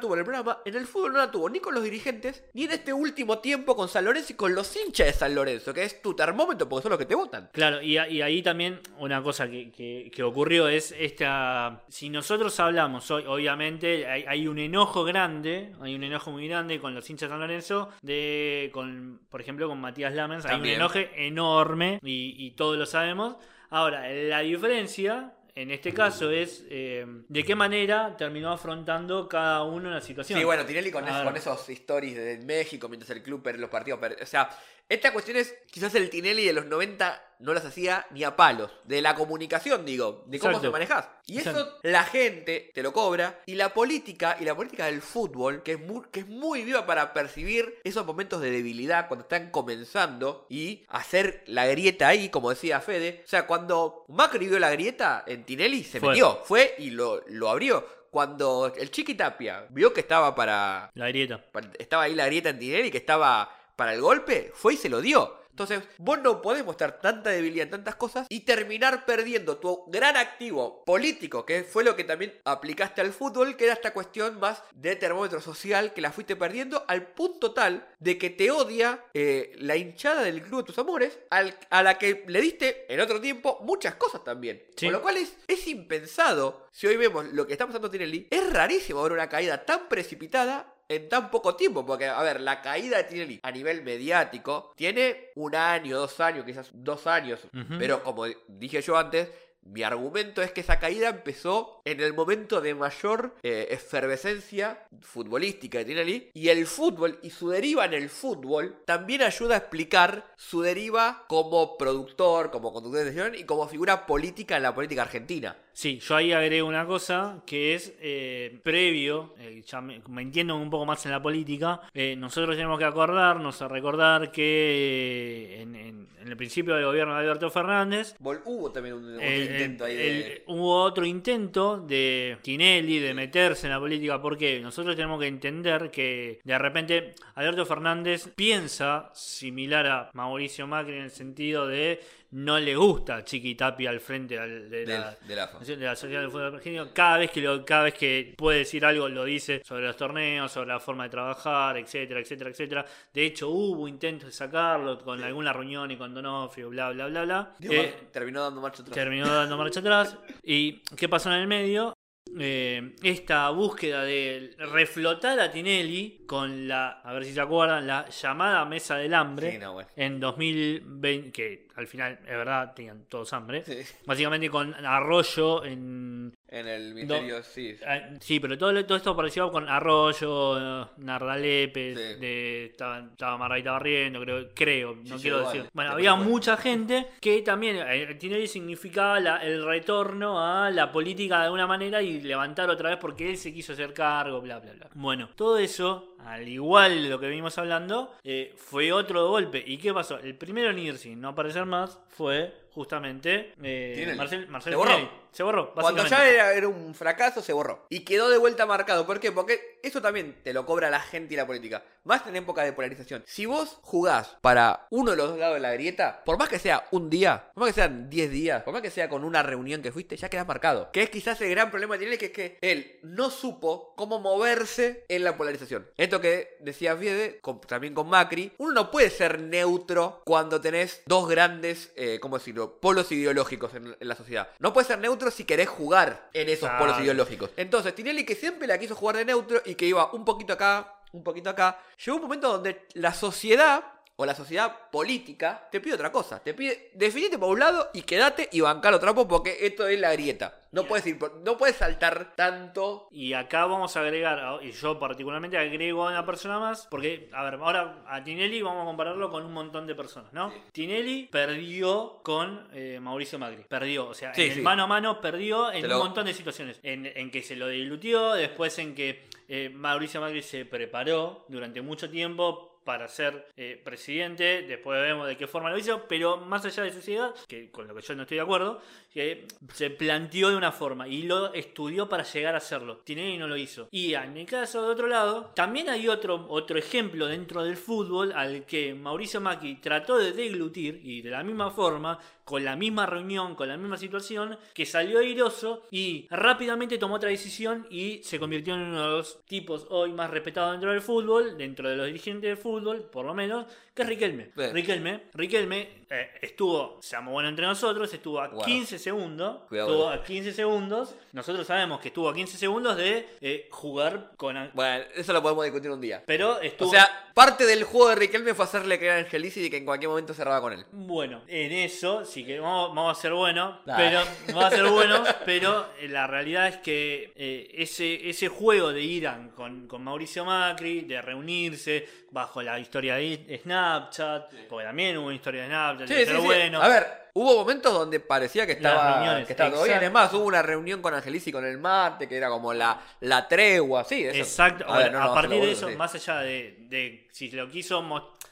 tuvo 0.00 0.14
en 0.14 0.20
el 0.20 0.24
programa, 0.24 0.60
en 0.64 0.74
el 0.74 0.86
fútbol 0.86 1.12
no 1.12 1.18
la 1.18 1.30
tuvo 1.30 1.48
ni 1.48 1.60
con 1.60 1.74
los 1.74 1.82
dirigentes, 1.84 2.42
ni 2.54 2.64
en 2.64 2.72
este 2.72 2.92
último 2.92 3.38
tiempo 3.38 3.76
con 3.76 3.88
San 3.88 4.04
Lorenzo 4.04 4.32
y 4.32 4.36
con 4.36 4.54
los 4.54 4.74
hinchas 4.76 5.06
de 5.06 5.12
San 5.12 5.34
Lorenzo, 5.34 5.72
que 5.74 5.84
es 5.84 6.00
tu 6.02 6.14
termómetro 6.14 6.68
porque 6.68 6.82
son 6.82 6.90
los 6.90 6.98
que 6.98 7.06
te 7.06 7.14
votan. 7.14 7.50
Claro, 7.52 7.82
y, 7.82 7.98
a- 7.98 8.08
y 8.08 8.22
ahí 8.22 8.42
también 8.42 8.80
una 8.98 9.22
cosa 9.22 9.48
que, 9.48 9.70
que- 9.72 10.10
que 10.14 10.22
ocurrió 10.22 10.68
es 10.68 10.94
esta. 10.98 11.84
Si 11.88 12.08
nosotros 12.10 12.58
hablamos 12.60 13.10
hoy, 13.10 13.24
obviamente 13.26 14.06
hay, 14.06 14.24
hay 14.26 14.48
un 14.48 14.55
enojo 14.58 15.04
grande, 15.04 15.72
hay 15.80 15.94
un 15.94 16.04
enojo 16.04 16.30
muy 16.30 16.46
grande 16.48 16.78
con 16.80 16.94
los 16.94 17.08
hinchas 17.10 17.28
de 17.28 17.32
San 17.32 17.40
Lorenzo, 17.40 17.88
de, 18.02 18.70
con, 18.72 19.20
por 19.28 19.40
ejemplo, 19.40 19.68
con 19.68 19.80
Matías 19.80 20.14
Lamens, 20.14 20.44
hay 20.46 20.60
un 20.60 20.66
enojo 20.66 20.98
enorme 21.14 21.98
y, 22.02 22.34
y 22.38 22.50
todos 22.52 22.76
lo 22.76 22.86
sabemos. 22.86 23.36
Ahora, 23.70 24.08
la 24.08 24.40
diferencia. 24.40 25.32
En 25.58 25.70
este 25.70 25.94
caso 25.94 26.30
es 26.30 26.66
eh, 26.68 27.06
de 27.28 27.42
qué 27.42 27.54
manera 27.54 28.14
terminó 28.18 28.52
afrontando 28.52 29.26
cada 29.26 29.62
uno 29.62 29.88
la 29.88 30.02
situación. 30.02 30.38
Sí, 30.38 30.44
bueno, 30.44 30.66
Tinelli 30.66 30.90
con, 30.90 31.02
ver. 31.02 31.24
con 31.24 31.34
esos 31.34 31.66
stories 31.70 32.14
de 32.14 32.36
México 32.44 32.90
mientras 32.90 33.08
el 33.08 33.22
club 33.22 33.42
per- 33.42 33.58
los 33.58 33.70
partidos. 33.70 33.98
per- 33.98 34.18
o 34.22 34.26
sea, 34.26 34.50
esta 34.88 35.12
cuestión 35.12 35.36
es 35.36 35.54
quizás 35.70 35.94
el 35.94 36.10
Tinelli 36.10 36.44
de 36.44 36.52
los 36.52 36.66
90 36.66 37.22
no 37.38 37.52
las 37.52 37.66
hacía 37.66 38.06
ni 38.12 38.24
a 38.24 38.34
palos. 38.34 38.70
De 38.84 39.02
la 39.02 39.14
comunicación, 39.14 39.84
digo, 39.84 40.24
de 40.26 40.38
cómo 40.38 40.52
Exacto. 40.52 40.68
se 40.68 40.72
manejás. 40.72 41.08
Y 41.26 41.38
eso 41.38 41.50
Exacto. 41.50 41.78
la 41.82 42.04
gente 42.04 42.70
te 42.72 42.82
lo 42.82 42.92
cobra. 42.94 43.40
Y 43.46 43.56
la 43.56 43.74
política, 43.74 44.36
y 44.40 44.44
la 44.44 44.54
política 44.54 44.86
del 44.86 45.02
fútbol, 45.02 45.62
que 45.62 45.72
es, 45.72 45.80
muy, 45.80 46.02
que 46.10 46.20
es 46.20 46.26
muy 46.28 46.62
viva 46.64 46.86
para 46.86 47.12
percibir 47.12 47.78
esos 47.84 48.06
momentos 48.06 48.40
de 48.40 48.50
debilidad 48.50 49.08
cuando 49.08 49.24
están 49.24 49.50
comenzando 49.50 50.46
y 50.48 50.86
hacer 50.88 51.42
la 51.46 51.66
grieta 51.66 52.08
ahí, 52.08 52.30
como 52.30 52.48
decía 52.50 52.80
Fede. 52.80 53.22
O 53.24 53.28
sea, 53.28 53.46
cuando 53.46 54.04
Macri 54.08 54.48
vio 54.48 54.58
la 54.58 54.70
grieta 54.70 55.24
en 55.26 55.44
Tinelli, 55.44 55.84
se 55.84 56.00
Fue. 56.00 56.10
metió, 56.10 56.40
fue 56.44 56.74
y 56.78 56.90
lo, 56.90 57.22
lo 57.28 57.50
abrió. 57.50 57.86
Cuando 58.10 58.72
el 58.74 58.90
Chiqui 58.90 59.14
Tapia 59.14 59.66
vio 59.68 59.92
que 59.92 60.00
estaba 60.00 60.34
para 60.34 60.90
La 60.94 61.08
grieta. 61.08 61.44
estaba 61.78 62.04
ahí 62.04 62.14
la 62.14 62.24
grieta 62.24 62.48
en 62.48 62.58
Tinelli 62.58 62.90
que 62.90 62.96
estaba 62.96 63.50
para 63.76 63.94
el 63.94 64.00
golpe, 64.00 64.50
fue 64.54 64.74
y 64.74 64.76
se 64.76 64.88
lo 64.88 65.00
dio. 65.00 65.44
Entonces, 65.50 65.80
vos 65.96 66.18
no 66.20 66.42
podés 66.42 66.66
mostrar 66.66 67.00
tanta 67.00 67.30
debilidad 67.30 67.64
en 67.64 67.70
tantas 67.70 67.94
cosas 67.96 68.26
y 68.28 68.40
terminar 68.40 69.06
perdiendo 69.06 69.56
tu 69.56 69.84
gran 69.86 70.14
activo 70.14 70.84
político, 70.84 71.46
que 71.46 71.64
fue 71.64 71.82
lo 71.82 71.96
que 71.96 72.04
también 72.04 72.38
aplicaste 72.44 73.00
al 73.00 73.10
fútbol, 73.10 73.56
que 73.56 73.64
era 73.64 73.72
esta 73.72 73.94
cuestión 73.94 74.38
más 74.38 74.62
de 74.74 74.96
termómetro 74.96 75.40
social 75.40 75.94
que 75.94 76.02
la 76.02 76.12
fuiste 76.12 76.36
perdiendo 76.36 76.84
al 76.88 77.06
punto 77.06 77.54
tal 77.54 77.88
de 77.98 78.18
que 78.18 78.28
te 78.28 78.50
odia 78.50 79.02
eh, 79.14 79.52
la 79.56 79.76
hinchada 79.76 80.20
del 80.24 80.42
club 80.42 80.60
de 80.60 80.66
tus 80.66 80.78
amores, 80.78 81.18
al- 81.30 81.58
a 81.70 81.82
la 81.82 81.96
que 81.96 82.24
le 82.26 82.42
diste 82.42 82.84
en 82.92 83.00
otro 83.00 83.18
tiempo 83.18 83.58
muchas 83.62 83.94
cosas 83.94 84.22
también. 84.22 84.62
Sí. 84.76 84.84
Con 84.88 84.92
lo 84.92 85.00
cual 85.00 85.16
es, 85.16 85.38
es 85.48 85.66
impensado, 85.68 86.66
si 86.70 86.86
hoy 86.86 86.98
vemos 86.98 87.24
lo 87.32 87.46
que 87.46 87.54
está 87.54 87.66
pasando 87.66 87.86
en 87.86 87.92
Tinelli, 87.92 88.28
es 88.30 88.52
rarísimo 88.52 89.02
ver 89.02 89.12
una 89.12 89.30
caída 89.30 89.64
tan 89.64 89.88
precipitada 89.88 90.74
en 90.88 91.08
tan 91.08 91.30
poco 91.30 91.56
tiempo, 91.56 91.84
porque, 91.84 92.06
a 92.06 92.22
ver, 92.22 92.40
la 92.40 92.62
caída 92.62 92.98
de 92.98 93.04
Tinelli 93.04 93.40
a 93.42 93.50
nivel 93.50 93.82
mediático 93.82 94.72
tiene 94.76 95.30
un 95.34 95.54
año, 95.54 95.98
dos 95.98 96.20
años, 96.20 96.44
quizás 96.44 96.70
dos 96.72 97.06
años, 97.06 97.40
pero 97.78 98.02
como 98.02 98.26
dije 98.48 98.80
yo 98.82 98.96
antes, 98.96 99.28
mi 99.68 99.82
argumento 99.82 100.42
es 100.42 100.52
que 100.52 100.60
esa 100.60 100.78
caída 100.78 101.08
empezó 101.08 101.82
en 101.84 102.00
el 102.00 102.14
momento 102.14 102.60
de 102.60 102.74
mayor 102.74 103.34
eh, 103.42 103.66
efervescencia 103.70 104.86
futbolística 105.00 105.78
de 105.78 105.84
Tinelli 105.84 106.30
y 106.34 106.48
el 106.48 106.66
fútbol 106.66 107.18
y 107.22 107.30
su 107.30 107.48
deriva 107.50 107.84
en 107.84 107.94
el 107.94 108.08
fútbol 108.08 108.82
también 108.84 109.22
ayuda 109.22 109.56
a 109.56 109.58
explicar 109.58 110.32
su 110.36 110.62
deriva 110.62 111.24
como 111.28 111.76
productor, 111.76 112.50
como 112.50 112.72
conductor 112.72 113.00
de 113.00 113.04
decisión 113.06 113.34
y 113.34 113.44
como 113.44 113.66
figura 113.68 114.06
política 114.06 114.56
en 114.56 114.62
la 114.62 114.74
política 114.74 115.02
argentina. 115.02 115.56
Sí, 115.78 115.98
yo 115.98 116.16
ahí 116.16 116.32
agrego 116.32 116.66
una 116.66 116.86
cosa 116.86 117.42
que 117.46 117.74
es 117.74 117.92
eh, 118.00 118.58
previo, 118.62 119.34
eh, 119.38 119.62
ya 119.66 119.82
me, 119.82 120.00
me 120.08 120.22
entiendo 120.22 120.56
un 120.56 120.70
poco 120.70 120.86
más 120.86 121.04
en 121.04 121.12
la 121.12 121.20
política, 121.20 121.82
eh, 121.92 122.16
nosotros 122.16 122.56
tenemos 122.56 122.78
que 122.78 122.86
acordarnos, 122.86 123.60
a 123.60 123.68
recordar 123.68 124.32
que 124.32 125.58
en, 125.60 125.76
en- 125.76 126.08
en 126.18 126.28
el 126.28 126.36
principio 126.38 126.74
del 126.74 126.86
gobierno 126.86 127.12
de 127.14 127.20
Alberto 127.20 127.50
Fernández 127.50 128.16
Vol- 128.18 128.40
Hubo 128.46 128.72
también 128.72 128.94
un, 128.96 129.14
intento 129.22 129.84
ahí 129.84 129.92
el- 129.92 130.22
de... 130.22 130.42
hubo 130.46 130.80
otro 130.82 131.04
intento 131.04 131.76
de 131.78 132.38
Tinelli 132.42 132.98
de 132.98 133.12
meterse 133.12 133.66
en 133.66 133.72
la 133.74 133.78
política 133.78 134.20
porque 134.20 134.58
nosotros 134.60 134.96
tenemos 134.96 135.20
que 135.20 135.26
entender 135.26 135.90
que 135.90 136.40
de 136.42 136.58
repente 136.58 137.14
Alberto 137.34 137.66
Fernández 137.66 138.28
piensa 138.34 139.10
similar 139.12 139.86
a 139.86 140.10
Mauricio 140.14 140.66
Macri 140.66 140.94
en 140.96 141.02
el 141.02 141.10
sentido 141.10 141.66
de 141.66 142.00
no 142.32 142.58
le 142.58 142.74
gusta 142.74 143.24
Chiqui 143.24 143.54
Tapia 143.54 143.90
al 143.90 144.00
frente 144.00 144.34
de 144.38 144.86
la, 144.86 145.16
de 145.24 145.36
la 145.36 145.94
Sociedad 145.96 146.20
del 146.22 146.30
Fútbol 146.30 146.54
Argentino. 146.54 146.88
Cada 146.92 147.18
vez 147.18 147.30
que 147.30 147.40
lo, 147.40 147.64
cada 147.64 147.84
vez 147.84 147.94
que 147.94 148.34
puede 148.36 148.58
decir 148.58 148.84
algo 148.84 149.08
lo 149.08 149.24
dice 149.24 149.62
sobre 149.64 149.86
los 149.86 149.96
torneos, 149.96 150.50
sobre 150.52 150.68
la 150.68 150.80
forma 150.80 151.04
de 151.04 151.10
trabajar, 151.10 151.76
etcétera, 151.78 152.20
etcétera, 152.20 152.50
etcétera. 152.50 152.84
De 153.12 153.24
hecho 153.26 153.48
hubo 153.50 153.86
intentos 153.88 154.26
de 154.28 154.32
sacarlo 154.32 154.98
con 154.98 155.22
alguna 155.22 155.52
reunión 155.52 155.90
y 155.90 155.96
con 155.96 156.14
Donofrio, 156.14 156.68
bla 156.70 156.90
bla 156.90 157.06
bla 157.06 157.24
bla. 157.24 157.54
Digo, 157.58 157.74
Eh, 157.74 157.94
terminó 158.12 158.42
dando 158.42 158.60
marcha 158.60 158.82
atrás. 158.82 158.94
terminó 158.94 159.26
dando 159.32 159.56
marcha 159.56 159.80
atrás. 159.80 160.16
¿Y 160.42 160.80
qué 160.96 161.08
pasó 161.08 161.30
en 161.32 161.40
el 161.40 161.46
medio? 161.46 161.94
Eh, 162.38 162.94
esta 163.02 163.48
búsqueda 163.50 164.02
de 164.02 164.54
reflotar 164.58 165.38
a 165.40 165.50
Tinelli 165.50 166.24
con 166.26 166.66
la, 166.68 167.00
a 167.02 167.12
ver 167.14 167.24
si 167.24 167.32
se 167.32 167.40
acuerdan, 167.40 167.86
la 167.86 168.08
llamada 168.08 168.64
Mesa 168.64 168.96
del 168.96 169.14
Hambre 169.14 169.52
Sí, 169.52 169.58
no, 169.58 169.74
bueno. 169.74 169.88
en 169.96 170.20
2020, 170.20 171.32
que 171.32 171.65
al 171.76 171.86
final 171.86 172.18
es 172.22 172.26
verdad, 172.36 172.72
tenían 172.74 173.04
todos 173.08 173.32
hambre. 173.32 173.62
Sí. 173.64 173.78
Básicamente 174.06 174.48
con 174.50 174.74
Arroyo 174.84 175.64
en... 175.64 176.34
En 176.48 176.68
el 176.68 176.94
misterio, 176.94 177.42
sí. 177.42 177.76
ah, 177.86 178.00
Sí, 178.20 178.40
pero 178.40 178.56
todo, 178.56 178.84
todo 178.86 178.96
esto 178.96 179.10
apareció 179.10 179.50
con 179.50 179.68
Arroyo, 179.68 180.88
Nardalepes, 180.96 181.98
Sí. 181.98 182.20
de, 182.20 182.66
estaba, 182.66 183.00
estaba 183.00 183.36
Barriendo, 183.72 184.20
creo, 184.20 184.48
creo 184.54 184.96
no 185.04 185.16
quiero 185.18 185.40
decir. 185.40 185.64
Bueno, 185.72 185.90
había 185.92 186.14
mucha 186.14 186.56
gente 186.56 187.08
que 187.20 187.42
también, 187.42 187.76
eh, 187.88 188.14
Tinelli 188.14 188.46
significaba 188.46 189.18
la- 189.20 189.38
el 189.44 189.64
retorno 189.64 190.40
a 190.40 190.70
la 190.70 190.90
política 190.92 191.38
de 191.40 191.44
alguna 191.46 191.66
manera 191.66 192.00
y 192.00 192.20
levantar 192.20 192.70
otra 192.70 192.90
vez 192.90 192.98
porque 192.98 193.28
él 193.30 193.36
se 193.36 193.52
quiso 193.52 193.72
hacer 193.72 193.92
cargo, 193.92 194.40
bla, 194.40 194.58
bla, 194.60 194.72
bla. 194.72 194.88
Bueno, 194.94 195.28
todo 195.34 195.58
eso, 195.58 196.14
al 196.24 196.46
igual 196.48 197.02
de 197.02 197.08
lo 197.10 197.18
que 197.20 197.26
venimos 197.26 197.58
hablando, 197.58 198.14
eh, 198.24 198.54
fue 198.56 198.92
otro 198.92 199.28
golpe. 199.28 199.62
¿Y 199.66 199.76
qué 199.78 199.92
pasó? 199.92 200.18
El 200.18 200.36
primero 200.36 200.70
en 200.70 201.20
no 201.20 201.28
aparecer 201.28 201.65
más 201.66 201.98
fue 202.08 202.54
justamente 202.76 203.54
eh. 203.62 204.14
Marcel, 204.16 204.46
Marcel 204.48 204.72
Se 204.72 204.76
borró. 204.76 204.90
Tinelli. 204.94 205.10
Se 205.32 205.42
borró, 205.42 205.74
Cuando 205.74 206.06
ya 206.06 206.26
era, 206.26 206.54
era 206.54 206.66
un 206.66 206.94
fracaso, 206.94 207.42
se 207.42 207.52
borró. 207.52 207.84
Y 207.90 208.00
quedó 208.06 208.30
de 208.30 208.38
vuelta 208.38 208.64
marcado. 208.64 209.04
¿Por 209.06 209.20
qué? 209.20 209.32
Porque 209.32 209.78
eso 209.82 210.00
también 210.00 210.36
te 210.42 210.54
lo 210.54 210.64
cobra 210.64 210.88
la 210.88 211.00
gente 211.00 211.34
y 211.34 211.36
la 211.36 211.46
política. 211.46 211.82
Más 212.04 212.26
en 212.26 212.36
época 212.36 212.62
de 212.62 212.72
polarización. 212.72 213.22
Si 213.26 213.44
vos 213.44 213.78
jugás 213.82 214.38
para 214.40 214.86
uno 214.90 215.10
de 215.10 215.16
los 215.18 215.28
dos 215.28 215.38
lados 215.38 215.56
de 215.56 215.60
la 215.60 215.72
grieta, 215.74 216.22
por 216.24 216.38
más 216.38 216.48
que 216.48 216.58
sea 216.58 216.86
un 216.90 217.10
día, 217.10 217.50
por 217.52 217.64
más 217.64 217.68
que 217.74 217.74
sean 217.82 218.08
10 218.08 218.30
días, 218.30 218.62
por 218.62 218.72
más 218.72 218.80
que 218.80 218.90
sea 218.90 219.10
con 219.10 219.24
una 219.24 219.42
reunión 219.42 219.82
que 219.82 219.92
fuiste, 219.92 220.16
ya 220.16 220.30
quedás 220.30 220.46
marcado. 220.46 220.90
Que 220.90 221.02
es 221.02 221.10
quizás 221.10 221.38
el 221.42 221.50
gran 221.50 221.70
problema 221.70 221.94
de 221.94 221.98
Tinelli, 221.98 222.18
que 222.18 222.26
es 222.26 222.32
que 222.32 222.58
él 222.62 222.98
no 223.02 223.28
supo 223.28 223.92
cómo 223.94 224.18
moverse 224.20 225.04
en 225.08 225.22
la 225.22 225.36
polarización. 225.36 225.86
Esto 225.98 226.18
que 226.18 226.56
decía 226.60 226.96
Fiede, 226.96 227.40
con- 227.40 227.60
también 227.60 227.92
con 227.92 228.08
Macri, 228.08 228.52
uno 228.56 228.72
no 228.72 228.90
puede 228.90 229.10
ser 229.10 229.38
neutro 229.40 230.22
cuando 230.24 230.62
tenés 230.62 231.02
dos 231.04 231.28
grandes, 231.28 231.92
eh, 231.96 232.18
¿cómo 232.20 232.38
decirlo?, 232.38 232.65
polos 232.72 233.10
ideológicos 233.12 233.74
en, 233.74 233.96
en 233.98 234.08
la 234.08 234.14
sociedad. 234.14 234.48
No 234.58 234.72
puedes 234.72 234.88
ser 234.88 234.98
neutro 234.98 235.30
si 235.30 235.44
querés 235.44 235.68
jugar 235.68 236.28
en 236.32 236.48
esos 236.48 236.68
Claro. 236.68 236.84
polos 236.84 237.00
ideológicos. 237.00 237.50
Entonces, 237.56 237.94
Tinelli 237.94 238.24
que 238.24 238.34
siempre 238.34 238.66
la 238.66 238.78
quiso 238.78 238.94
jugar 238.94 239.16
de 239.16 239.24
neutro 239.24 239.60
y 239.64 239.74
que 239.74 239.86
iba 239.86 240.12
un 240.12 240.24
poquito 240.24 240.52
acá, 240.52 240.92
un 241.12 241.22
poquito 241.22 241.50
acá, 241.50 241.78
llegó 242.04 242.16
un 242.16 242.22
momento 242.22 242.48
donde 242.52 242.86
la 242.94 243.12
sociedad 243.14 243.82
o 244.18 244.24
la 244.24 244.34
sociedad 244.34 244.88
política 244.90 245.68
te 245.70 245.78
pide 245.80 245.94
otra 245.94 246.10
cosa. 246.10 246.38
Te 246.42 246.54
pide, 246.54 246.90
definite 246.94 247.38
por 247.38 247.50
un 247.50 247.58
lado 247.60 247.90
y 247.92 248.00
quédate 248.02 248.48
y 248.50 248.60
bancar 248.62 248.94
otro 248.94 249.06
trapo 249.08 249.28
porque 249.28 249.58
esto 249.66 249.86
es 249.86 250.00
la 250.00 250.10
grieta. 250.12 250.58
No 250.76 250.84
puedes 250.84 251.06
ir, 251.06 251.18
no 251.42 251.56
puedes 251.56 251.76
saltar 251.76 252.34
tanto. 252.36 253.08
Y 253.10 253.32
acá 253.32 253.64
vamos 253.66 253.96
a 253.96 254.00
agregar, 254.00 254.60
y 254.62 254.72
yo 254.72 254.98
particularmente 254.98 255.56
agrego 255.56 256.06
a 256.06 256.10
una 256.10 256.26
persona 256.26 256.58
más, 256.58 256.86
porque, 256.90 257.30
a 257.32 257.42
ver, 257.44 257.54
ahora 257.54 258.04
a 258.06 258.22
Tinelli 258.22 258.60
vamos 258.60 258.82
a 258.82 258.84
compararlo 258.84 259.30
con 259.30 259.44
un 259.44 259.54
montón 259.54 259.86
de 259.86 259.94
personas, 259.94 260.32
¿no? 260.34 260.52
Tinelli 260.72 261.28
perdió 261.32 262.20
con 262.22 262.68
eh, 262.74 262.98
Mauricio 263.00 263.38
Macri, 263.38 263.64
perdió, 263.68 264.08
o 264.08 264.14
sea, 264.14 264.34
Sí, 264.34 264.42
en 264.42 264.48
el 264.50 264.54
sí. 264.56 264.60
mano 264.60 264.82
a 264.82 264.86
mano 264.86 265.20
perdió 265.20 265.72
en 265.72 265.90
un 265.90 265.98
montón 265.98 266.26
de 266.26 266.34
situaciones, 266.34 266.78
en, 266.82 267.06
en 267.06 267.30
que 267.30 267.42
se 267.42 267.56
lo 267.56 267.68
dilutió, 267.68 268.34
después 268.34 268.78
en 268.78 268.94
que 268.94 269.24
eh, 269.48 269.70
Mauricio 269.74 270.20
Macri 270.20 270.42
se 270.42 270.66
preparó 270.66 271.46
durante 271.48 271.80
mucho 271.80 272.10
tiempo 272.10 272.75
para 272.86 273.08
ser 273.08 273.48
eh, 273.56 273.80
presidente, 273.84 274.62
después 274.62 275.02
vemos 275.02 275.26
de 275.26 275.36
qué 275.36 275.48
forma 275.48 275.70
lo 275.70 275.76
hizo, 275.76 276.06
pero 276.08 276.36
más 276.36 276.64
allá 276.64 276.84
de 276.84 276.92
su 276.92 277.02
ciudad, 277.02 277.34
que 277.48 277.68
con 277.68 277.88
lo 277.88 277.94
que 277.96 278.00
yo 278.00 278.14
no 278.14 278.22
estoy 278.22 278.36
de 278.36 278.42
acuerdo, 278.44 278.80
que 279.12 279.48
se 279.74 279.90
planteó 279.90 280.50
de 280.50 280.56
una 280.56 280.70
forma 280.70 281.08
y 281.08 281.24
lo 281.24 281.52
estudió 281.52 282.08
para 282.08 282.22
llegar 282.22 282.54
a 282.54 282.58
hacerlo. 282.58 282.98
Tinelli 282.98 283.38
no 283.38 283.48
lo 283.48 283.56
hizo. 283.56 283.88
Y 283.90 284.14
en 284.14 284.36
el 284.36 284.46
caso 284.46 284.82
de 284.82 284.92
otro 284.92 285.08
lado, 285.08 285.50
también 285.54 285.88
hay 285.88 286.06
otro, 286.06 286.46
otro 286.48 286.78
ejemplo 286.78 287.26
dentro 287.26 287.64
del 287.64 287.76
fútbol 287.76 288.32
al 288.32 288.64
que 288.64 288.94
Mauricio 288.94 289.40
Macri 289.40 289.76
trató 289.80 290.18
de 290.18 290.30
deglutir 290.30 291.00
y 291.02 291.22
de 291.22 291.30
la 291.30 291.42
misma 291.42 291.72
forma, 291.72 292.20
con 292.46 292.64
la 292.64 292.76
misma 292.76 293.06
reunión, 293.06 293.56
con 293.56 293.66
la 293.66 293.76
misma 293.76 293.96
situación, 293.96 294.56
que 294.72 294.86
salió 294.86 295.18
airoso 295.18 295.82
y 295.90 296.28
rápidamente 296.30 296.96
tomó 296.96 297.16
otra 297.16 297.28
decisión 297.28 297.88
y 297.90 298.22
se 298.22 298.38
convirtió 298.38 298.74
en 298.74 298.82
uno 298.82 299.02
de 299.02 299.16
los 299.16 299.44
tipos 299.46 299.84
hoy 299.90 300.12
más 300.12 300.30
respetados 300.30 300.70
dentro 300.70 300.92
del 300.92 301.00
fútbol, 301.00 301.58
dentro 301.58 301.88
de 301.88 301.96
los 301.96 302.06
dirigentes 302.06 302.48
del 302.48 302.56
fútbol, 302.56 303.02
por 303.02 303.26
lo 303.26 303.34
menos, 303.34 303.66
que 303.92 304.02
es 304.02 304.08
Riquelme. 304.08 304.52
Bien. 304.54 304.72
Riquelme, 304.72 305.22
Riquelme 305.34 305.88
eh, 306.08 306.30
estuvo, 306.40 306.98
se 307.00 307.16
llamó 307.16 307.32
bueno 307.32 307.48
entre 307.48 307.66
nosotros, 307.66 308.14
estuvo 308.14 308.40
a 308.40 308.46
Guarda. 308.46 308.64
15 308.64 308.98
segundos, 309.00 309.62
Cuidado. 309.68 309.88
estuvo 309.88 310.08
a 310.08 310.22
15 310.22 310.52
segundos, 310.52 311.16
nosotros 311.32 311.66
sabemos 311.66 311.98
que 311.98 312.08
estuvo 312.08 312.28
a 312.28 312.34
15 312.34 312.58
segundos 312.58 312.96
de 312.96 313.26
eh, 313.40 313.66
jugar 313.72 314.34
con... 314.36 314.70
Bueno, 314.72 315.04
eso 315.16 315.32
lo 315.32 315.42
podemos 315.42 315.64
discutir 315.64 315.90
un 315.90 316.00
día. 316.00 316.22
Pero 316.24 316.60
estuvo... 316.60 316.90
O 316.90 316.92
sea, 316.92 317.10
parte 317.34 317.66
del 317.66 317.82
juego 317.82 318.10
de 318.10 318.14
Riquelme 318.14 318.54
fue 318.54 318.66
hacerle 318.66 318.98
creer 318.98 319.14
a 319.14 319.18
Angelici 319.18 319.64
y 319.64 319.70
que 319.70 319.78
en 319.78 319.84
cualquier 319.84 320.10
momento 320.10 320.32
cerraba 320.32 320.60
con 320.60 320.74
él. 320.74 320.84
Bueno, 320.92 321.42
en 321.48 321.72
eso 321.72 322.24
sí 322.36 322.44
que 322.44 322.60
vamos, 322.60 322.94
vamos 322.94 323.18
a 323.18 323.20
ser 323.20 323.32
buenos, 323.32 323.76
Nah. 323.86 323.96
pero 323.96 324.20
vamos 324.48 324.64
a 324.64 324.70
ser 324.70 324.84
buenos, 324.90 325.28
pero 325.46 325.86
eh, 326.00 326.08
la 326.08 326.26
realidad 326.26 326.68
es 326.68 326.76
que 326.76 327.32
eh, 327.34 327.70
ese, 327.74 328.28
ese 328.28 328.48
juego 328.48 328.92
de 328.92 329.00
Irán 329.00 329.50
con, 329.56 329.88
con 329.88 330.04
Mauricio 330.04 330.44
Macri, 330.44 331.00
de 331.02 331.22
reunirse 331.22 332.06
bajo 332.30 332.60
la 332.62 332.78
historia 332.78 333.14
de 333.14 333.58
Snapchat, 333.62 334.52
porque 334.68 334.84
también 334.84 335.16
hubo 335.16 335.26
una 335.26 335.34
historia 335.34 335.62
de 335.62 335.68
Snapchat, 335.68 336.08
de 336.08 336.26
ser 336.26 336.36
bueno. 336.40 336.82
A 336.82 336.88
ver, 336.88 337.06
hubo 337.32 337.56
momentos 337.56 337.94
donde 337.94 338.20
parecía 338.20 338.66
que 338.66 338.72
estaba, 338.72 339.14
reuniones, 339.14 339.46
que 339.46 339.52
estaba 339.54 339.70
todo 339.70 339.84
bien. 339.84 339.96
exacto. 339.96 340.06
Es 340.06 340.12
más, 340.12 340.34
hubo 340.34 340.44
una 340.44 340.60
reunión 340.62 341.00
con 341.00 341.14
Angelici 341.14 341.50
con 341.50 341.64
el 341.64 341.78
Marte, 341.78 342.28
que 342.28 342.36
era 342.36 342.50
como 342.50 342.74
la, 342.74 343.00
la 343.20 343.48
tregua, 343.48 344.04
sí. 344.04 344.24
Eso. 344.24 344.36
Exacto, 344.38 344.84
A, 344.86 344.98
ver, 344.98 345.06
Bueno, 345.12 345.18
no, 345.20 345.24
a 345.24 345.28
no, 345.28 345.34
partir 345.34 345.60
de 345.62 345.72
eso, 345.72 345.88
sí. 345.88 345.96
más 345.96 346.14
allá 346.14 346.40
de, 346.40 346.76
de 346.80 347.28
si 347.32 347.50
lo 347.52 347.68
quiso. 347.70 348.02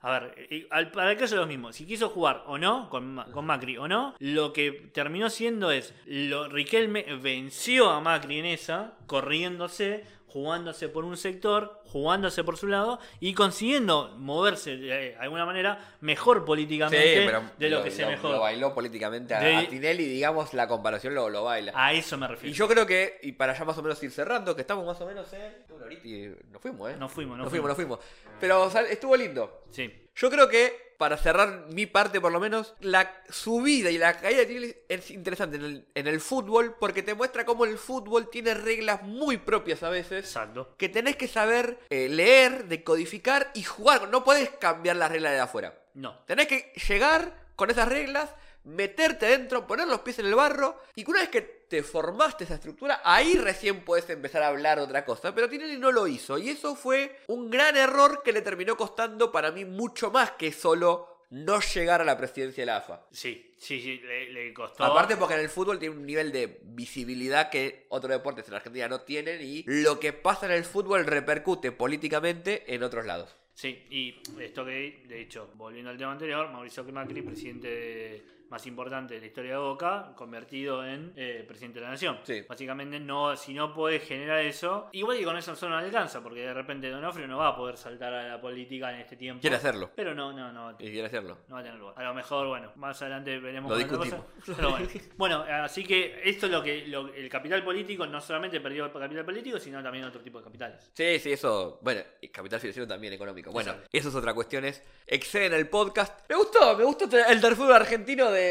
A 0.06 0.18
ver, 0.20 0.46
y 0.50 0.66
al- 0.70 0.90
para 0.90 1.12
el 1.12 1.16
caso 1.16 1.34
es 1.34 1.40
lo 1.40 1.46
mismo. 1.46 1.72
Si 1.72 1.86
quiso 1.86 2.10
jugar 2.10 2.42
o 2.46 2.58
no, 2.58 2.90
con, 2.90 3.24
con 3.32 3.46
Macri 3.46 3.78
o 3.78 3.88
no, 3.88 4.14
lo 4.18 4.52
que 4.52 4.70
terminó 4.92 5.30
siendo 5.30 5.70
es. 5.70 5.94
Lo, 6.06 6.46
Riquelme 6.48 7.04
venció 7.22 7.88
a 7.90 8.00
Macri 8.00 8.38
en 8.40 8.44
esa, 8.46 8.92
corriéndose, 9.06 10.04
jugándose 10.26 10.88
por 10.88 11.04
un 11.04 11.16
sector, 11.16 11.80
jugándose 11.86 12.42
por 12.42 12.56
su 12.56 12.66
lado 12.66 12.98
y 13.20 13.34
consiguiendo 13.34 14.12
moverse 14.18 14.76
de 14.76 15.16
alguna 15.20 15.46
manera 15.46 15.78
mejor 16.00 16.44
políticamente 16.44 17.20
de 17.56 17.70
lo, 17.70 17.82
que 17.84 17.90
sea 17.92 18.08
mejor. 18.08 18.32
Lo 18.32 18.40
bailó 18.40 18.74
políticamente 18.74 19.32
a, 19.34 19.40
De- 19.40 19.66
Tinelli, 19.68 20.04
digamos, 20.04 20.52
la 20.52 20.66
comparación 20.66 21.14
lo, 21.14 21.30
lo 21.30 21.44
baila. 21.44 21.72
A 21.74 21.92
eso 21.92 22.18
me 22.18 22.26
Y 22.26 22.28
refiero. 22.30 22.54
yo 22.56 22.68
creo 22.68 22.84
que, 22.86 23.18
y 23.22 23.32
para 23.32 23.56
ya 23.56 23.64
más 23.64 23.78
o 23.78 23.82
menos 23.82 24.02
ir 24.02 24.10
cerrando, 24.10 24.54
que 24.56 24.62
estamos 24.62 24.84
más 24.84 25.00
o 25.00 25.06
menos 25.06 25.32
en 25.32 25.52
y 25.92 26.34
nos 26.50 26.60
fuimos, 26.60 26.90
¿eh? 26.90 26.96
Nos 26.98 27.12
fuimos, 27.12 27.36
nos 27.36 27.44
nos 27.44 27.50
fuimos, 27.50 27.68
nos 27.68 27.76
fuimos. 27.76 27.98
Pero 28.40 28.62
o 28.62 28.70
sea, 28.70 28.82
estuvo 28.82 29.16
lindo. 29.16 29.64
Sí. 29.70 30.08
Yo 30.16 30.30
creo 30.30 30.48
que, 30.48 30.94
para 30.96 31.16
cerrar 31.16 31.66
mi 31.72 31.86
parte 31.86 32.20
por 32.20 32.30
lo 32.30 32.38
menos, 32.38 32.74
la 32.80 33.22
subida 33.28 33.90
y 33.90 33.98
la 33.98 34.18
caída 34.18 34.40
de 34.40 34.46
Tinelli 34.46 34.76
es 34.88 35.10
interesante 35.10 35.56
en 35.56 35.64
el, 35.64 35.88
en 35.94 36.06
el 36.06 36.20
fútbol 36.20 36.76
porque 36.78 37.02
te 37.02 37.14
muestra 37.14 37.44
cómo 37.44 37.64
el 37.64 37.78
fútbol 37.78 38.30
tiene 38.30 38.54
reglas 38.54 39.02
muy 39.02 39.38
propias 39.38 39.82
a 39.82 39.90
veces. 39.90 40.24
Exacto. 40.24 40.74
Que 40.78 40.88
tenés 40.88 41.16
que 41.16 41.26
saber 41.26 41.78
eh, 41.90 42.08
leer, 42.08 42.66
decodificar 42.66 43.50
y 43.54 43.64
jugar. 43.64 44.08
No 44.08 44.22
podés 44.22 44.50
cambiar 44.50 44.96
las 44.96 45.10
reglas 45.10 45.32
de 45.32 45.40
afuera. 45.40 45.80
No. 45.94 46.18
Tenés 46.26 46.46
que 46.46 46.72
llegar 46.88 47.44
con 47.56 47.70
esas 47.70 47.88
reglas, 47.88 48.34
meterte 48.64 49.26
dentro, 49.26 49.66
poner 49.66 49.86
los 49.86 50.00
pies 50.00 50.18
en 50.18 50.26
el 50.26 50.34
barro 50.34 50.78
y 50.94 51.04
que 51.04 51.10
una 51.10 51.20
vez 51.20 51.28
que 51.28 51.42
te 51.42 51.82
formaste 51.82 52.44
esa 52.44 52.54
estructura, 52.54 53.00
ahí 53.04 53.34
recién 53.36 53.84
puedes 53.84 54.08
empezar 54.10 54.42
a 54.42 54.48
hablar 54.48 54.78
de 54.78 54.84
otra 54.84 55.04
cosa. 55.04 55.34
Pero 55.34 55.48
Tinelli 55.48 55.78
no 55.78 55.92
lo 55.92 56.06
hizo 56.06 56.38
y 56.38 56.50
eso 56.50 56.74
fue 56.76 57.20
un 57.28 57.50
gran 57.50 57.76
error 57.76 58.22
que 58.22 58.32
le 58.32 58.42
terminó 58.42 58.76
costando 58.76 59.32
para 59.32 59.50
mí 59.50 59.64
mucho 59.64 60.10
más 60.10 60.32
que 60.32 60.52
solo 60.52 61.08
no 61.30 61.58
llegar 61.60 62.00
a 62.00 62.04
la 62.04 62.16
presidencia 62.16 62.62
de 62.62 62.66
la 62.66 62.76
AFA. 62.76 63.06
Sí, 63.10 63.52
sí, 63.58 63.80
sí, 63.80 63.98
le, 63.98 64.30
le 64.30 64.54
costó. 64.54 64.84
Aparte 64.84 65.16
porque 65.16 65.34
en 65.34 65.40
el 65.40 65.48
fútbol 65.48 65.80
tiene 65.80 65.96
un 65.96 66.06
nivel 66.06 66.30
de 66.30 66.60
visibilidad 66.62 67.50
que 67.50 67.86
otros 67.88 68.10
deportes 68.12 68.46
en 68.46 68.54
Argentina 68.54 68.86
no 68.88 69.00
tienen 69.00 69.40
y 69.42 69.64
lo 69.66 69.98
que 69.98 70.12
pasa 70.12 70.46
en 70.46 70.52
el 70.52 70.64
fútbol 70.64 71.04
repercute 71.06 71.72
políticamente 71.72 72.72
en 72.72 72.84
otros 72.84 73.04
lados. 73.06 73.34
Sí, 73.54 73.84
y 73.90 74.20
esto 74.40 74.64
que, 74.64 75.04
de 75.08 75.20
hecho, 75.22 75.50
volviendo 75.54 75.90
al 75.90 75.96
tema 75.96 76.12
anterior, 76.12 76.48
Mauricio 76.50 76.84
Macri, 76.84 77.22
presidente 77.22 77.68
de- 77.68 78.22
más 78.50 78.66
importante 78.66 79.14
de 79.14 79.20
la 79.20 79.26
historia 79.26 79.52
de 79.52 79.58
Boca, 79.58 80.12
convertido 80.16 80.84
en 80.86 81.12
eh, 81.16 81.44
presidente 81.46 81.80
de 81.80 81.84
la 81.86 81.90
nación. 81.92 82.18
Sí. 82.22 82.42
Básicamente, 82.48 83.00
no, 83.00 83.36
si 83.36 83.52
no 83.54 83.72
puede 83.74 83.98
generar 84.00 84.40
eso, 84.40 84.88
igual 84.92 85.18
que 85.18 85.24
con 85.24 85.36
eso 85.36 85.56
solo 85.56 85.72
no 85.78 85.84
alcanza, 85.84 86.22
porque 86.22 86.40
de 86.40 86.54
repente 86.54 86.88
Donofrio 86.90 87.26
no 87.26 87.38
va 87.38 87.48
a 87.48 87.56
poder 87.56 87.76
saltar 87.76 88.12
a 88.14 88.28
la 88.28 88.40
política 88.40 88.92
en 88.92 89.00
este 89.00 89.16
tiempo. 89.16 89.40
Quiere 89.40 89.56
hacerlo. 89.56 89.90
Pero 89.96 90.14
no, 90.14 90.32
no, 90.32 90.52
no. 90.52 90.72
Y 90.78 90.90
quiere 90.90 91.06
hacerlo. 91.06 91.38
No 91.48 91.54
va 91.56 91.60
a 91.60 91.64
tener 91.64 91.78
lugar. 91.78 91.94
A 91.98 92.04
lo 92.04 92.14
mejor, 92.14 92.46
bueno, 92.48 92.72
más 92.76 93.00
adelante 93.02 93.38
veremos 93.38 93.70
Lo 93.70 93.76
discutimos. 93.76 94.20
cosa. 94.44 94.52
Pero 94.56 94.70
bueno. 94.70 94.88
Bueno, 95.16 95.44
así 95.48 95.84
que 95.84 96.20
esto 96.24 96.46
es 96.46 96.52
lo 96.52 96.62
que 96.62 96.86
lo- 96.86 97.12
el 97.14 97.28
capital 97.28 97.64
político 97.64 98.06
no 98.06 98.20
solamente 98.20 98.60
perdió 98.60 98.84
el 98.86 98.92
capital 98.92 99.24
político, 99.24 99.58
sino 99.58 99.82
también 99.82 100.04
otro 100.04 100.20
tipo 100.20 100.38
de 100.38 100.44
capitales. 100.44 100.90
Sí, 100.92 101.18
sí, 101.18 101.32
eso. 101.32 101.78
Bueno, 101.82 102.02
y 102.20 102.28
capital 102.28 102.60
financiero 102.60 102.86
también 102.86 103.12
económico. 103.14 103.50
Bueno, 103.52 103.74
eso 103.92 104.08
es 104.08 104.14
otra 104.14 104.34
cuestión. 104.34 104.64
Es 104.64 104.82
exceden 105.06 105.54
el 105.54 105.68
podcast. 105.68 106.28
Me 106.28 106.36
gustó, 106.36 106.76
me 106.76 106.84
gustó 106.84 107.04
el 107.28 107.40
del 107.40 107.56
fútbol 107.56 107.72
argentino 107.74 108.30
de 108.30 108.43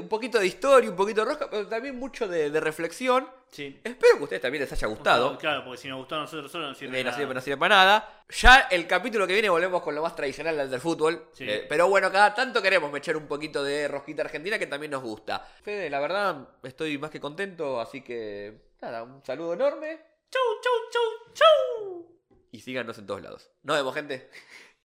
un 0.00 0.08
poquito 0.08 0.38
de 0.38 0.46
historia, 0.46 0.90
un 0.90 0.96
poquito 0.96 1.20
de 1.22 1.26
rosca, 1.26 1.48
pero 1.50 1.66
también 1.66 1.98
mucho 1.98 2.26
de, 2.28 2.50
de 2.50 2.60
reflexión. 2.60 3.28
Sí. 3.50 3.80
Espero 3.82 4.14
que 4.16 4.20
a 4.20 4.22
ustedes 4.24 4.42
también 4.42 4.62
les 4.62 4.72
haya 4.72 4.86
gustado. 4.88 5.38
Claro, 5.38 5.64
porque 5.64 5.78
si 5.80 5.88
nos 5.88 5.98
gustó 5.98 6.16
a 6.16 6.20
nosotros 6.20 6.50
solo 6.52 6.68
no 6.68 6.74
sirve 6.74 7.00
Eh, 7.00 7.04
no, 7.04 7.10
sirve, 7.12 7.22
nada. 7.24 7.34
no 7.34 7.40
sirve 7.40 7.56
para 7.56 7.74
nada. 7.76 8.24
Ya 8.28 8.60
el 8.70 8.86
capítulo 8.86 9.26
que 9.26 9.32
viene 9.32 9.48
volvemos 9.48 9.82
con 9.82 9.94
lo 9.94 10.02
más 10.02 10.14
tradicional 10.14 10.56
del 10.56 10.70
del 10.70 10.80
fútbol. 10.80 11.28
Sí. 11.32 11.44
Eh, 11.48 11.66
pero 11.68 11.88
bueno, 11.88 12.12
cada 12.12 12.34
tanto 12.34 12.60
queremos 12.60 12.94
echar 12.96 13.16
un 13.16 13.26
poquito 13.26 13.62
de 13.64 13.88
rosquita 13.88 14.22
argentina 14.22 14.58
que 14.58 14.66
también 14.66 14.90
nos 14.92 15.02
gusta. 15.02 15.46
Fede, 15.62 15.88
la 15.88 16.00
verdad, 16.00 16.48
estoy 16.62 16.98
más 16.98 17.10
que 17.10 17.20
contento, 17.20 17.80
así 17.80 18.02
que 18.02 18.68
nada, 18.82 19.02
un 19.02 19.24
saludo 19.24 19.54
enorme 19.54 19.98
Chau, 20.30 20.42
chau, 20.62 20.72
chau, 20.92 21.32
chau. 21.32 22.06
y 22.52 22.60
síganos 22.60 22.98
en 22.98 23.06
todos 23.06 23.22
lados. 23.22 23.50
Nos 23.62 23.76
vemos, 23.78 23.94
gente. 23.94 24.28